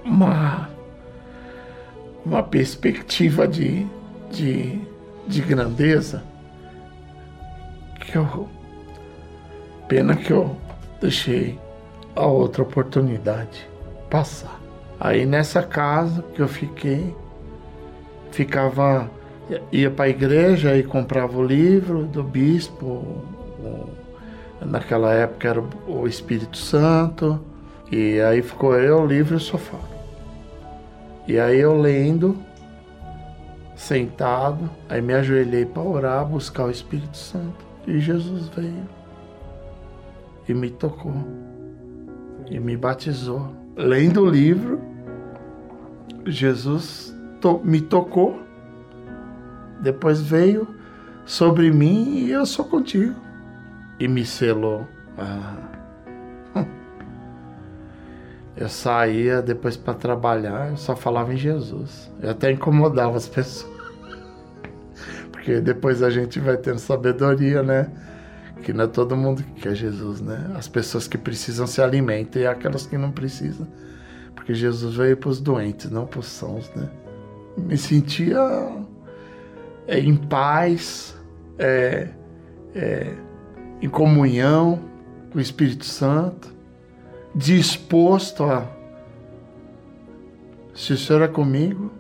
uma 0.03 0.62
uma 2.26 2.41
perspectiva 2.41 3.47
de, 3.47 3.86
de, 4.32 4.80
de 5.28 5.41
grandeza 5.41 6.24
que 7.99 8.17
eu. 8.17 8.47
Pena 9.88 10.15
que 10.15 10.32
eu 10.32 10.55
deixei 11.01 11.59
a 12.15 12.26
outra 12.26 12.63
oportunidade 12.63 13.67
passar. 14.09 14.59
Aí 14.99 15.26
nessa 15.26 15.61
casa 15.61 16.24
que 16.34 16.41
eu 16.41 16.47
fiquei, 16.47 17.13
ficava, 18.32 19.09
ia 19.71 19.91
para 19.91 20.05
a 20.05 20.09
igreja 20.09 20.78
e 20.78 20.84
comprava 20.84 21.38
o 21.38 21.43
livro 21.43 22.05
do 22.05 22.24
bispo, 22.24 22.86
o, 22.86 23.89
naquela 24.65 25.13
época 25.13 25.49
era 25.49 25.63
o 25.88 26.07
Espírito 26.07 26.57
Santo, 26.57 27.39
e 27.91 28.19
aí 28.21 28.41
ficou 28.41 28.78
eu, 28.78 29.01
o 29.01 29.05
livro 29.05 29.34
e 29.34 29.38
o 29.38 29.39
sofá. 29.39 29.92
E 31.28 31.39
aí 31.39 31.59
eu 31.59 31.80
lendo, 31.80 32.38
sentado, 33.76 34.69
aí 34.89 35.01
me 35.01 35.13
ajoelhei 35.13 35.65
para 35.65 35.82
orar, 35.82 36.26
buscar 36.26 36.65
o 36.65 36.71
Espírito 36.71 37.17
Santo. 37.17 37.65
E 37.88 37.99
Jesus 37.99 38.47
veio 38.49 38.88
e 40.47 40.53
me 40.53 40.69
tocou 40.69 41.15
e 42.49 42.59
me 42.59 42.76
batizou. 42.76 43.53
Lendo 43.76 44.21
o 44.21 44.30
livro, 44.30 44.80
Jesus 46.26 47.15
to 47.41 47.61
me 47.63 47.82
tocou, 47.82 48.39
depois 49.82 50.21
veio 50.21 50.67
sobre 51.26 51.71
mim 51.71 52.17
e 52.17 52.32
eu 52.32 52.45
sou 52.45 52.65
contigo. 52.65 53.15
E 53.99 54.07
me 54.07 54.26
selou. 54.26 54.88
Ah. 55.17 55.72
Eu 58.55 58.69
saía 58.69 59.41
depois 59.41 59.75
para 59.75 59.95
trabalhar, 59.95 60.69
eu 60.69 60.77
só 60.77 60.95
falava 60.95 61.33
em 61.33 61.37
Jesus. 61.37 62.11
Eu 62.21 62.29
até 62.31 62.51
incomodava 62.51 63.17
as 63.17 63.27
pessoas. 63.29 63.73
Porque 65.31 65.59
depois 65.59 66.03
a 66.03 66.09
gente 66.09 66.39
vai 66.39 66.55
tendo 66.57 66.79
sabedoria, 66.79 67.63
né? 67.63 67.89
Que 68.63 68.71
não 68.71 68.85
é 68.85 68.87
todo 68.87 69.17
mundo 69.17 69.43
que 69.43 69.61
quer 69.61 69.75
Jesus, 69.75 70.21
né? 70.21 70.51
As 70.55 70.67
pessoas 70.67 71.07
que 71.07 71.17
precisam 71.17 71.65
se 71.65 71.81
alimentam 71.81 72.41
e 72.41 72.47
aquelas 72.47 72.85
que 72.85 72.97
não 72.97 73.11
precisam. 73.11 73.67
Porque 74.35 74.53
Jesus 74.53 74.95
veio 74.95 75.17
para 75.17 75.29
os 75.29 75.41
doentes, 75.41 75.89
não 75.89 76.05
para 76.05 76.19
os 76.19 76.27
sãos, 76.27 76.71
né? 76.75 76.87
Me 77.57 77.77
sentia 77.77 78.39
é, 79.87 79.99
em 79.99 80.15
paz, 80.15 81.17
é, 81.57 82.07
é, 82.75 83.13
em 83.81 83.89
comunhão 83.89 84.79
com 85.31 85.39
o 85.39 85.41
Espírito 85.41 85.85
Santo 85.85 86.52
disposto 87.34 88.43
a. 88.43 88.67
Se 90.73 90.93
o 90.93 90.97
senhor 90.97 91.21
é 91.21 91.27
comigo, 91.27 91.91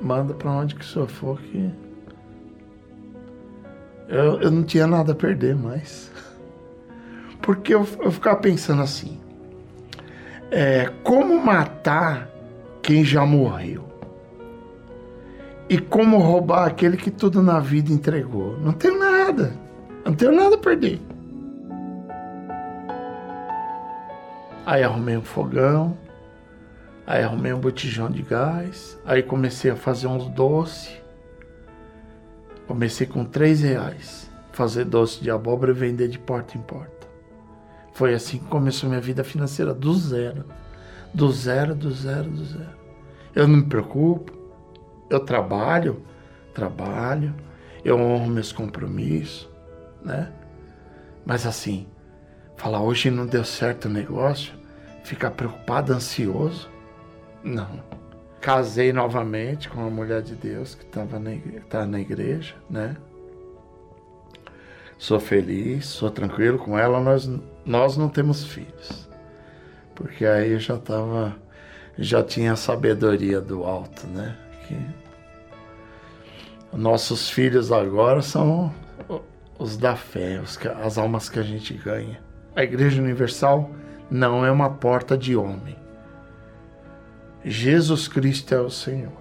manda 0.00 0.32
para 0.32 0.50
onde 0.50 0.74
que 0.74 0.82
o 0.82 0.84
senhor 0.84 1.08
for 1.08 1.40
que. 1.40 1.70
Eu, 4.08 4.40
eu 4.40 4.50
não 4.50 4.62
tinha 4.62 4.86
nada 4.86 5.12
a 5.12 5.14
perder 5.14 5.56
mais. 5.56 6.10
Porque 7.42 7.74
eu, 7.74 7.86
eu 8.00 8.10
ficava 8.10 8.36
pensando 8.36 8.82
assim: 8.82 9.20
é, 10.50 10.90
como 11.02 11.38
matar 11.44 12.30
quem 12.82 13.04
já 13.04 13.26
morreu? 13.26 13.84
E 15.68 15.78
como 15.78 16.18
roubar 16.18 16.68
aquele 16.68 16.96
que 16.96 17.10
tudo 17.10 17.42
na 17.42 17.58
vida 17.58 17.92
entregou? 17.92 18.56
Não 18.60 18.72
tenho 18.72 18.98
nada. 18.98 19.52
Não 20.04 20.14
tenho 20.14 20.30
nada 20.30 20.54
a 20.54 20.58
perder. 20.58 21.00
Aí 24.66 24.82
arrumei 24.82 25.16
um 25.16 25.22
fogão, 25.22 25.96
aí 27.06 27.22
arrumei 27.22 27.52
um 27.52 27.60
botijão 27.60 28.10
de 28.10 28.20
gás, 28.20 28.98
aí 29.04 29.22
comecei 29.22 29.70
a 29.70 29.76
fazer 29.76 30.08
uns 30.08 30.26
doces. 30.26 31.00
Comecei 32.66 33.06
com 33.06 33.24
três 33.24 33.60
reais, 33.60 34.28
fazer 34.50 34.84
doce 34.84 35.22
de 35.22 35.30
abóbora 35.30 35.70
e 35.70 35.74
vender 35.74 36.08
de 36.08 36.18
porta 36.18 36.58
em 36.58 36.60
porta. 36.60 37.06
Foi 37.92 38.12
assim 38.12 38.38
que 38.38 38.46
começou 38.46 38.88
minha 38.88 39.00
vida 39.00 39.22
financeira, 39.22 39.72
do 39.72 39.94
zero. 39.94 40.44
Do 41.14 41.30
zero, 41.30 41.72
do 41.72 41.92
zero, 41.92 42.28
do 42.28 42.44
zero. 42.44 42.76
Eu 43.36 43.46
não 43.46 43.58
me 43.58 43.66
preocupo, 43.66 44.32
eu 45.08 45.20
trabalho, 45.20 46.02
trabalho, 46.52 47.32
eu 47.84 47.96
honro 48.00 48.26
meus 48.26 48.50
compromissos, 48.50 49.48
né? 50.02 50.32
Mas 51.24 51.46
assim, 51.46 51.86
falar 52.56 52.82
hoje 52.82 53.12
não 53.12 53.26
deu 53.26 53.44
certo 53.44 53.84
o 53.84 53.88
negócio, 53.88 54.55
ficar 55.06 55.30
preocupado, 55.30 55.92
ansioso. 55.92 56.68
Não. 57.42 57.80
Casei 58.40 58.92
novamente 58.92 59.68
com 59.68 59.80
uma 59.80 59.90
mulher 59.90 60.20
de 60.20 60.34
Deus 60.34 60.74
que 60.74 60.84
estava 60.84 61.18
na, 61.18 61.32
igreja, 61.32 61.64
tá 61.68 61.86
na 61.86 62.00
igreja, 62.00 62.54
né? 62.68 62.96
Sou 64.98 65.20
feliz, 65.20 65.86
sou 65.86 66.10
tranquilo 66.10 66.58
com 66.58 66.78
ela. 66.78 67.00
Nós, 67.00 67.30
nós 67.64 67.96
não 67.96 68.08
temos 68.08 68.44
filhos, 68.44 69.08
porque 69.94 70.26
aí 70.26 70.52
eu 70.52 70.58
já 70.58 70.74
estava, 70.74 71.36
já 71.96 72.22
tinha 72.22 72.52
a 72.52 72.56
sabedoria 72.56 73.40
do 73.40 73.64
alto, 73.64 74.06
né? 74.08 74.36
Que 74.66 74.76
nossos 76.76 77.30
filhos 77.30 77.70
agora 77.70 78.22
são 78.22 78.74
os 79.58 79.76
da 79.76 79.94
fé, 79.96 80.40
os, 80.40 80.58
as 80.82 80.98
almas 80.98 81.28
que 81.28 81.38
a 81.38 81.42
gente 81.42 81.74
ganha. 81.74 82.20
A 82.54 82.62
Igreja 82.62 83.00
Universal 83.02 83.70
não 84.10 84.44
é 84.44 84.50
uma 84.50 84.70
porta 84.70 85.16
de 85.16 85.36
homem. 85.36 85.76
Jesus 87.44 88.08
Cristo 88.08 88.54
é 88.54 88.60
o 88.60 88.70
Senhor. 88.70 89.12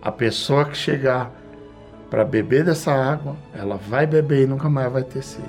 A 0.00 0.10
pessoa 0.10 0.64
que 0.64 0.76
chegar 0.76 1.32
para 2.10 2.24
beber 2.24 2.64
dessa 2.64 2.92
água, 2.92 3.36
ela 3.54 3.76
vai 3.76 4.06
beber 4.06 4.44
e 4.44 4.46
nunca 4.46 4.68
mais 4.68 4.92
vai 4.92 5.02
ter 5.02 5.22
sede. 5.22 5.46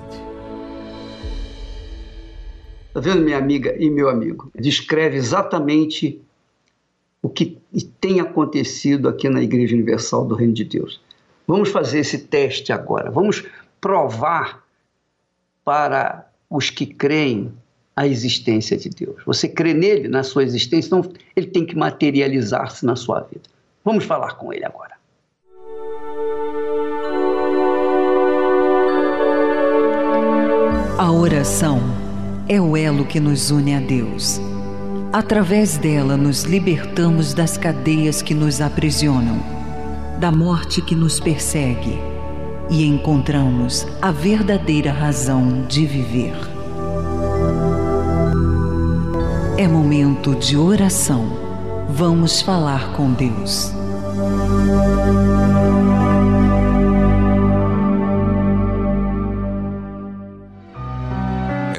Está 2.88 3.00
vendo, 3.00 3.24
minha 3.24 3.38
amiga 3.38 3.76
e 3.78 3.90
meu 3.90 4.08
amigo? 4.08 4.52
Descreve 4.56 5.18
exatamente 5.18 6.22
o 7.22 7.28
que 7.28 7.60
tem 8.00 8.20
acontecido 8.20 9.10
aqui 9.10 9.28
na 9.28 9.42
Igreja 9.42 9.74
Universal 9.74 10.26
do 10.26 10.36
Reino 10.36 10.54
de 10.54 10.64
Deus. 10.64 11.02
Vamos 11.48 11.70
fazer 11.70 12.00
esse 12.00 12.20
teste 12.20 12.72
agora. 12.72 13.10
Vamos 13.10 13.44
provar 13.82 14.64
para 15.66 16.28
os 16.50 16.70
que 16.70 16.86
creem 16.86 17.52
a 17.96 18.08
existência 18.08 18.78
de 18.78 18.90
Deus. 18.90 19.22
Você 19.26 19.48
crê 19.48 19.74
nele, 19.74 20.08
na 20.08 20.24
sua 20.24 20.44
existência, 20.44 20.88
então 20.88 21.12
ele 21.36 21.48
tem 21.48 21.66
que 21.66 21.76
materializar-se 21.76 22.86
na 22.86 22.96
sua 22.96 23.22
vida. 23.22 23.44
Vamos 23.84 24.06
falar 24.06 24.36
com 24.36 24.52
ele 24.52 24.66
agora. 24.66 24.94
A 30.98 31.12
oração 31.12 31.80
é 32.48 32.62
o 32.62 32.78
elo 32.78 33.06
que 33.06 33.20
nos 33.20 33.52
une 33.52 33.76
a 33.76 33.80
Deus. 33.80 34.40
Através 35.12 35.78
dela, 35.78 36.18
nos 36.18 36.44
libertamos 36.44 37.34
das 37.34 37.58
cadeias 37.58 38.22
que 38.22 38.34
nos 38.34 38.62
aprisionam, 38.62 39.40
da 40.20 40.32
morte 40.32 40.82
que 40.82 40.96
nos 40.96 41.20
persegue 41.20 42.00
e 42.70 42.86
encontramos 42.86 43.86
a 44.02 44.12
verdadeira 44.12 44.92
razão 44.92 45.66
de 45.68 45.86
viver. 45.86 46.53
É 49.56 49.68
momento 49.68 50.36
de 50.36 50.58
oração. 50.58 51.28
Vamos 51.88 52.42
falar 52.42 52.94
com 52.94 53.14
Deus. 53.14 53.72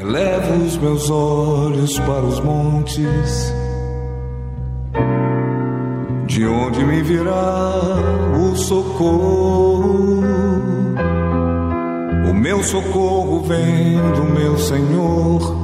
Elevo 0.01 0.64
os 0.64 0.77
meus 0.77 1.11
olhos 1.11 1.99
para 1.99 2.22
os 2.22 2.39
montes, 2.39 3.53
de 6.27 6.47
onde 6.47 6.85
me 6.85 7.03
virá 7.03 7.97
o 8.39 8.55
socorro. 8.55 10.22
O 12.31 12.33
meu 12.35 12.62
socorro 12.62 13.43
vem 13.43 13.97
do 14.14 14.22
meu 14.33 14.57
Senhor 14.59 15.64